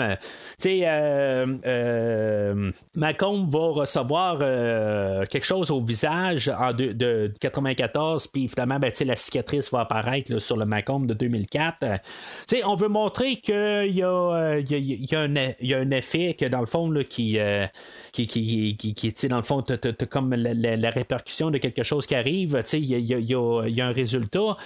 [0.61, 4.39] Tu euh, Macomb va recevoir
[5.28, 10.39] quelque chose au visage en de, de 94, puis finalement, ben, la cicatrice va apparaître
[10.39, 11.76] sur le Macomb de 2004.
[11.82, 11.97] Euh,
[12.49, 13.55] tu sais, on veut montrer qu'il
[13.87, 15.26] y, y, il y a
[15.61, 17.66] y un effet que dans le fond, là, qui, euh,
[18.12, 19.64] qui, qui, qui, dans le fond,
[20.11, 24.57] comme la, répercussion de quelque chose qui arrive, il y a, y un résultat.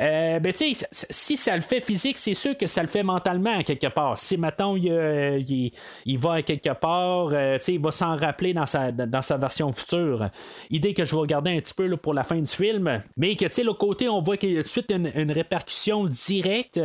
[0.00, 0.52] Euh, ben,
[0.92, 4.18] si ça le fait physique, c'est sûr que ça le fait mentalement, quelque part.
[4.18, 5.72] Si, maintenant il,
[6.04, 9.72] il, va à quelque part, euh, il va s'en rappeler dans sa, dans sa version
[9.72, 10.28] future.
[10.70, 13.62] Idée que je vais regarder un petit peu pour la fin du film, mais que,
[13.62, 16.80] l'autre côté, on voit qu'il y a tout de suite une, répercussion directe,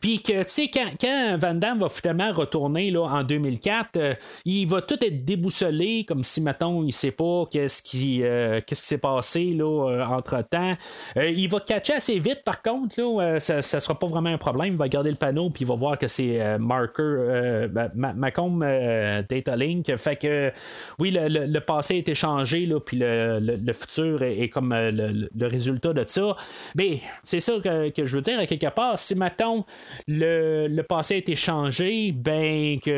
[0.00, 4.82] puis que, quand, quand Van Damme va finalement retourner là, en 2004, euh, il va
[4.82, 8.98] tout être déboussolé, comme si, mettons, il sait pas qu'est-ce qui, euh, qu'est-ce qui s'est
[8.98, 10.74] passé là, entre temps.
[11.16, 14.38] il va catcher assez vite, par contre, là, euh, ça, ça sera pas vraiment un
[14.38, 14.74] problème.
[14.74, 17.90] Il va garder le panneau, puis il va voir que c'est euh, marker euh, ben,
[17.94, 19.94] Ma- Macomb euh, Data Link.
[19.96, 20.52] Fait que,
[20.98, 25.92] oui, le, passé a été changé, là, puis le, futur est, comme euh, le, résultat
[25.92, 26.36] de ça.
[26.76, 28.98] Mais c'est ça que, que je veux dire, à quelque part.
[28.98, 29.64] Si, mettons,
[30.08, 32.90] le, le passé a été changé, ben, que,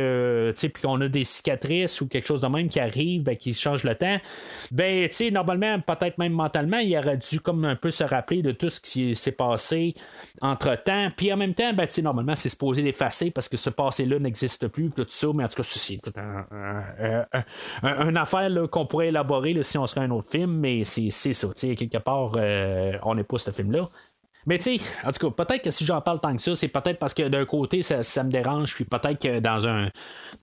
[0.55, 3.53] sais, puis qu'on a des cicatrices ou quelque chose de même qui arrive, ben, qui
[3.55, 4.17] change le temps,
[4.71, 8.69] ben, normalement, peut-être même mentalement, il aurait dû comme un peu se rappeler de tout
[8.69, 9.95] ce qui s'est passé
[10.41, 11.09] entre temps.
[11.17, 14.91] Puis en même temps, ben, normalement, c'est supposé l'effacer parce que ce passé-là n'existe plus,
[14.91, 17.45] tout ça, mais en tout cas, c'est tout un, un- un-
[17.83, 21.33] un- une affaire qu'on pourrait élaborer si on serait un autre film, mais c'est c'est
[21.35, 23.89] ça, quelque part, euh, on n'est pas ce film-là.
[24.47, 26.69] Mais tu sais, en tout cas, peut-être que si j'en parle tant que ça, c'est
[26.69, 29.89] peut-être parce que d'un côté, ça, ça me dérange, puis peut-être que dans un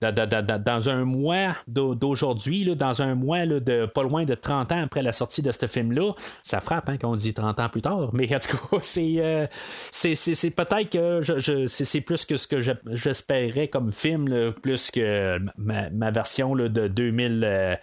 [0.00, 4.82] dans, un mois d'au- d'aujourd'hui, dans un mois là, de pas loin de 30 ans
[4.84, 8.10] après la sortie de ce film-là, ça frappe hein, qu'on dit 30 ans plus tard,
[8.12, 9.46] mais en tout cas, c'est euh,
[9.90, 14.90] c'est- peut-être que je, je- c'est plus que ce que je- j'espérais comme film, plus
[14.90, 17.74] que ma, version là, de 2000 euh,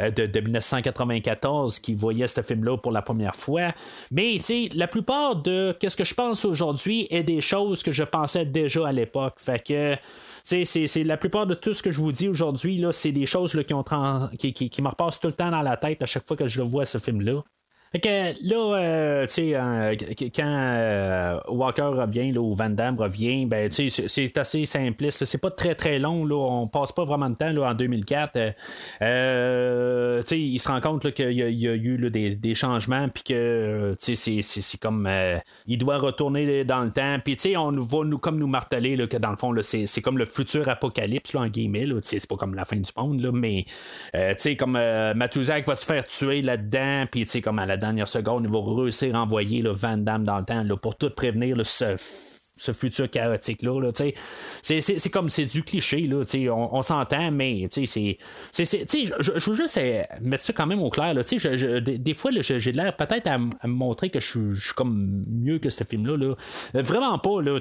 [0.00, 3.72] de, de 1994 qui voyait ce film-là pour la première fois.
[4.10, 7.92] Mais tu sais, la plupart de qu'est-ce que je pense aujourd'hui est des choses que
[7.92, 9.34] je pensais déjà à l'époque.
[9.38, 9.96] Fait que
[10.42, 13.52] c'est, la plupart de tout ce que je vous dis aujourd'hui, là, c'est des choses
[13.66, 16.46] qui, ont qui me repassent tout le temps dans la tête à chaque fois que
[16.46, 17.42] je le vois ce film-là.
[17.92, 18.08] Fait que
[18.48, 23.68] là, euh, tu sais, qu- quand euh, Walker revient, là, ou Van Damme revient, ben,
[23.68, 25.24] tu sais, c'est- assez simpliste.
[25.24, 26.24] C'est pas très très long.
[26.24, 26.36] Là.
[26.36, 28.54] On passe pas vraiment de temps là, en 2004.
[29.02, 33.08] Euh, tu sais, il se rend compte qu'il y, a- eu là, des, des changements,
[33.08, 35.08] puis que tu sais, c'est- comme
[35.66, 37.16] il doit retourner dans le temps.
[37.24, 40.16] Puis tu sais, on va nous comme nous marteler que dans le fond, c'est comme
[40.18, 41.86] le futur apocalypse là, en guillemets.
[42.02, 44.72] C'est pas comme la fin du monde, là, mais tu sais, comme
[45.16, 48.52] Matuzak va se faire tuer là-dedans, puis tu sais, comme à la dernière seconde, il
[48.52, 52.29] va réussir à envoyer là, Van Damme dans le temps pour tout prévenir là, ce
[52.60, 53.80] ce futur chaotique-là.
[53.80, 53.90] Là,
[54.62, 60.02] c'est, comme c'est du cliché, là, on, on s'entend, mais c'est, je, veux juste euh,
[60.20, 61.14] mettre ça quand même au clair.
[61.14, 65.24] Là, je, je, des, fois, j'ai l'air peut-être à, me montrer que je suis comme
[65.26, 66.16] mieux que ce film-là.
[66.18, 66.34] Là.
[66.74, 67.40] Euh, vraiment pas.
[67.40, 67.58] Là,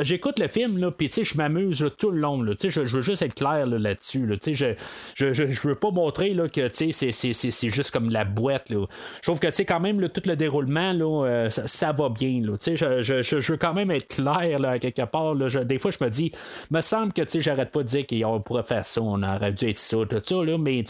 [0.00, 2.44] j'écoute le film, puis je m'amuse tout le long.
[2.62, 6.68] Je, veux juste être clair là, dessus là, je, je, veux pas montrer là, que
[6.70, 8.66] c'est, juste comme la boîte.
[8.70, 8.86] Je
[9.22, 12.40] trouve que quand même, tout le déroulement, là, euh, ça, va bien.
[12.42, 15.34] Je, veux quand même être clair là, quelque part.
[15.34, 16.32] Là, des fois, je me dis,
[16.70, 19.78] me semble que j'arrête pas de dire qu'on pourrait faire ça, on aurait dû être
[19.78, 20.84] ça, tout ça, là, mais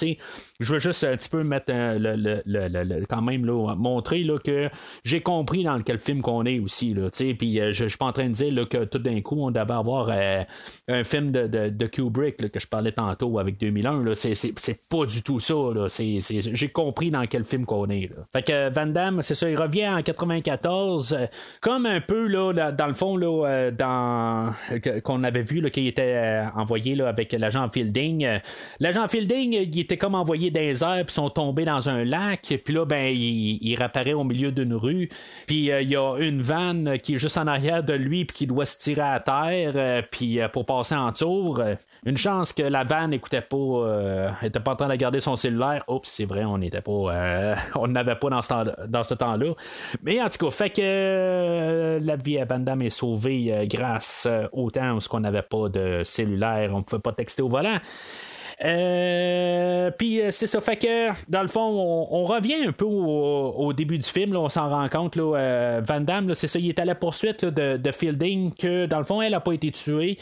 [0.61, 4.39] je veux juste un petit peu mettre le, le, le, quand même là, montrer là,
[4.39, 4.69] que
[5.05, 6.95] j'ai compris dans quel film qu'on est aussi.
[6.95, 9.37] Là, puis euh, je, je suis pas en train de dire que tout d'un coup,
[9.39, 10.43] on devait avoir euh,
[10.89, 14.03] un film de, de, de Kubrick que je parlais tantôt avec 2001.
[14.03, 15.55] Là, c'est, pas du tout ça.
[15.55, 18.11] Là, j'ai compris dans quel film qu'on est.
[18.11, 18.25] Là.
[18.33, 21.27] Fait que Van Damme, c'est ça, il revient en 94, euh,
[21.61, 23.38] comme un peu là, dans, le fond, là,
[23.77, 24.53] dans,
[25.05, 28.27] qu'on avait vu qu'il était envoyé là, avec l'agent Fielding.
[28.81, 32.61] L'agent Fielding, il était comme envoyé dans les airs, puis sont tombés dans un lac,
[32.65, 35.09] puis là, ben, il, réapparaît au milieu d'une rue,
[35.47, 38.47] puis il y a une vanne qui est juste en arrière de lui, puis qui
[38.47, 41.61] doit se tirer à terre, euh, puis euh, pour passer en tour.
[41.61, 41.75] Euh,
[42.05, 45.85] une chance que la vanne n'écoutait pas, était pas en train de garder son cellulaire.
[45.89, 49.55] Oups, c'est vrai, on n'était pas, on n'avait pas dans ce, temps, dans ce temps-là.
[50.03, 53.28] Mais en tout cas, fait que la vie à Van Damme est sauvée
[53.67, 57.49] grâce au temps où on n'avait pas de cellulaire, on ne pouvait pas texter au
[57.49, 57.79] volant.
[58.65, 61.61] Euh, puis euh, c'est ça, fait que dans le fond,
[62.11, 65.17] on, revient un peu au, début du film, on s'en rend compte.
[65.17, 69.05] Euh, Van Damme, c'est ça, il est à la poursuite de, Fielding, que dans le
[69.05, 70.19] fond, elle n'a pas été tuée.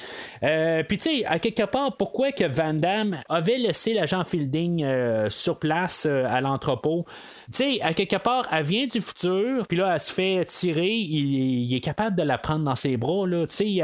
[0.88, 4.86] puis tu sais, à quelque part, pourquoi que Van Damme avait laissé l'agent Fielding
[5.30, 7.04] sur place à l'entrepôt?
[7.46, 10.94] Tu sais, à quelque part, elle vient du futur, puis là, elle se fait tirer,
[10.96, 13.46] il, est capable de la prendre dans ses bras, là.
[13.46, 13.82] Tu sais,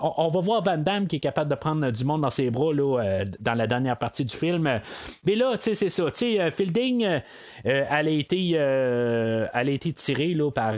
[0.00, 2.72] on, va voir Van Damme qui est capable de prendre du monde dans ses bras,
[2.72, 4.80] là euh, dans la dernière partie du film.
[5.24, 6.04] Mais là, tu sais, c'est ça.
[6.10, 7.20] Tu sais, euh, Fielding, euh,
[7.64, 10.74] elle, a été, elle a été tirée là, par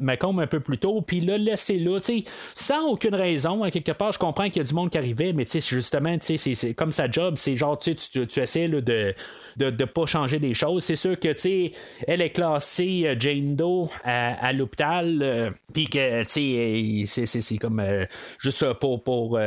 [0.00, 2.24] Macomb un peu plus tôt, puis là, laissé là, tu sais,
[2.54, 3.62] sans aucune raison.
[3.62, 5.76] À quelque part, je comprends qu'il y a du monde qui arrivait, mais tu sais,
[5.76, 9.14] justement, tu sais, c'est comme sa job, c'est genre, tu, tu, tu essaies là, de
[9.56, 10.84] de ne pas changer des choses.
[10.84, 11.72] C'est sûr que, tu sais,
[12.06, 17.80] elle est classée euh, Jane Doe à, l'hôpital, euh, puis que, tu sais, c'est comme
[17.80, 18.04] euh,
[18.38, 19.38] juste pour, pour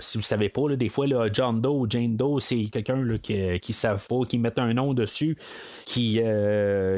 [0.00, 3.34] si vous savez pas, des fois, là, John Doe ou Jane Doe, c'est quelqu'un qui
[3.34, 5.36] ne savent pas, qui met un nom dessus,
[5.84, 6.20] qui,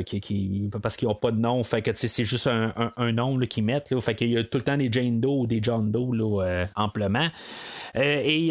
[0.07, 3.65] qui, parce qu'ils n'ont pas de nom, fait que c'est juste un, un, nom qu'ils
[3.65, 5.91] mettent, là, fait qu'il y a tout le temps des Jane Doe ou des John
[5.91, 7.29] Doe là, amplement.
[7.95, 8.49] et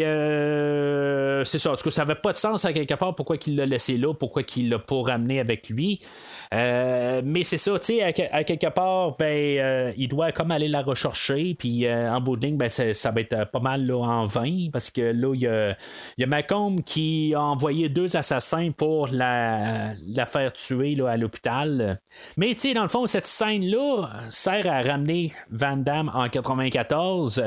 [1.44, 3.56] c'est ça, en tout cas, ça n'avait pas de sens à quelque part pourquoi qu'il
[3.56, 6.00] l'a laissé là, pourquoi qu'il l'a pas ramené avec lui.
[6.52, 10.68] Euh, mais c'est ça, tu sais, à, quelque part, ben, euh, il doit comme aller
[10.68, 13.96] la rechercher, puis euh, en bout de ligne, ben, ça, va être pas mal là,
[13.96, 15.76] en vain, parce que là, il y a,
[16.18, 21.16] y a Macomb qui a envoyé deux assassins pour la, la faire tuer là, à
[21.16, 22.00] l'hôpital.
[22.36, 27.42] Mais tu sais, dans le fond, cette scène-là sert à ramener Van Damme en 94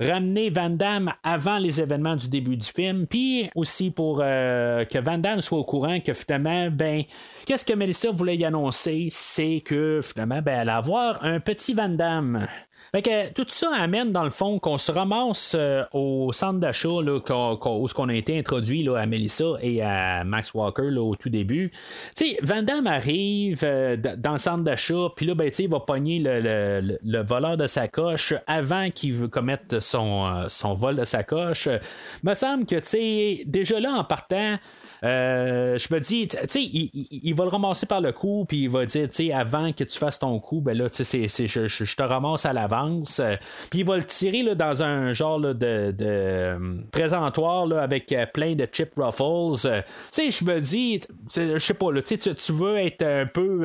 [0.00, 5.18] ramener Van Damme avant les événements du début du film, puis aussi pour que Van
[5.18, 7.02] Damme soit au courant que finalement, ben,
[7.46, 11.74] qu'est-ce que Melissa voulait y annoncer, c'est que finalement, ben, elle va avoir un petit
[11.74, 12.46] Van Damme.
[12.92, 17.02] Fait que tout ça amène dans le fond qu'on se ramasse euh, au centre d'achat
[17.02, 21.28] là, où on a été introduit là, à Melissa et à Max Walker au tout
[21.28, 21.70] début.
[22.16, 25.80] Tu sais, Van Damme arrive euh, dans le centre d'achat, puis là, ben, il va
[25.80, 30.96] pogner le, le, voleur de sa coche avant qu'il veut commettre son, euh, son vol
[30.96, 31.68] de sa coche.
[32.22, 34.56] Me semble que, tu sais, déjà là, en partant,
[35.02, 38.86] je me dis, tu sais, il, va le ramasser par le cou, puis il va
[38.86, 42.02] dire, tu sais, avant que tu fasses ton coup, ben là, tu sais, je, te
[42.02, 42.52] ramasse à
[42.86, 43.20] l'avance.
[43.70, 46.58] puis il va le tirer là, dans un genre de, de euh,
[46.90, 49.60] présentoir là, avec euh, plein de chip ruffles.
[49.60, 51.00] tu sais, je me dis,
[51.34, 53.60] je sais pas, là, tu, tu veux être un peu,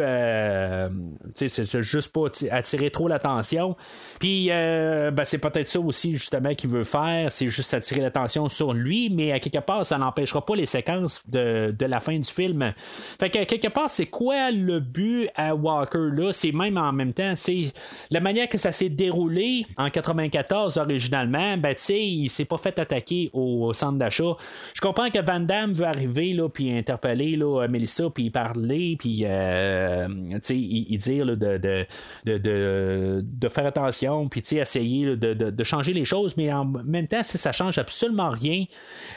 [1.35, 3.75] tu sais, c'est juste pas attirer trop l'attention.
[4.19, 8.73] Puis, ben, c'est peut-être ça aussi, justement, qu'il veut faire, c'est juste attirer l'attention sur
[8.73, 12.73] lui, mais à quelque part, ça n'empêchera pas les séquences de, la fin du film.
[13.19, 16.31] Fait que quelque part, c'est quoi le but à Walker là?
[16.31, 17.73] C'est même en même temps, c'est
[18.11, 22.57] la manière que ça s'est déroulé en 94 originalement, ben tu sais, il s'est pas
[22.57, 24.37] fait attaquer au, centre d'achat.
[24.73, 29.23] Je comprends que Van Damme veut arriver là, puis interpeller là, Melissa, puis parler, puis
[29.23, 30.55] euh, tu sais,
[30.97, 31.85] dire de, de,
[32.25, 37.07] de, de, faire attention, puis tu sais, essayer de, changer les choses, mais en même
[37.07, 38.65] temps, ça change absolument rien.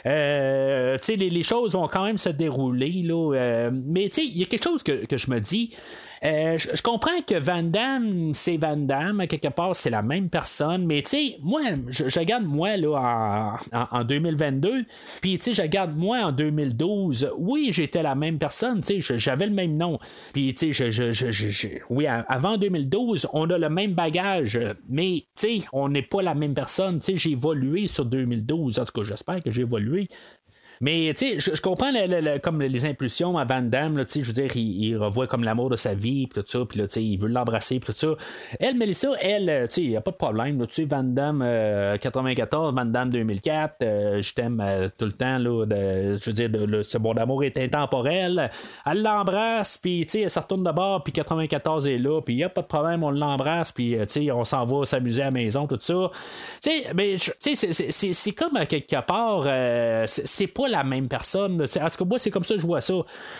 [0.05, 3.03] Euh, tu sais, les, choses vont quand même se dérouler.
[3.03, 5.71] Là, euh, mais tu sais, il y a quelque chose que, je me dis.
[6.23, 10.85] Euh, je comprends que Van Damme, c'est Van Damme, quelque part, c'est la même personne,
[10.85, 14.83] mais tu sais, moi, je, regarde moi là, en, en- en 2022,
[15.21, 19.17] puis tu sais, je regarde moi en 2012, oui, j'étais la même personne, tu sais,
[19.19, 19.99] j'avais le même nom,
[20.33, 25.59] puis tu sais, je, je, oui, avant 2012, on a le même bagage, mais tu
[25.59, 29.01] sais, on n'est pas la même personne, tu sais, j'ai évolué sur 2012, en tout
[29.01, 30.07] cas, j'espère que j'ai évolué.
[30.81, 31.91] Mais tu sais, je, comprends
[32.41, 35.69] comme les impulsions à Van Damme, tu sais, je veux dire, il, revoit comme l'amour
[35.69, 37.99] de sa vie, puis tout ça, puis là, tu sais, il veut l'embrasser, puis tout
[37.99, 38.15] ça.
[38.59, 41.03] Elle, Melissa, elle, euh, tu sais, il n'y a pas de problème, tu sais, Van
[41.03, 46.25] Damme euh, 94, Van Damme 2004, euh, je t'aime euh, tout le temps, là, je
[46.25, 48.49] veux dire, le- ce bon d'amour est intemporel.
[48.85, 52.35] Elle l'embrasse, puis tu sais, elle se retourne de bord, puis 94 est là, puis
[52.35, 54.85] il n'y a pas de problème, on l'embrasse, puis euh, tu sais, on s'en va
[54.85, 56.11] s'amuser à la maison, tout ça.
[56.63, 57.73] Tu sais, mais tu sais,
[58.13, 61.61] c'est- comme quelque part, euh, c'est c'est la même personne.
[61.61, 62.95] En tout cas, moi, c'est comme ça que je vois ça.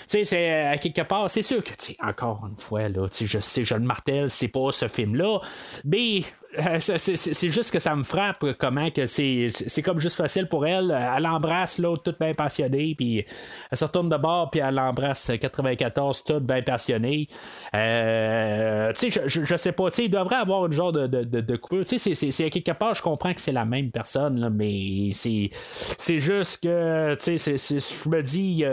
[0.06, 1.72] C'est euh, à quelque part, c'est sûr que,
[2.04, 5.40] encore une fois, là, je sais, je le martèle, c'est pas ce film-là,
[5.86, 6.22] mais
[6.60, 9.48] euh, c'est- juste que ça me frappe comment que c'est
[9.84, 10.96] comme juste facile pour elle.
[11.18, 13.26] Elle embrasse l'autre toute bien passionnée, puis
[13.72, 17.28] elle se retourne de bord, puis elle embrasse 94 toute bien passionnée.
[17.76, 21.08] Euh, tu sais, je, je, sais pas, tu sais, il devrait avoir une genre de,
[21.08, 21.56] de, de, de.
[21.84, 26.20] Tu sais, c'est- quelque part, je comprends que c'est la même personne, là, mais c'est
[26.20, 28.64] juste que, tu sais, je me dis,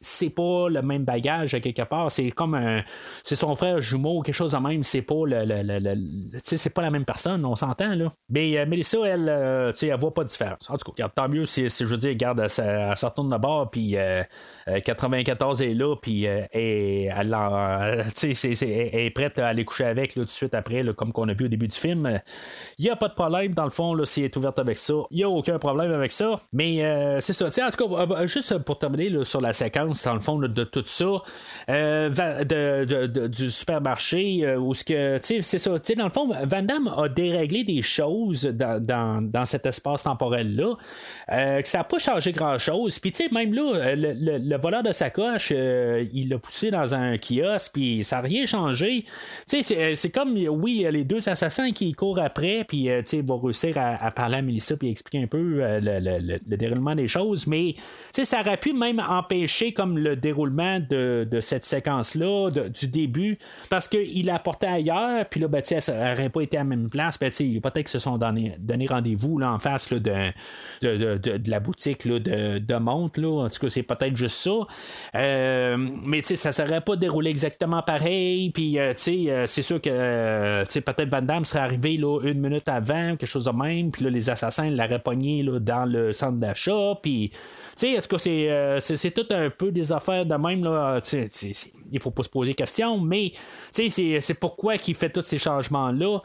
[0.00, 2.10] c'est pas le même bagage à quelque part.
[2.10, 2.82] C'est comme un.
[3.22, 4.82] C'est son frère jumeau, quelque chose de même.
[4.84, 5.44] C'est pas le.
[5.44, 5.94] le- le- le-
[6.32, 8.12] tu sais, c'est pas la même personne, on s'entend, là.
[8.30, 10.68] Mais euh, Mélissa, elle, euh, tu sais, elle voit pas de différence.
[10.68, 13.06] En tout cas, tant mieux si, si je veux dire, regarde, elle, se- elle se
[13.06, 14.22] retourne de bord, puis euh,
[14.68, 18.32] euh, 94 est là, puis euh, elle, tu
[18.62, 21.32] elle est prête à aller coucher avec là, tout de suite après, comme qu'on a
[21.34, 22.20] vu au début du film.
[22.78, 24.76] Il n'y a pas de problème, dans le fond, là, si elle est ouverte avec
[24.78, 24.94] ça.
[25.10, 26.40] Il n'y a aucun problème avec ça.
[26.52, 27.46] Mais euh, c'est ça.
[27.46, 30.38] Tu sais, En tout cas, euh, juste pour terminer sur la séquence, dans le fond,
[30.38, 31.06] de tout ça,
[31.70, 35.78] euh, du supermarché, euh, où ce que, tu sais, c'est ça.
[35.78, 39.66] Tu sais, dans le fond, Van Damme a déréglé des choses dans, dans, dans cet
[39.66, 40.74] espace temporel-là,
[41.32, 42.98] euh, que ça n'a pas changé grand-chose.
[42.98, 46.38] Puis, tu sais, même là, euh, le, le- le voleur de sacoche, euh, il l'a
[46.38, 49.02] poussé dans un kiosque, puis ça n'a rien changé.
[49.02, 49.08] Tu
[49.46, 53.16] sais, c'est- c'est comme, oui, les deux assassins qui courent après, puis, euh, tu sais,
[53.18, 56.40] il va réussir à, parler à Melissa, puis expliquer un peu euh, le, le- le-
[56.46, 60.80] le déroulement des choses, mais, tu sais, ça aurait pu même empêcher comme le déroulement
[60.80, 63.38] de, de cette séquence-là, du début,
[63.70, 66.87] parce qu'il apporté ailleurs, puis là, ben, tu sais, ça n'aurait pas été la même
[66.88, 68.56] place, ben, peut-être qu'ils se sont donné,
[68.88, 70.32] rendez-vous en face là, de,
[70.82, 73.44] de, de- de- la boutique là, de, de montre, là.
[73.44, 74.50] en tout cas, c'est peut-être juste ça.
[75.14, 81.08] Euh, mais ça serait pas déroulé exactement pareil, puis euh, euh, c'est sûr que peut-être
[81.08, 84.30] Van Damme serait arrivé là, une minute avant, quelque chose de même, puis là, les
[84.30, 87.32] assassins l'auraient pogné là, dans le centre d'achat, puis
[87.82, 91.00] en tout cas, c'est, tout un peu des affaires de même, là,
[91.90, 93.32] il faut pas se poser question, mais
[93.70, 96.20] c'est, pourquoi qu'il fait tous ces changements-là.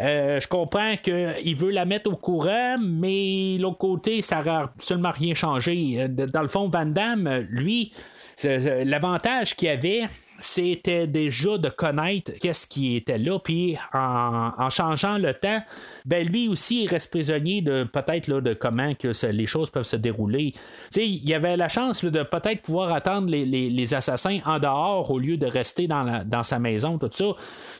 [0.00, 5.10] Euh, je comprends qu'il veut la mettre au courant, mais l'autre côté, ça n'aura absolument
[5.10, 5.96] rien changé.
[6.00, 7.92] Euh, Dans le fond, Van Damme, lui,
[8.44, 10.08] l'avantage qu'il avait,
[10.38, 15.60] c'était déjà de connaître qu'est-ce qui était là, puis en, changeant le temps,
[16.04, 19.96] ben lui aussi il reste prisonnier de peut-être de comment que les choses peuvent se
[19.96, 20.52] dérouler.
[20.96, 24.58] Il y avait la chance là, de peut-être pouvoir attendre les, les- les assassins en
[24.58, 27.26] dehors au lieu de rester dans, la- dans sa maison, tout ça.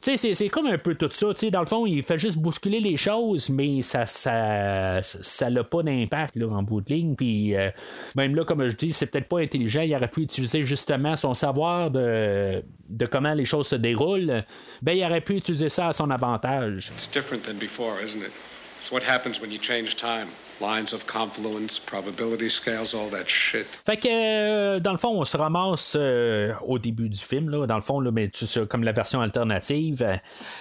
[0.01, 1.28] C'est, comme un peu tout ça.
[1.51, 5.82] Dans le fond, il fait juste bousculer les choses, mais ça ça, ça n'a pas
[5.82, 7.14] d'impact en bout de ligne.
[7.14, 7.70] Puis euh,
[8.16, 9.82] même là, comme je dis, c'est peut-être pas intelligent.
[9.82, 12.47] Il aurait pu utiliser justement son savoir de,
[12.88, 14.44] de comment les choses se déroulent.
[14.82, 16.92] Ben, il aurait pu utiliser ça à son avantage.
[16.96, 18.32] It's different than before, isn't it?
[18.80, 20.28] It's what happens when you change time.
[20.60, 23.66] Lines of confluence, probability scales, all that shit.
[23.86, 27.66] Fait que, euh, dans le fond, on se ramasse euh, au début du film, là,
[27.66, 28.28] dans le fond, là, mais
[28.68, 30.18] comme la version alternative.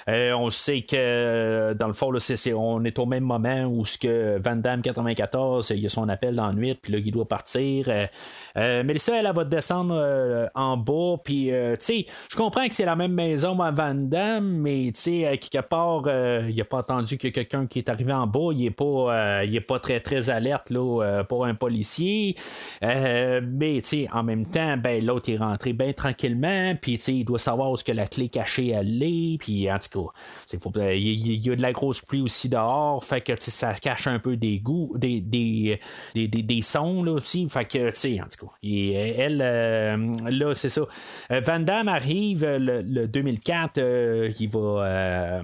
[0.07, 3.65] Euh, on sait que, dans le fond, là, c'est, c'est- on est au même moment
[3.65, 6.93] où ce que Van Damme 94, il y a son appel dans la nuit, puis
[6.93, 7.85] là, il doit partir.
[7.87, 8.05] Euh,
[8.57, 12.67] euh, Mélissa, elle, elle va descendre euh, en bas, puis, euh, tu sais, je comprends
[12.67, 16.61] que c'est la même maison à Van Damme, mais, tu sais, quelque part, euh, il
[16.61, 19.55] a pas attendu que quelqu'un qui est arrivé en bas, il est pas, euh, il
[19.55, 22.35] est pas très, très alerte, là, euh, pour un policier.
[22.83, 23.81] Euh, mais,
[24.11, 27.83] en même temps, ben, l'autre est rentré bien tranquillement, puis, il doit savoir où est-ce
[27.83, 30.11] que la clé cachée, elle est, puis, en tout
[30.51, 34.19] cas, il y, a de la grosse pluie aussi dehors, fait que, ça cache un
[34.19, 35.79] peu des goûts, des, des,
[36.13, 40.53] des, des, des sons, là, aussi, fait que, en tout cas, et, elle, euh, là,
[40.53, 40.81] c'est ça.
[41.29, 45.41] Van Damme arrive le, le 2004, euh, il va,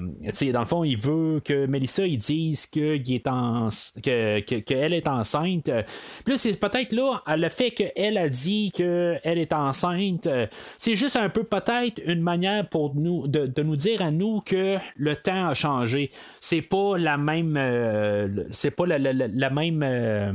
[0.51, 3.69] dans le fond, il veut que Melissa, dise qu'il est en,
[4.03, 5.69] que que- qu'elle est enceinte.
[5.69, 5.83] Euh,
[6.25, 10.47] Puis là, c'est peut-être là, le fait qu'elle a dit qu'elle est enceinte, euh,
[10.77, 14.77] c'est juste un peu peut-être une manière pour nous de, nous dire à nous que
[14.95, 16.11] le temps a changé.
[16.39, 20.31] C'est pas la même euh, c'est pas la, la- la- même euh,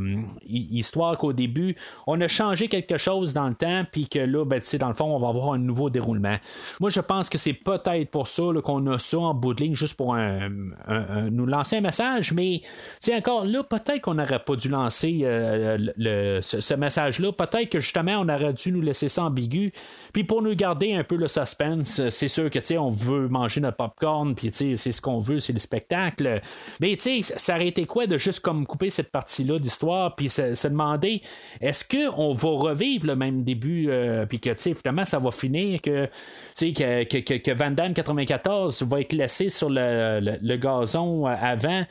[0.46, 1.76] hi- histoire qu'au début.
[2.06, 5.04] On a changé quelque chose dans le temps, puis que là, ben, dans le fond,
[5.14, 6.36] on va avoir un nouveau déroulement.
[6.80, 9.74] Moi, je pense que c'est peut-être pour ça qu'on a ça en bout de ligne,
[9.74, 12.60] juste pour nous lancer un message, mais
[13.00, 17.32] sais, encore là, peut-être qu'on n'aurait pas dû lancer euh, le, ce, message-là.
[17.32, 19.72] Peut-être que justement, on aurait dû nous laisser ça ambigu.
[20.12, 22.90] Puis pour nous garder un peu le suspense, euh, c'est sûr que tu sais, on
[22.90, 26.40] veut manger notre popcorn, puis c'est ce qu'on veut, c'est le spectacle.
[26.80, 30.28] Mais tu sais, ça aurait été quoi de juste comme couper cette partie-là d'histoire, puis
[30.28, 31.22] se, demander
[31.60, 35.30] est-ce qu'on va revivre le même début, euh, puis que tu sais, finalement, ça va
[35.30, 36.10] finir que, tu
[36.54, 41.84] sais, que, que, que- Van Damme 94 va être laissé sur le, le- gazon avant?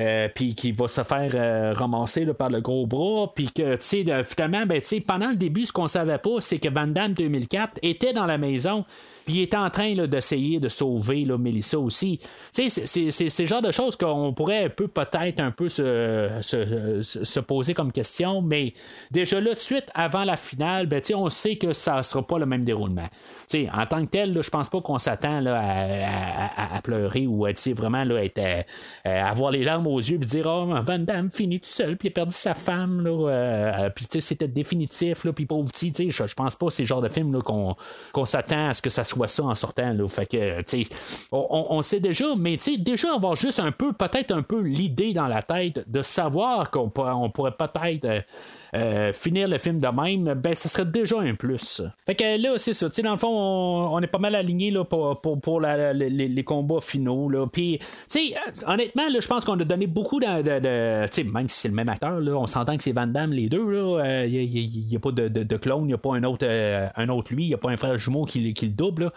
[0.00, 3.80] Euh, puis qui va se faire euh, ramasser par le gros bras, puis que, tu
[3.80, 7.78] sais, finalement, ben, pendant le début, ce qu'on savait pas, c'est que Van Damme 2004
[7.82, 8.84] était dans la maison,
[9.28, 12.18] puis il était en train d'essayer de sauver là, Melissa aussi.
[12.50, 12.70] C'est-
[13.40, 17.40] le genre de choses qu'on pourrait un peu, peut-être, un peu se, se, se- se
[17.40, 18.72] poser comme question, mais
[19.10, 22.46] déjà là, de suite, avant la finale, ben, on sait que ça sera pas le
[22.46, 23.06] même déroulement.
[23.74, 27.44] En tant que tel, là, je pense pas qu'on s'attend à, à- à pleurer ou
[27.44, 28.62] à vraiment là, euh,
[29.04, 32.12] avoir les larmes aux yeux et dire Oh, Van Damme finit tout seul, puis il
[32.12, 36.56] a perdu sa femme, euh, euh, puis c'était définitif, puis pauvre petit, je, je pense
[36.56, 39.42] pas que c'est le genre de film qu'on s'attend à ce que ça soit ça
[39.44, 40.08] en sortant, là.
[40.08, 40.62] Fait que,
[41.32, 45.26] on, on- sait déjà, mais déjà avoir juste un peu, peut-être un peu l'idée dans
[45.26, 48.24] la tête de savoir qu'on on pourrait peut-être.
[48.74, 51.82] Euh, euh, finir le film de même, ben ça serait déjà un plus.
[52.06, 52.88] Fait que là, c'est ça.
[53.02, 57.28] Dans le fond, on, est pas mal aligné pour, pour, pour les, combats finaux.
[57.28, 57.46] Là.
[57.46, 57.78] Puis,
[58.16, 58.18] euh,
[58.66, 60.42] honnêtement, je pense qu'on a donné beaucoup de.
[60.42, 63.32] de- de- même si c'est le même acteur, là, on s'entend que c'est Van Damme,
[63.32, 63.58] les deux.
[64.26, 67.08] Il n'y a, pas de, de, clone, il n'y a pas un autre, euh, un
[67.08, 69.10] autre lui, il n'y a pas un frère jumeau qui, qui le double.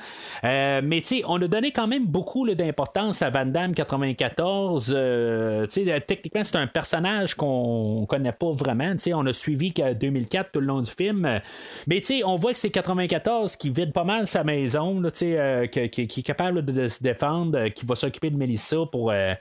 [0.44, 4.94] Euh, mais, on a donné quand même beaucoup d'importance à Van Damme 94.
[4.96, 8.94] euh, tu sais, techniquement, c'est un personnage qu'on connaît pas vraiment.
[9.14, 11.40] On a suivi qu'à 2004 tout le long du film.
[11.88, 15.10] Mais tu sais, on voit que c'est 94 qui vide pas mal sa maison, là,
[15.24, 18.78] euh, que- qui, qui est capable de, se défendre, euh, qui va s'occuper de Melissa
[18.92, 19.34] pour euh,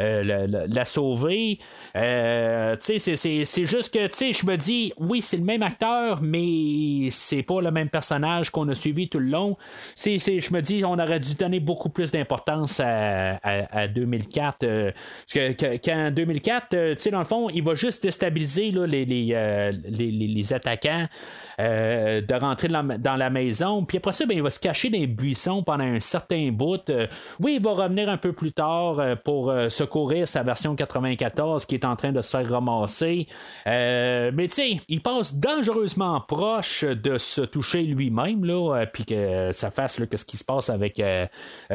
[0.00, 1.58] euh, la, sauver.
[1.94, 6.20] Tu sais, c'est- juste que, tu sais, je me dis, oui, c'est le même acteur,
[6.22, 9.56] mais c'est pas le même personnage qu'on a suivi tout le long.
[9.96, 14.64] Je me dis, on aurait dû donner beaucoup plus d'importance à, à- à 2004.
[14.64, 18.02] euh, parce que, que- qu'en 2004, euh, tu sais, dans le fond, il va juste
[18.02, 19.04] déstabiliser là, les,
[19.42, 21.06] euh, les, attaquants
[21.60, 23.84] euh, de rentrer dans la, maison.
[23.84, 26.88] Puis après ça, ben, il va se cacher dans les buissons pendant un certain bout.
[26.90, 27.06] Euh,
[27.40, 31.84] oui, il va revenir un peu plus tard pour secourir sa version 94 qui est
[31.84, 33.26] en train de se faire ramasser.
[33.66, 39.70] Mais tu sais, il passe dangereusement proche de se toucher lui-même, là, puis que ça
[39.70, 41.02] fasse là, qu'est-ce qui se passe avec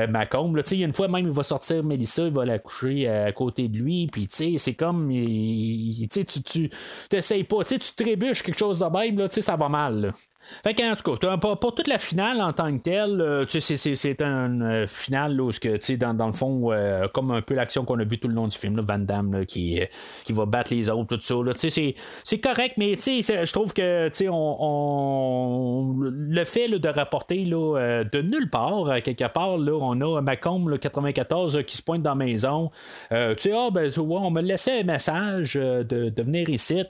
[0.09, 0.53] Macomb.
[0.71, 4.07] une fois même, il va sortir Mélissa, il va la coucher à côté de lui,
[4.07, 6.69] puis tu sais, c'est comme, il- tu tu
[7.09, 10.13] t'essayes pas, sais, tu trébuches quelque chose de même, là, ça va mal.
[10.63, 14.61] Fait qu'en tout cas, pour, toute la finale en tant que telle, euh, c'est- un
[14.61, 17.99] euh, final là, où que, dans, dans le fond, euh, comme un peu l'action qu'on
[17.99, 19.85] a vue tout le long du film, Van Damme là, qui, euh,
[20.23, 21.35] qui va battre les autres, tout ça.
[22.23, 29.27] C'est correct, mais je trouve que on, le fait de rapporter de nulle part, quelque
[29.27, 32.71] part, on a Macomb là, 94 euh, qui se pointe dans la maison.
[33.09, 36.83] Tu sais, ah, ben, on me laissait un message de, de venir ici.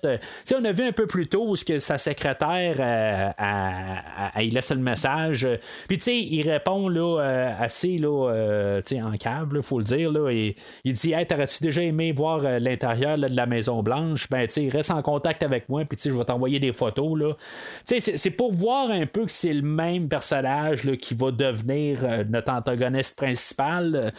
[0.55, 5.47] On a vu un peu plus tôt ce que sa secrétaire il laisse le message.
[5.87, 9.85] Puis tu sais, il répond là, euh, assez là, euh, en cave, il faut le
[9.85, 10.11] dire.
[10.11, 14.29] Là, il dit Hey, t'aurais-tu déjà aimé voir euh, l'intérieur de la Maison Blanche?
[14.29, 16.73] Ben tu sais, reste en contact avec moi, puis tu sais, je vais t'envoyer des
[16.73, 17.17] photos.
[17.19, 17.33] Là.
[17.87, 21.31] Tu sais, c'est- pour voir un peu que c'est le même personnage là, qui va
[21.31, 21.99] devenir
[22.29, 24.13] notre antagoniste principal.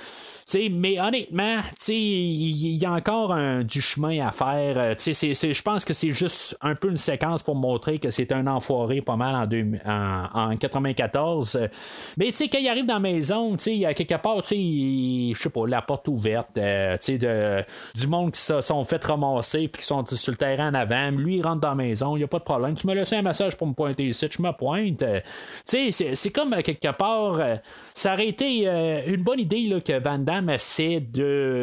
[0.48, 1.58] Euh, tu sais, mais honnêtement,
[1.88, 4.78] il y, a encore du chemin à faire.
[4.78, 8.46] Euh, je pense que c'est juste un peu une séquence pour montrer que c'est un
[8.46, 11.56] enfoiré pas mal en, deux- en, en 94.
[11.56, 11.68] Euh,
[12.16, 15.66] Mais quand il arrive dans la maison, il y a quelque part, je sais pas,
[15.66, 17.64] la porte ouverte, euh, de-
[18.00, 21.10] du monde qui se sont fait ramasser puis qui sont sur le terrain en avant.
[21.10, 22.74] Lui, il rentre dans la maison, il n'y a pas de problème.
[22.74, 25.02] Tu me laisses un message pour me pointer ici, je me pointe.
[25.02, 25.20] Euh,
[25.64, 27.40] c'est- comme quelque part,
[27.94, 28.66] ça aurait été
[29.06, 31.58] une bonne idée là, que Van Damme essaie de.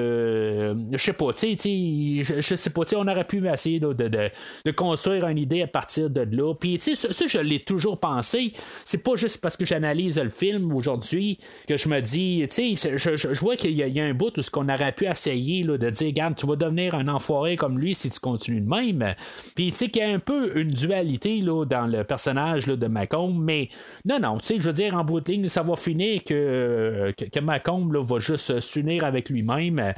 [0.65, 4.71] euh, je sais pas, tu sais, je, sais pas, on aurait pu essayer de, de,
[4.71, 6.53] construire une idée à partir de là.
[6.53, 8.51] Puis, tu sais, ça, ça, je l'ai toujours pensé.
[8.83, 12.97] C'est pas juste parce que j'analyse le film aujourd'hui que je me dis, tu sais,
[12.97, 15.77] je, je, vois qu'il y, a un bout où ce qu'on aurait pu essayer là,
[15.77, 19.15] de dire, regarde, tu vas devenir un enfoiré comme lui si tu continues de même.
[19.55, 22.75] Puis, tu sais, qu'il y a un peu une dualité là, dans le personnage là,
[22.75, 23.69] de Macomb, mais
[24.05, 27.13] non, non, tu sais, je veux dire, en bout de ligne, ça va finir que,
[27.17, 29.93] que, que Macomb là, va juste s'unir avec lui-même.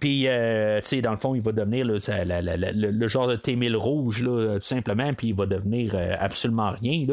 [0.00, 4.22] Puis, euh, tu sais, dans le fond, il va devenir le, genre de T-1000 rouge,
[4.22, 7.06] là, tout simplement, puis il va devenir euh, absolument rien.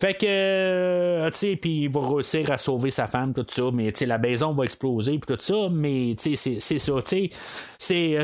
[0.00, 3.62] Fait que, euh, tu sais, puis il va réussir à sauver sa femme, tout ça,
[3.72, 6.94] mais tu sais, la maison va exploser, puis tout ça, mais tu sais, c'est ça,
[7.06, 7.30] tu
[7.78, 8.18] sais,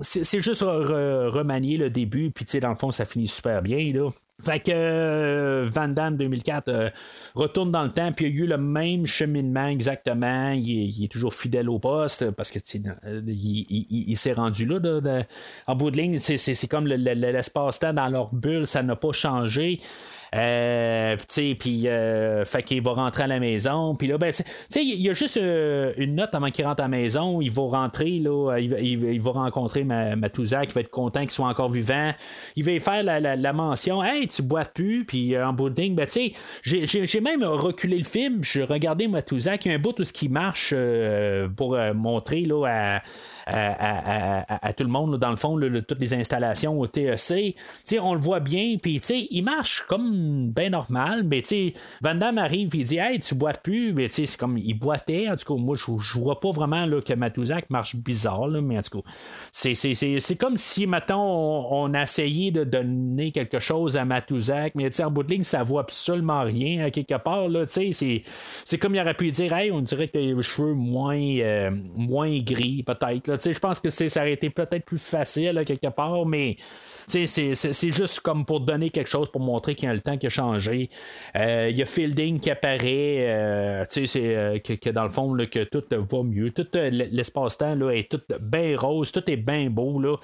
[0.00, 3.92] c'est juste remanier le début, puis tu sais, dans le fond, ça finit super bien,
[3.92, 4.10] là.
[4.44, 6.90] Fait que euh, Van Damme 2004 euh,
[7.34, 10.50] retourne dans le temps, puis il a eu le même cheminement exactement.
[10.52, 12.58] Il est, toujours fidèle au poste parce que
[13.06, 14.80] euh, il, s'est rendu là.
[15.66, 19.80] en bout de ligne, c'est comme l'espace-temps dans leur bulle, ça n'a pas changé.
[20.34, 21.16] Euh,
[21.58, 23.94] puis, euh, fait qu'il va rentrer à la maison.
[23.94, 24.32] Puis là, ben,
[24.74, 27.40] il y a juste euh, une note avant qu'il rentre à la maison.
[27.40, 31.46] Il va rentrer, là, il, va rencontrer ma, Matouza qui va être content qu'il soit
[31.46, 32.12] encore vivant.
[32.56, 35.04] Il va faire la, mention Hey, tu bois plus.
[35.04, 36.32] Puis en bout de ligne, ben, tu
[36.64, 38.42] sais, j'ai même reculé le film.
[38.42, 40.74] Je regardais Matouza qui a un bout où ce qui marche
[41.56, 43.02] pour montrer là, à
[43.46, 47.56] à, tout le monde, dans le fond, toutes les installations au TEC.
[48.00, 49.00] on le voit bien, puis
[49.30, 51.42] il marche comme bien normal, mais
[52.00, 55.28] Van Damme arrive et il dit Hey, tu boites plus, mais c'est comme il boitait.
[55.28, 58.82] En tout cas, moi, je, vois pas vraiment là, que Matuzak marche bizarre, mais en
[58.82, 59.08] tout cas,
[59.52, 61.24] c'est comme si, maintenant
[61.70, 65.62] on, a essayé de donner quelque chose à Matuzak, mais en bout de ligne, ça
[65.62, 67.48] vaut absolument rien, à quelque part.
[67.66, 71.18] C'est comme il aurait pu dire Hey, on dirait que tu as les cheveux moins,
[71.18, 73.33] euh, moins gris, peut-être.
[73.42, 76.56] Je pense que ça aurait été peut-être plus facile quelque part, mais
[77.06, 80.26] c'est juste comme pour donner quelque chose pour montrer qu'il y a le temps qui
[80.26, 80.88] a changé.
[81.36, 85.64] Euh, il y a Fielding qui apparaît, euh, c'est euh, que, dans le fond que
[85.64, 86.50] tout va mieux.
[86.50, 90.00] Tout l'espace-temps est tout bien rose, tout est bien beau.
[90.00, 90.16] Là.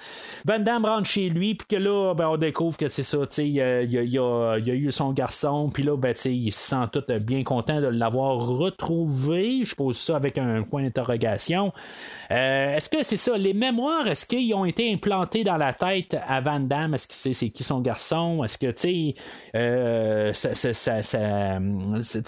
[0.45, 3.49] Van Damme rentre chez lui, puis que là, ben, on découvre que c'est ça, il
[3.49, 7.43] y a, y, a, eu son garçon, puis là, ben, il se sent tout bien
[7.43, 9.65] content de l'avoir retrouvé.
[9.65, 11.73] Je pose ça avec un point d'interrogation.
[12.31, 16.41] est-ce que c'est ça, les mémoires, est-ce qu'ils ont été implantés dans la tête à
[16.41, 18.45] Van est-ce qu'il sait c'est qui son garçon?
[18.45, 19.15] Est-ce que, tu sais,
[19.55, 20.49] euh, ça,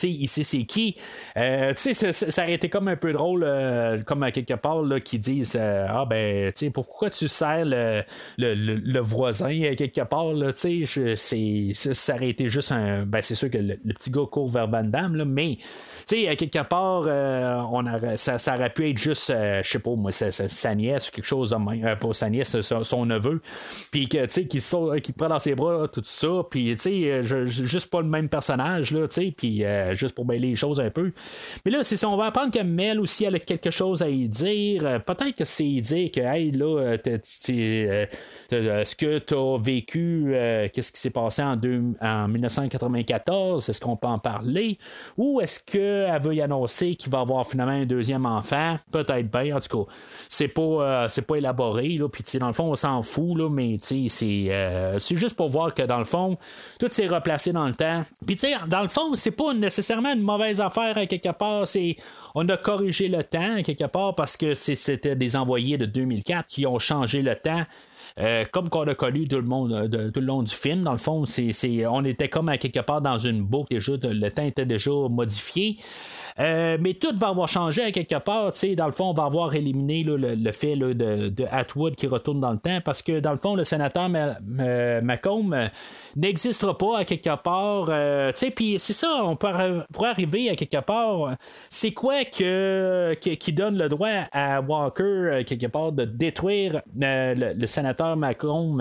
[0.02, 0.96] il sait c'est qui?
[1.36, 4.82] Euh, tu sais, ça, aurait été comme un peu drôle, euh, comme à quelque part,
[4.82, 8.02] là, qui disent Ah, ben, tu sais, pourquoi tu sers le,
[8.38, 11.16] le, voisin quelque part, là, tu sais,
[11.94, 13.04] ça aurait été juste un.
[13.04, 15.66] Ben, c'est sûr que le, petit gars court vers Van là, mais, tu
[16.06, 17.02] sais, à quelque part,
[17.72, 17.84] on
[18.16, 21.50] ça, ça, aurait pu être juste, je sais pas, moi, sa, nièce ou quelque chose
[21.50, 23.40] de pas sa nièce, son, son neveu,
[23.90, 24.58] puis que, qui,
[25.02, 26.28] qui prend dans ses bras, tout ça.
[26.50, 30.14] Puis, tu sais, euh, juste pas le même personnage, là, tu sais, puis euh, juste
[30.14, 31.12] pour mêler les choses un peu.
[31.64, 34.08] Mais là, c'est si on va apprendre que Mel aussi, elle a quelque chose à
[34.08, 34.86] y dire.
[34.86, 36.96] Euh, peut-être que c'est dire que, hey, là,
[38.50, 40.34] est-ce que tu as vécu,
[40.72, 41.58] qu'est-ce qui s'est passé en,
[42.00, 43.68] en 1994?
[43.68, 44.78] Est-ce qu'on peut en parler?
[45.16, 48.78] Ou est-ce qu'elle veut y annoncer qu'il va avoir finalement un deuxième enfant?
[48.90, 49.92] Peut-être bien, en tout cas.
[50.28, 52.08] C'est pas, pas élaboré, là.
[52.08, 55.48] Puis, dans le fond, on s'en fout, là, mais, tu sais, euh, c'est juste pour
[55.48, 56.38] voir que dans le fond,
[56.78, 58.04] tout s'est replacé dans le temps.
[58.26, 61.66] Puis tu sais, dans le fond, c'est pas nécessairement une mauvaise affaire à quelque part.
[61.66, 61.96] C'est
[62.34, 66.46] on a corrigé le temps à quelque part parce que c'était des envoyés de 2004
[66.46, 67.62] qui ont changé le temps.
[68.18, 70.92] Euh, comme qu'on a connu tout le, monde, de, tout le long du film, dans
[70.92, 71.52] le fond, c'est,
[71.86, 75.78] on était comme à quelque part dans une boucle déjà, le temps était déjà modifié.
[76.38, 78.52] Euh, mais tout va avoir changé à quelque part.
[78.76, 80.92] Dans le fond, on va avoir éliminé le, fait de,
[81.28, 85.52] de, Atwood qui retourne dans le temps parce que dans le fond, le sénateur Macomb
[85.52, 85.68] euh,
[86.16, 87.86] n'existera pas à quelque part.
[87.88, 91.36] Euh, puis c'est ça, on pourrait arriver à quelque part.
[91.68, 98.16] C'est quoi que, qui donne le droit à Walker, quelque part, de détruire le, sénateur
[98.16, 98.78] Macomb?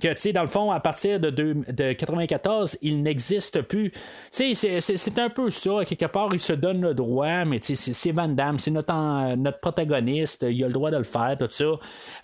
[0.00, 3.92] que, dans le fond, à partir de, de 94, il n'existe plus.
[4.30, 8.58] C'est un peu ça, à quelque part, il se donne droit, mais c'est Van Damme,
[8.58, 11.64] c'est notre, notre protagoniste, il a le droit de le faire, tout ça.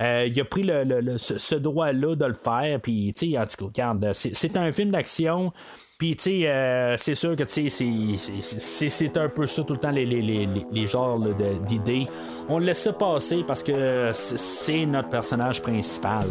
[0.03, 3.71] Euh, il a pris le, ce, droit-là de le faire, puis, tu sais, en tout
[3.71, 5.53] cas, c'est un film d'action.
[5.99, 10.05] Puis, tu sais, euh, c'est sûr que c'est un peu ça tout le temps, les,
[10.05, 11.21] les, les, les genres
[11.67, 12.07] d'idées.
[12.49, 16.27] On laisse ça passer parce que c'est notre personnage principal.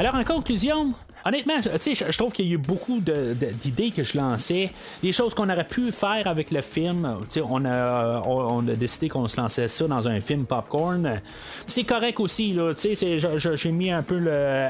[0.00, 0.94] Alors, en conclusion,
[1.24, 4.70] honnêtement, je, je trouve qu'il y a eu beaucoup d'idées que je lançais,
[5.02, 7.16] des choses qu'on aurait pu faire avec le film.
[7.48, 11.20] On a, on, a décidé qu'on se lançait ça dans un film popcorn.
[11.66, 14.20] C'est correct aussi, j'ai mis un peu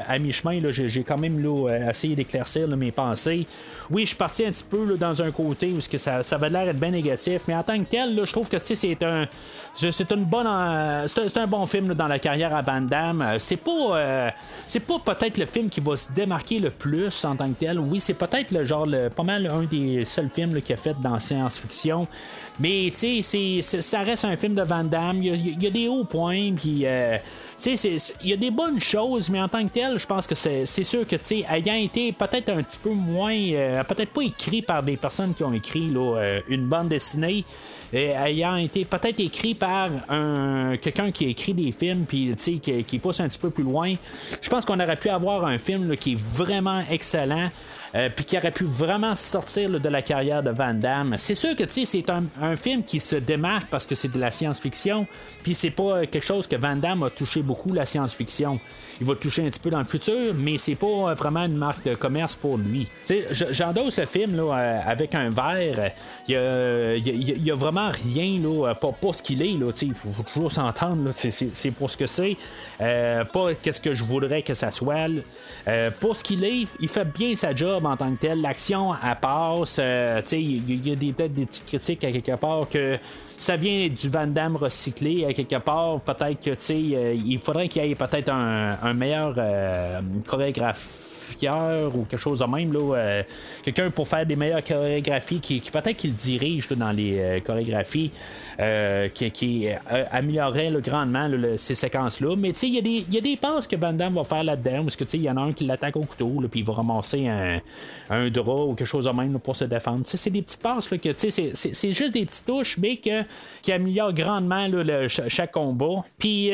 [0.07, 0.59] à mi-chemin.
[0.71, 1.43] J'ai quand même
[1.89, 3.47] essayé d'éclaircir mes pensées.
[3.89, 6.49] Oui, je suis parti un petit peu dans un côté où que ça, ça avait
[6.49, 9.27] l'air d'être bien négatif, mais en tant que tel, là, je trouve que c'est un,
[9.73, 13.21] c'est une bonne, euh, c'est un, bon film dans la carrière à Van Damme.
[13.21, 14.29] Euh, C'est pas, euh,
[14.65, 17.79] c'est pas peut-être le film qui va se démarquer le plus en tant que tel.
[17.79, 20.77] Oui, c'est peut-être le genre, le- pas mal un des seuls films là, qu'il a
[20.77, 22.07] fait dans science-fiction.
[22.59, 25.21] Mais tu sais, ça reste un film de Van Damme.
[25.23, 26.81] Il y a, des hauts points, puis.
[26.85, 27.17] euh,
[27.61, 30.25] tu sais, il y a des bonnes choses, mais en tant que tel, je pense
[30.25, 33.83] que c'est c'est sûr que, tu sais, ayant été peut-être un petit peu moins, euh,
[33.83, 37.45] peut-être pas écrit par des personnes qui ont écrit là, euh, une bande dessinée,
[37.93, 42.99] et ayant été peut-être écrit par un quelqu'un qui écrit des films, puis qui, qui
[42.99, 43.93] pousse un petit peu plus loin,
[44.41, 47.49] je pense qu'on aurait pu avoir un film qui est vraiment excellent.
[47.95, 51.15] Euh, puis qui aurait pu vraiment sortir de la carrière de Van Damme.
[51.17, 55.07] C'est sûr que c'est un, film qui se démarque parce que c'est de la science-fiction,
[55.43, 58.59] puis c'est pas quelque chose que Van Damme a touché beaucoup la science-fiction.
[58.99, 61.83] Il va toucher un petit peu dans le futur, mais c'est pas vraiment une marque
[61.85, 62.87] de commerce pour lui.
[63.31, 65.91] J'endosse le film là, euh, avec un verre.
[66.27, 66.33] Il
[67.43, 69.51] y a, vraiment rien là, pas ce qu'il est.
[69.51, 71.11] Il faut, toujours s'entendre.
[71.13, 72.37] c'est- pour ce que c'est.
[72.81, 75.09] Euh, pas qu'est-ce que je voudrais que ça soit.
[75.67, 78.41] Euh, pour ce qu'il est, il fait bien sa job en tant que tel.
[78.41, 79.77] L'action, elle passe.
[79.79, 82.97] euh, il y, a peut-être des petites critiques à quelque part que
[83.37, 85.99] ça vient du Van Damme recyclé à quelque part.
[86.01, 90.01] Peut-être que euh, il faudrait qu'il y ait peut-être un, un meilleur euh,
[91.95, 92.71] ou quelque chose de même.
[92.75, 93.23] Euh,
[93.63, 98.11] quelqu'un pour faire des meilleures chorégraphies qui, peut-être qu'il dirige dans les euh, chorégraphies.
[98.59, 99.67] euh, qui, qui
[100.11, 101.27] améliorerait grandement
[101.57, 102.35] ces séquences-là.
[102.37, 105.23] Mais il y a des- passes que Van Damme va faire là-dedans, parce que il
[105.23, 107.59] y en a un qui l'attaque au couteau, puis il va ramasser un,
[108.09, 110.01] un drap ou quelque chose de même pour se défendre.
[110.05, 114.67] C'est des petites passes que c'est- juste des petites touches, mais qui améliorent grandement
[115.07, 116.03] chaque combat.
[116.19, 116.51] Puis,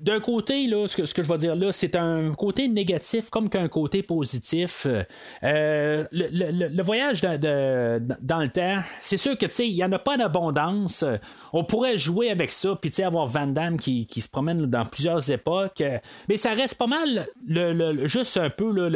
[0.00, 3.28] d'un côté, là, ce que, ce que je vais dire là, c'est un côté négatif
[3.28, 4.86] comme qu'un côté positif.
[5.42, 9.92] Euh, le, le- le- voyage de- dans le temps, c'est sûr que il n'y en
[9.92, 11.04] a pas d'abondance.
[11.52, 15.30] On pourrait jouer avec ça, puis avoir Van Damme qui, qui se promène dans plusieurs
[15.30, 15.80] époques.
[15.80, 15.98] Euh,
[16.28, 18.88] Mais ça reste pas mal le, juste un peu le,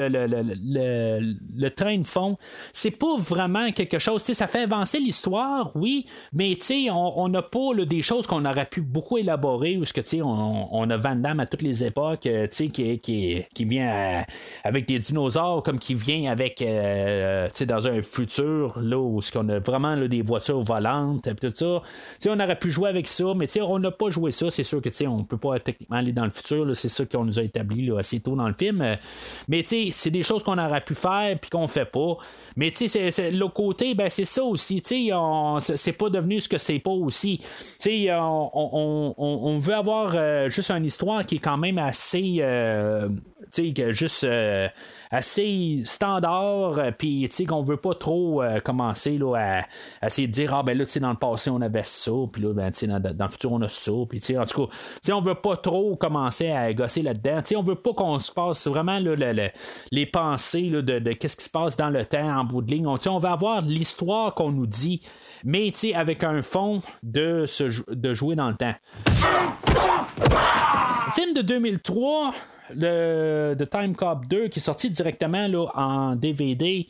[1.70, 2.36] train de fond.
[2.72, 4.22] C'est pas vraiment quelque chose.
[4.22, 6.56] Ça fait avancer l'histoire, oui, mais
[6.90, 10.90] on n'a pas des choses qu'on aurait pu beaucoup élaborer ou ce que on, on
[10.90, 13.88] a Van Damme à toutes les époques, euh, qui, qui, qui vient
[14.20, 14.24] à-
[14.64, 19.58] avec des dinosaures, comme qui vient avec, euh, dans un futur, là, où qu'on a
[19.58, 21.82] vraiment là, des voitures volantes, et tout ça.
[21.82, 21.88] Tu
[22.20, 24.50] sais, on aurait pu jouer avec ça, mais on n'a pas joué ça.
[24.50, 27.38] C'est sûr que, on peut pas techniquement aller dans le futur, c'est ça qu'on nous
[27.38, 28.80] a établi là, assez tôt dans le film.
[28.82, 28.94] Euh,
[29.48, 32.16] Mais c'est des choses qu'on aurait pu faire puis qu'on fait pas.
[32.56, 32.72] Mais
[33.32, 34.82] l'autre côté, ben c'est ça aussi.
[35.12, 37.40] On- c'est pas devenu ce que c'est pas aussi.
[37.86, 42.36] On, on- on- on veut avoir euh, juste une histoire qui est quand même assez,
[42.40, 43.08] euh,
[43.52, 44.68] tu sais, juste euh,
[45.10, 46.78] assez standard.
[46.78, 49.58] euh, Puis tu sais qu'on veut pas trop euh, commencer là à,
[50.02, 52.10] à essayer de dire ah ben là tu sais dans le passé on avait ça,
[52.32, 53.92] puis là ben tu sais dans, dans le futur on a ça.
[54.08, 57.02] Puis tu sais en tout cas, tu sais on veut pas trop commencer à gosser
[57.02, 57.40] là-dedans.
[57.42, 59.50] Tu sais on veut pas qu'on se passe vraiment le- le-
[59.92, 62.70] les pensées là, de, de qu'est-ce qui se passe dans le temps en bout de
[62.70, 62.86] ligne.
[62.86, 65.00] On, on veut avoir l'histoire qu'on nous dit,
[65.44, 68.74] mais tu sais, avec un fond de, se, de jouer dans le temps.
[71.12, 72.32] Film de 2003,
[72.74, 76.86] le The Time Cop 2, qui est sorti directement là, en DVD.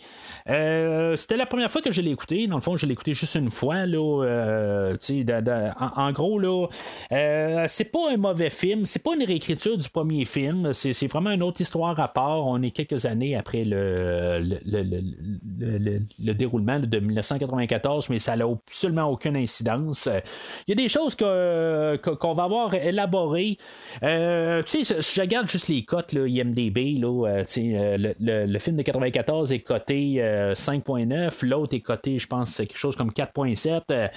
[0.49, 2.47] Euh, C'était la première fois que je l'ai écouté.
[2.47, 3.87] Dans le fond, je l'ai écouté juste une fois.
[3.87, 6.67] Là, euh, de- de- en, gros, là,
[7.13, 8.87] euh, c'est pas un mauvais film.
[8.87, 10.73] C'est pas une réécriture du premier film.
[10.73, 12.47] C'est c'est vraiment une autre histoire à part.
[12.47, 15.01] On est quelques années après le, le, le- le-
[15.61, 20.09] le- le- le déroulement de 1994, mais ça n'a absolument aucune incidence.
[20.67, 23.59] Il y a des choses que- qu'on va avoir élaborées.
[24.03, 26.99] Euh, je regarde les cotes, là, IMDB.
[26.99, 31.81] Là, euh, euh, le, le- le film de 94 est coté euh, 5.9, l'autre est
[31.81, 33.83] coté, je pense, quelque chose comme 4.7.
[33.91, 34.09] Euh,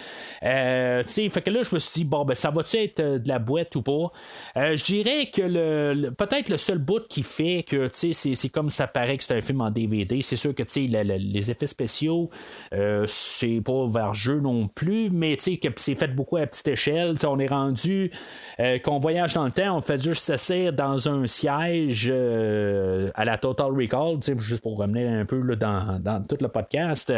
[0.44, 3.28] euh, fait que là, je me suis dit, bon, ben, ça va-tu être euh, de
[3.28, 4.12] la boîte ou pas?
[4.58, 8.88] Euh, je dirais que le, peut-être le seul bout qui fait que, c'est- comme ça
[8.88, 10.22] paraît que c'est un film en DVD.
[10.22, 12.30] C'est sûr que, le- le- les effets spéciaux,
[12.74, 17.16] euh, c'est pas vers jeu non plus, mais, que c'est fait beaucoup à petite échelle.
[17.26, 18.12] On est rendu
[18.60, 23.26] euh, qu'on voyage dans le temps, on fait juste s'asseoir dans un siège euh, à
[23.26, 27.12] la Total Recall, juste pour revenir un peu dans, dans, tout le podcast.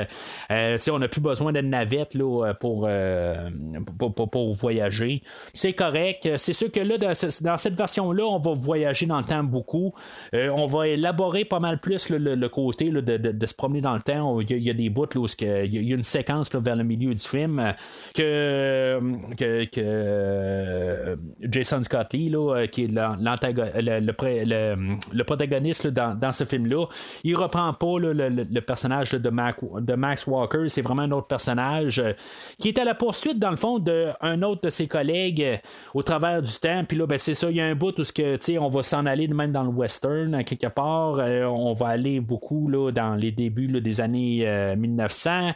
[0.51, 3.49] Euh, on n'a plus besoin de navette là, pour, euh,
[3.97, 5.21] pour, pour, pour, voyager.
[5.53, 6.29] C'est correct.
[6.37, 9.93] C'est sûr que là, dans, cette version-là, on va voyager dans le temps beaucoup.
[10.33, 14.39] on va élaborer pas mal plus le, côté de, de, se promener dans le temps.
[14.39, 17.27] Il y a, des bouts où il y a une séquence vers le milieu du
[17.27, 17.73] film
[18.13, 18.99] que,
[19.37, 26.85] que, Jason Scott Lee, là, qui est le, le, le, protagoniste dans, ce film-là,
[27.23, 32.13] il reprend pas le, personnage de, Max Walker, c'est vraiment un autre personnage euh,
[32.59, 35.57] qui est à la poursuite, dans le fond, d'un autre de ses collègues euh,
[35.93, 36.83] au travers du temps.
[36.87, 39.05] Puis là, ben, c'est ça, il y a un bout où que, on va s'en
[39.05, 41.15] aller même dans le western, quelque part.
[41.19, 44.45] Euh, on va aller beaucoup là, dans les débuts des années
[44.77, 45.51] 1900.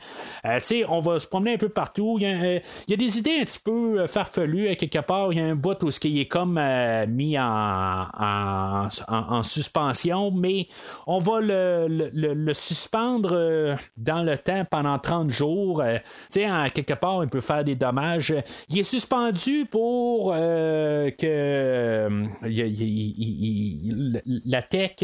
[0.89, 2.17] on va se promener un peu partout.
[2.19, 5.31] Il y, a, des idées un petit peu farfelues, quelque part.
[5.33, 6.59] Il y a un bout où ce qui est comme
[7.07, 8.07] mis en,
[9.43, 10.67] suspension, mais
[11.05, 15.81] on va le, suspendre euh, dans le temps pendant 30 jours.
[15.81, 15.97] Euh,
[16.37, 18.33] en quelque part, il peut faire des dommages.
[18.69, 22.07] Il est suspendu pour euh, que
[24.45, 24.95] la tech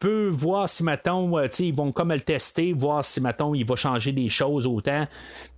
[0.00, 4.12] peut voir si, mettons, ils vont comme le tester, voir si, mettons, il va changer
[4.12, 5.06] des choses autant,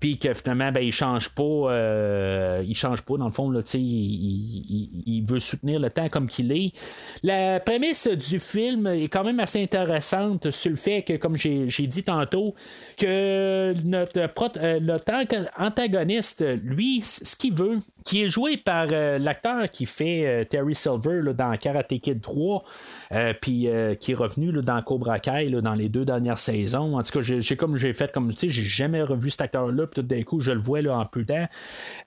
[0.01, 5.03] puis que finalement, ben, il change pas, il change pas, dans le fond, là, il,
[5.07, 6.73] il, veut soutenir le temps comme qu'il est.
[7.23, 11.87] La prémisse du film est quand même assez intéressante sur le fait que, comme j'ai
[11.87, 12.55] dit tantôt,
[12.97, 15.13] que notre, euh, notre
[15.59, 20.75] antagoniste, lui, ce qu'il veut, qui est joué par euh, l'acteur qui fait euh, Terry
[20.75, 22.65] Silver dans Karate Kid 3,
[23.41, 23.69] puis
[24.01, 26.99] qui est revenu dans Cobra Kai dans les deux dernières saisons.
[26.99, 29.87] En tout cas, j'ai comme j'ai fait comme tu sais, j'ai jamais revu cet acteur-là,
[29.87, 31.47] puis tout d'un coup, je le vois là, en peu temps.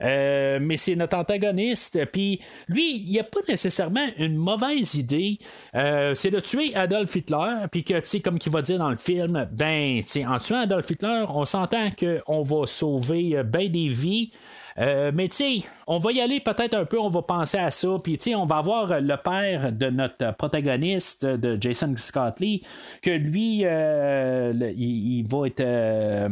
[0.00, 5.38] mais c'est notre antagoniste, puis lui, il n'y a pas nécessairement une mauvaise idée.
[5.72, 8.96] c'est de tuer Adolf Hitler, puis que, tu sais, comme qu'il va dire dans le
[8.96, 14.30] film, ben, en tuant Adolf Hitler, on s'entend qu'on va sauver ben des vies.
[14.78, 17.88] Euh, mais tu on va y aller peut-être un peu, on va penser à ça.
[18.02, 22.62] Puis tu on va voir le père de notre protagoniste, de Jason Scott Lee,
[23.02, 25.60] que lui, euh, il, va être.
[25.60, 26.28] Euh,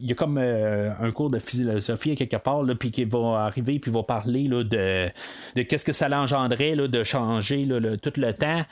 [0.00, 3.90] il y a comme un cours de philosophie quelque part, puis qui va arriver, puis
[3.90, 5.08] va parler là, de,
[5.56, 7.66] de qu'est-ce que ça l'engendrait de changer
[8.02, 8.62] tout le temps.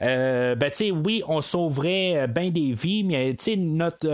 [0.00, 4.06] ben tu sais, oui, on sauverait bien des vies, mais tu sais, notre.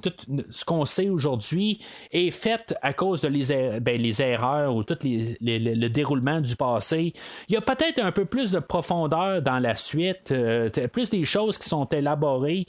[0.00, 0.12] tout
[0.48, 1.80] ce qu'on sait aujourd'hui
[2.12, 7.12] est fait à cause de les ben, les erreurs ou tout le déroulement du passé.
[7.48, 11.24] Il y a peut-être un peu plus de profondeur dans la suite, euh, plus des
[11.24, 12.66] choses qui sont élaborées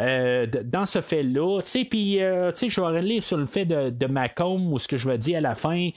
[0.00, 1.60] euh, dans ce fait-là.
[1.90, 5.08] Puis, euh, je vais aller sur le fait de, de Macomb, ou ce que je
[5.08, 5.90] vais dire à la fin.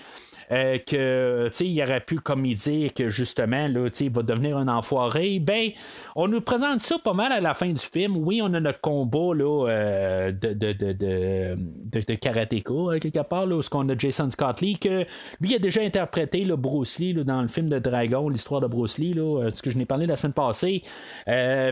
[0.51, 4.67] Euh, que il aurait pu comme il dire que justement là, il va devenir un
[4.67, 5.39] enfoiré.
[5.39, 5.71] Ben,
[6.15, 8.17] on nous présente ça pas mal à la fin du film.
[8.17, 13.23] Oui, on a notre combat là, euh, de, de, de, de, de, karatéka, hein, quelque
[13.23, 15.05] part, là, où qu'on a Jason Scott Lee, que
[15.41, 18.99] lui a déjà interprété le Bruce Lee dans le film de Dragon, l'histoire de Bruce
[18.99, 20.83] Lee, là, euh, ce que je n'ai parlé la semaine passée.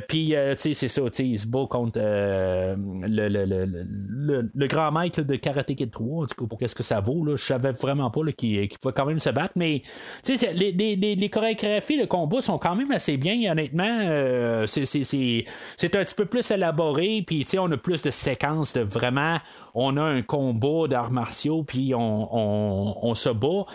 [0.08, 5.76] Puis, c'est ça, il se bat contre le, le, le, le, grand maître de Karate
[5.76, 7.24] Kid 3, en tout cas, pour qu'est-ce que ça vaut.
[7.24, 7.36] Là.
[7.36, 9.54] Je savais vraiment pas qui qui pouvait quand même se battre.
[9.56, 9.82] Mais
[10.28, 14.00] les, les, les, les, chorégraphies de combat sont quand même assez bien, honnêtement.
[14.02, 19.38] Euh, c'est un petit peu plus élaboré, puis on a plus de séquences de vraiment,
[19.74, 23.66] on a un combat d'arts martiaux, puis on, on, se bat.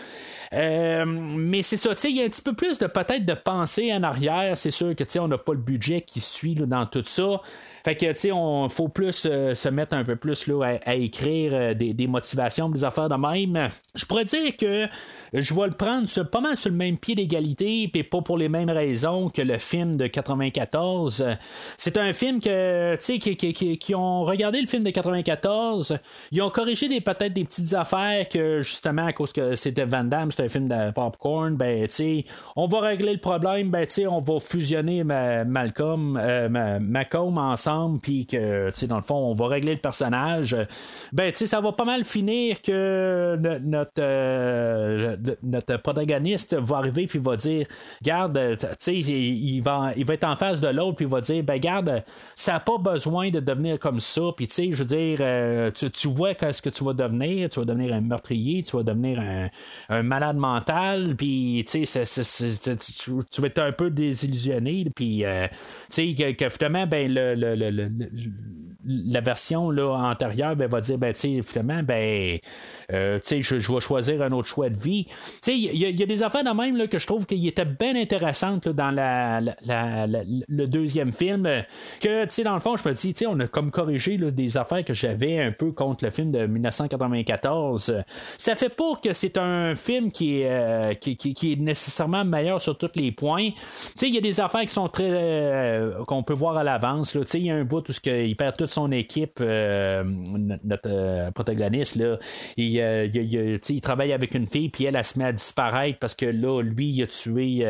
[0.52, 3.93] Euh, mais c'est ça, il y a un petit peu plus de peut-être de pensée
[3.93, 4.56] en arrière.
[4.56, 7.40] C'est sûr que on n'a pas le budget qui suit dans tout ça.
[7.89, 10.94] Fait que, tu sais, on faut plus euh, se mettre un peu plus là, à,
[10.94, 13.70] écrire euh, des, motivations, des affaires de même.
[13.94, 14.86] Je pourrais dire que
[15.32, 18.51] je vais le prendre pas mal sur le même pied d'égalité, puis pas pour les
[18.51, 21.24] mêmes raisons que le film de 94.
[21.78, 25.97] C'est un film que, tu sais, qui, ont regardé le film de 94,
[26.32, 30.05] ils ont corrigé des, peut-être des petites affaires que, justement, à cause que c'était Van
[30.05, 32.24] Damme, c'est un film de popcorn, ben, tu sais,
[32.55, 37.78] on va régler le problème, ben, tu sais, on va fusionner Malcolm, euh, Malcolm ensemble
[38.03, 40.57] puis que, tu sais, dans le fond, on va régler le personnage,
[41.13, 47.07] ben, tu sais, ça va pas mal finir que notre, euh, notre protagoniste va arriver
[47.07, 47.67] puis va dire,
[48.03, 51.43] garde, tu sais, il va, il va être en face de l'autre puis va dire,
[51.43, 52.03] ben, garde,
[52.35, 55.71] ça n'a pas besoin de devenir comme ça, puis tu sais, je veux dire, euh,
[55.71, 59.21] tu, vois qu'est-ce que tu vas devenir, tu vas devenir un meurtrier, tu vas devenir
[59.89, 62.05] un, malade mental, puis tu sais,
[63.31, 65.47] tu vas être un peu désillusionné, puis euh,
[65.91, 70.81] tu sais, que, finalement, ben, le le, le, le, la version là, antérieure ben, va
[70.81, 72.39] dire ben, finalement, ben,
[72.93, 75.06] euh, je, je vais choisir un autre choix de vie.
[75.47, 78.69] Il y, a des affaires de même là, que je trouve qu'il était bien intéressante
[78.69, 81.48] dans la, le deuxième film.
[82.01, 85.40] Que, dans le fond, je me dis, on a comme corrigé des affaires que j'avais
[85.40, 88.02] un peu contre le film de 1994.
[88.39, 92.60] Ça fait pas que c'est un film qui est, euh, qui, qui, est nécessairement meilleur
[92.60, 93.51] sur tous les points.
[94.02, 95.09] Il y a des affaires qui sont très.
[95.10, 97.16] Euh, qu'on peut voir à l'avance.
[97.35, 100.05] Il y a un bout où il perd toute son équipe, euh,
[100.65, 101.97] notre protagoniste.
[101.97, 102.19] Là,
[102.57, 106.27] il, il, travaille avec une fille, puis elle, elle, se met à disparaître parce que
[106.27, 107.65] là, lui, il a tué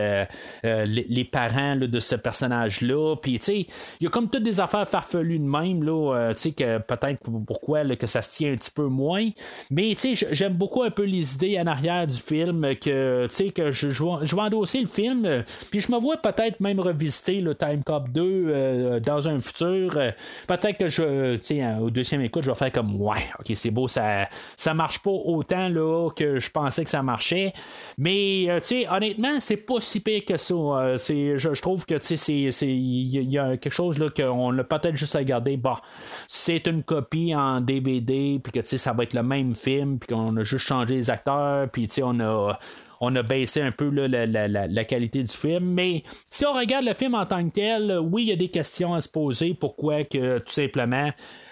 [0.65, 3.17] les, parents de ce personnage-là.
[3.17, 3.67] Puis, il
[4.01, 8.23] y a comme toutes des affaires farfelues de même, là, que peut-être pourquoi que ça
[8.23, 9.29] se tient un petit peu moins.
[9.71, 9.97] Mais,
[10.33, 14.43] j'aime beaucoup un peu les idées en arrière du film, que, que je, je, vais
[14.43, 19.01] endosser le film, puis je me vois peut-être même revisiter le Time Cop 2 euh,
[19.01, 19.97] dans un futur.
[19.97, 20.11] Euh,
[20.47, 23.89] peut-être que tu sais, au deuxième écoute, je vais faire comme ouais, ok, c'est beau,
[23.89, 27.53] ça, ça marche pas autant là que je pensais que ça marchait.
[27.97, 30.97] Mais euh, tu sais, honnêtement, c'est pas si pire que ça.
[30.97, 34.97] c'est, je, trouve que tu sais, il y, a quelque chose là qu'on a peut-être
[34.97, 35.57] juste à garder.
[35.57, 35.81] Bah,
[36.27, 39.99] c'est une copie en DVD, puis que tu sais, ça va être le même film,
[39.99, 42.59] puis qu'on a juste changé les acteurs, puis tu sais, on a
[43.01, 45.65] on a baissé un peu la, qualité du film.
[45.65, 48.49] Mais si on regarde le film en tant que tel, oui, il y a des
[48.49, 49.55] questions à se poser.
[49.55, 51.11] Pourquoi que tout simplement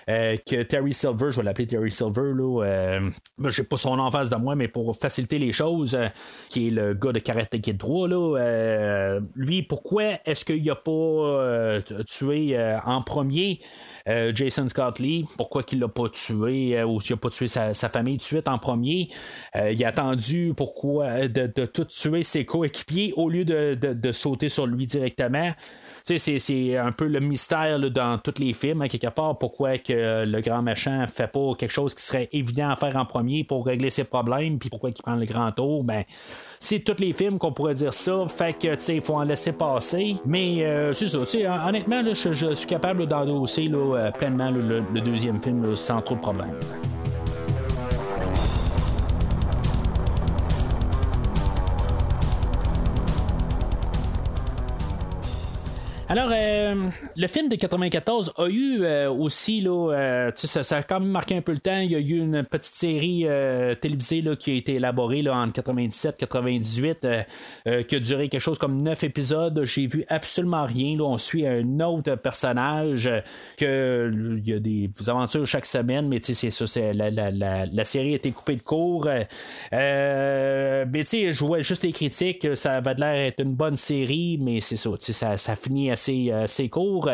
[0.09, 3.11] euh, que Terry Silver, je vais l'appeler Terry Silver, là, euh,
[3.49, 6.07] j'ai pas son nom en face de moi, mais pour faciliter les choses, euh,
[6.49, 10.77] qui est le gars de Karate Kid 3, là, euh, lui, pourquoi est-ce qu'il a
[10.77, 13.61] pas tué en premier
[14.07, 15.27] Jason Scott Lee?
[15.37, 18.49] Pourquoi qu'il l'a pas tué ou qu'il a pas tué sa, famille tout de suite
[18.49, 19.09] en premier?
[19.55, 24.67] il a attendu pourquoi de, tout tuer ses coéquipiers au lieu de, de sauter sur
[24.67, 25.53] lui directement
[26.07, 30.41] c'est un peu le mystère dans tous les films, à quelque part, pourquoi que le
[30.41, 33.91] grand méchant fait pas quelque chose qui serait évident à faire en premier pour régler
[33.91, 36.05] ses problèmes, puis pourquoi il prend le grand tour, ben
[36.61, 39.25] c'est tous les films qu'on pourrait dire ça, fait que tu sais, il faut en
[39.25, 40.17] laisser passer.
[40.25, 41.19] Mais euh, c'est ça,
[41.67, 46.55] honnêtement, je, suis capable d'endosser euh, pleinement le, deuxième film sans trop de problème.
[56.09, 60.85] Alors, euh, le film de 94 a eu euh, aussi, là, euh, ça, ça, a
[60.85, 61.81] quand même marqué un peu le temps.
[61.81, 63.27] Il y a eu une petite série
[63.81, 67.25] télévisée là, qui a été élaborée là, en 97-98,
[67.87, 69.65] qui a duré quelque chose comme 9 épisodes.
[69.65, 70.97] J'ai vu absolument rien.
[70.97, 71.03] Là.
[71.05, 73.11] On suit un autre personnage,
[73.57, 77.67] que il y a des aventures chaque semaine, mais c'est ça, c'est, la, la, la,
[77.67, 79.09] la, série a été coupée de court.
[79.09, 79.27] mais
[79.73, 84.77] je vois juste les critiques, ça va de l'air être une bonne série, mais c'est
[84.77, 87.09] ça, ça, ça finit assez, assez court.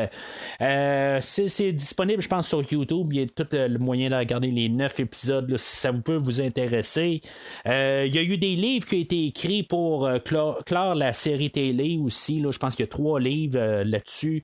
[0.60, 3.08] Euh, c'est disponible, je pense, sur YouTube.
[3.12, 6.16] Il y a tout le moyen de regarder les neuf épisodes si ça vous peut
[6.16, 7.20] vous intéresser.
[7.66, 11.12] Euh, il y a eu des livres qui ont été écrits pour euh, clore, la
[11.12, 12.40] série télé aussi.
[12.40, 14.42] Là, je pense qu'il y a trois livres là-dessus.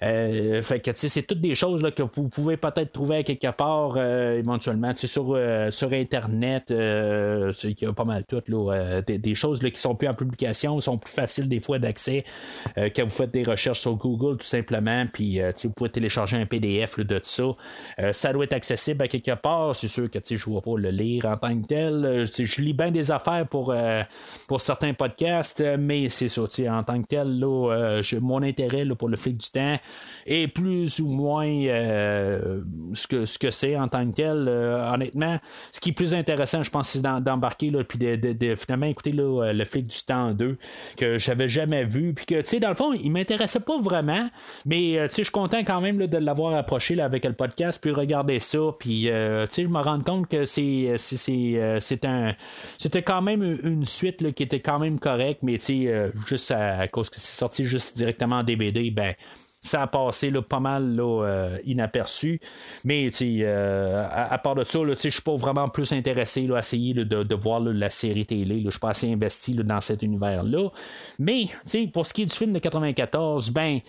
[0.00, 5.38] que c'est toutes des choses là, que vous pouvez peut-être trouver quelque part éventuellement sur,
[5.70, 6.66] sur Internet.
[6.70, 8.42] il y a pas mal tout.
[8.48, 12.24] Là, des, choses qui sont plus en publication, sont plus faciles des fois d'accès
[12.76, 16.46] quand vous faites des recherches sur Google tout simplement, puis euh, vous pouvez télécharger un
[16.46, 17.44] PDF de ça.
[17.98, 19.74] Euh, ça doit être accessible à quelque part.
[19.74, 22.04] C'est sûr que je ne vais pas le lire en tant que tel.
[22.04, 23.74] Euh, je lis bien des affaires pour,
[24.46, 26.42] pour certains podcasts, mais c'est ça.
[26.68, 29.76] En tant que tel, là, mon intérêt pour le flic du temps
[30.26, 34.48] est plus ou moins ce que ce que c'est en tant que tel.
[34.48, 35.38] honnêtement,
[35.72, 39.86] ce qui est plus intéressant, je pense, c'est d'embarquer puis de, finalement écouter le flic
[39.86, 40.58] du temps 2
[40.96, 42.14] que j'avais jamais vu.
[42.14, 44.28] Puis que, tu sais, dans le fond, il m'intéressait pas vraiment,
[44.66, 47.92] mais euh, je suis content quand même de l'avoir approché là, avec le podcast, puis
[47.92, 52.34] regarder ça, puis euh, je me rends compte que c'est euh, c'est un
[52.78, 55.58] c'était quand même une suite qui était quand même correcte, mais
[56.26, 59.14] juste à, cause que c'est sorti juste directement en DVD, ben
[59.60, 62.40] ça a passé pas mal là, inaperçu.
[62.84, 63.10] Mais
[63.46, 67.34] à, part de ça, je suis pas vraiment plus intéressé là, à essayer de, de,
[67.34, 68.62] voir la série télé.
[68.64, 70.70] Je suis pas assez investi dans cet univers-là.
[71.18, 71.46] Mais
[71.92, 73.80] pour ce qui est du film de 94, ben.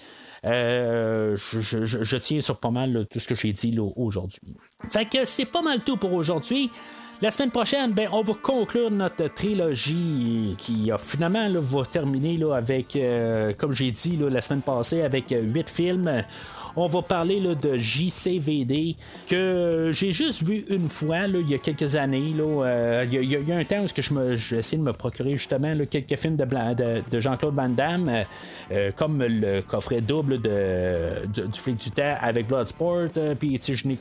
[0.44, 4.56] Euh, je, tiens sur pas mal tout ce que j'ai dit aujourd'hui.
[4.90, 6.72] Fait que c'est pas mal tout pour aujourd'hui.
[7.22, 12.56] La semaine prochaine, ben, on va conclure notre trilogie qui a finalement va terminer là,
[12.56, 16.24] avec, euh, comme j'ai dit la semaine passée, avec huit films.
[16.76, 18.96] On va parler là, de JCVD
[19.28, 22.34] que j'ai juste vu une fois il y a quelques années.
[22.36, 26.18] Là, euh, il, y a, un temps où j'ai essayé de me procurer justement quelques
[26.18, 28.24] films de, Jean-Claude Van Damme, euh,
[28.72, 33.10] euh, comme le coffret double de, du flic du temps avec Bloodsport.
[33.18, 33.98] euh, Puis je n'ai,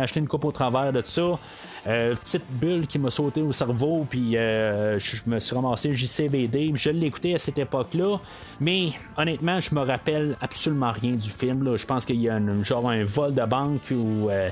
[0.00, 1.38] acheté une coupe au travers de ça.
[1.86, 6.72] Euh, petite bulle qui m'a sauté au cerveau, puis euh, je me suis ramassé JCVD.
[6.74, 8.18] Je écouté à cette époque-là,
[8.60, 11.76] mais honnêtement, je me rappelle absolument rien du film.
[11.76, 14.30] Je pense qu'il y a un, genre un vol de banque ou.
[14.30, 14.50] euh,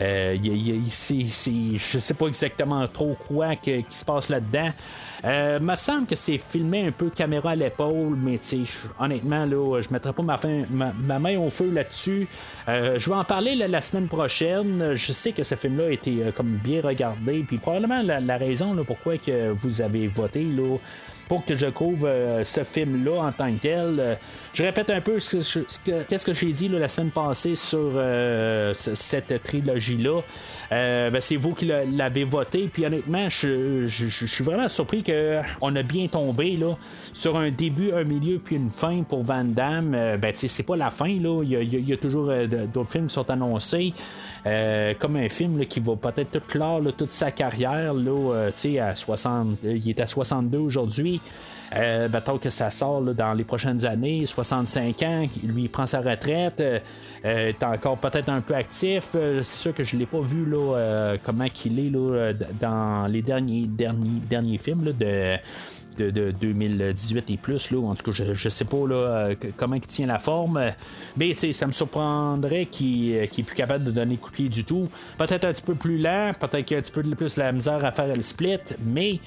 [0.00, 4.70] euh, y je sais pas exactement trop quoi qui se passe là-dedans.
[5.24, 8.38] Euh, me semble que c'est filmé un peu caméra à l'épaule, mais
[8.98, 12.26] honnêtement, là, je mettrai pas ma, main au feu là-dessus.
[12.68, 14.94] Euh, je vais en parler la, la semaine prochaine.
[14.94, 18.36] Je sais que ce film-là a été euh, comme bien regardé, puis probablement la, la
[18.36, 20.76] raison là, pourquoi que vous avez voté là,
[21.28, 23.96] pour que je couvre euh, ce film-là en tant que tel.
[23.98, 24.14] Euh,
[24.52, 28.94] je répète un peu ce, ce- que- j'ai dit la semaine passée sur euh, ce-
[28.94, 30.20] cette trilogie-là.
[30.70, 35.82] Ben, c'est vous qui l'a- l'avez voté, puis honnêtement, je, suis vraiment surpris qu'on a
[35.82, 36.76] bien tombé là,
[37.12, 39.92] sur un début, un milieu, puis une fin pour Van Damme.
[40.20, 41.42] Ben, c'est pas la fin, là.
[41.44, 42.30] Il y a, toujours
[42.72, 43.92] d'autres films qui sont annoncés.
[44.98, 47.94] Comme un film qui va peut-être tout clore toute sa carrière.
[47.94, 48.48] Là,
[48.78, 51.13] à 60, euh, il est à 62 aujourd'hui.
[51.74, 55.86] Euh, ben, tant que ça sort dans les prochaines années, 65 ans, lui il prend
[55.86, 56.78] sa retraite, euh,
[57.24, 59.08] euh, est encore peut-être un peu actif.
[59.14, 63.22] Euh, c'est sûr que je l'ai pas vu euh, comment qu'il est euh, dans les
[63.22, 65.36] derniers derniers derniers films de
[65.96, 67.72] de, de 2018 et plus.
[67.72, 70.56] En tout cas, je, je sais pas euh, comment il tient la forme.
[70.58, 70.70] euh,
[71.16, 74.48] Mais ça me surprendrait qu'il euh, qu'il est plus capable de donner coup de pied
[74.48, 74.88] du tout.
[75.18, 77.84] Peut-être un petit peu plus lent, peut-être qu'il a un petit peu plus la misère
[77.84, 79.18] à faire le split, mais.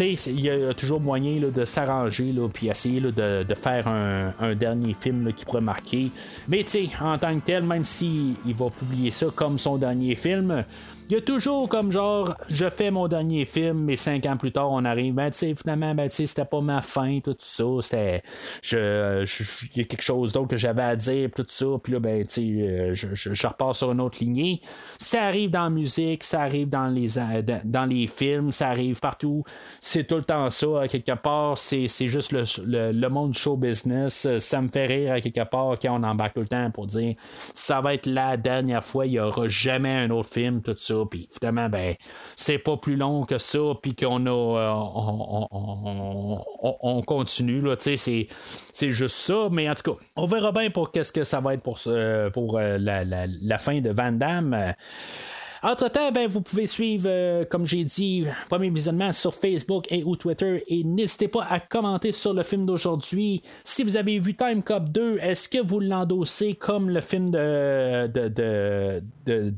[0.00, 5.44] Il y a toujours moyen de s'arranger puis essayer de, faire un, dernier film qui
[5.44, 6.10] pourrait marquer.
[6.48, 6.64] Mais
[7.00, 10.64] en tant que tel, même s'il il va publier ça comme son dernier film,
[11.08, 14.52] il y a toujours comme genre, je fais mon dernier film, mais cinq ans plus
[14.52, 17.36] tard, on arrive, ben tu sais, finalement, ben tu sais, c'était pas ma fin, tout
[17.38, 18.22] ça, c'était,
[18.62, 19.24] je,
[19.74, 22.24] il y a quelque chose d'autre que j'avais à dire, tout ça, puis là, ben
[22.24, 24.60] tu sais, euh, je, je, je repars sur une autre lignée.
[24.98, 29.00] Ça arrive dans la musique, ça arrive dans les, euh, dans les films, ça arrive
[29.00, 29.44] partout.
[29.80, 33.34] C'est tout le temps ça, à quelque part, c'est, c'est juste le, le, le monde
[33.34, 34.26] show business.
[34.38, 37.14] Ça me fait rire à quelque part quand on embarque tout le temps pour dire
[37.54, 40.91] ça va être la dernière fois, il n'y aura jamais un autre film, tout ça.
[41.10, 41.94] Puis finalement, ben,
[42.36, 44.30] c'est pas plus long que ça, puis qu'on a.
[44.30, 48.28] euh, on, on- on- on continue, là, tu sais,
[48.72, 49.48] c'est, juste ça.
[49.50, 51.78] Mais en tout cas, on verra bien pour qu'est-ce que ça va être pour,
[52.32, 54.74] pour euh, la, la- la fin de Van Damme.
[55.64, 60.16] Entre-temps, ben, vous pouvez suivre, euh, comme j'ai dit, premier visionnement sur Facebook et ou
[60.16, 60.64] Twitter.
[60.66, 63.42] Et n'hésitez pas à commenter sur le film d'aujourd'hui.
[63.62, 68.08] Si vous avez vu Time Cop 2, est-ce que vous l'endossez comme le film de,
[68.08, 69.02] de, de,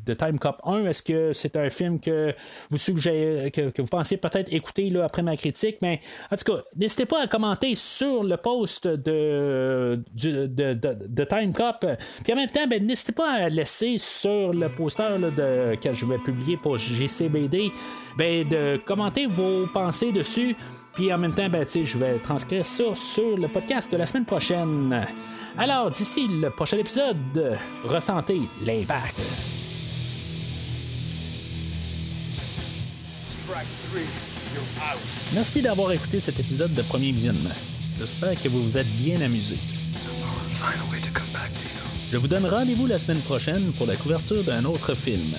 [0.05, 0.85] de- Time Cop 1?
[0.85, 2.35] Est-ce que c'est un film que
[2.69, 5.79] vous suggérez, que, vous pensez peut-être écouter là, après ma critique?
[5.81, 6.01] Mais
[6.31, 11.87] en tout cas, n'hésitez pas à commenter sur le post de, de, de, Time Cop.
[12.23, 16.19] Puis en même temps, ben, n'hésitez pas à laisser sur le poster de, je vais
[16.19, 17.73] publier pour GCBD
[18.17, 20.57] ben, de commenter vos pensées dessus.
[20.95, 24.25] Puis en même temps, ben, je vais transcrire ça sur le podcast de la semaine
[24.25, 25.07] prochaine.
[25.57, 29.21] Alors, d'ici le prochain épisode, ressentez l'impact.
[35.35, 37.55] Merci d'avoir écouté cet épisode de premier visionnement.
[37.99, 39.59] J'espère que vous vous êtes bien amusés.
[42.13, 45.35] Je vous donne rendez-vous la semaine prochaine pour la couverture d'un autre film.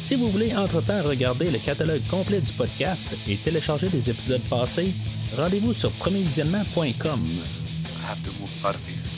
[0.00, 4.92] Si vous voulez entre-temps regarder le catalogue complet du podcast et télécharger des épisodes passés,
[5.36, 7.20] rendez-vous sur premiervisionnement.com.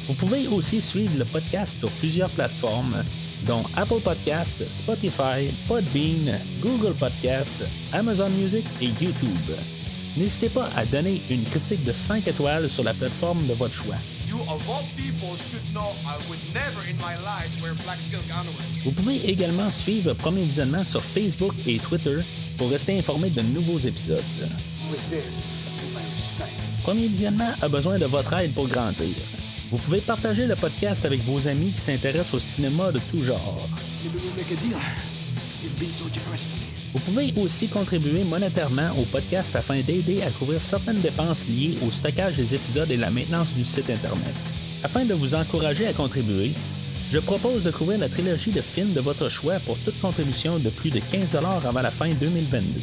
[0.07, 3.05] Vous pouvez aussi suivre le podcast sur plusieurs plateformes,
[3.47, 7.57] dont Apple Podcast, Spotify, Podbean, Google Podcast,
[7.93, 9.53] Amazon Music et YouTube.
[10.17, 13.97] N'hésitez pas à donner une critique de 5 étoiles sur la plateforme de votre choix.
[14.29, 18.25] You of all people should know I would never in my life wear black silk
[18.31, 18.67] underwear.
[18.85, 22.19] Vous pouvez également suivre Premier Visionnement sur Facebook et Twitter
[22.59, 24.23] pour rester informé de nouveaux épisodes.
[26.83, 29.17] Premier Visionnement a besoin de votre aide pour grandir.
[29.71, 33.67] Vous pouvez partager le podcast avec vos amis qui s'intéressent au cinéma de tout genre.
[36.95, 41.93] Vous pouvez aussi contribuer monétairement au podcast afin d'aider à couvrir certaines dépenses liées au
[41.93, 44.35] stockage des épisodes et la maintenance du site Internet.
[44.83, 46.53] Afin de vous encourager à contribuer,
[47.13, 50.71] je propose de couvrir la trilogie de films de votre choix pour toute contribution de
[50.71, 52.81] plus de 15 avant la fin 2022.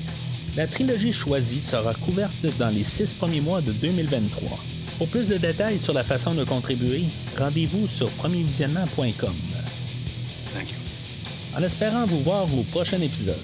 [0.56, 4.58] La trilogie choisie sera couverte dans les six premiers mois de 2023.
[4.98, 7.06] Pour plus de détails sur la façon de contribuer,
[7.38, 9.36] rendez-vous sur premiervisionnement.com.
[10.54, 10.78] Thank you.
[11.58, 13.36] En espérant vous voir au prochain épisode.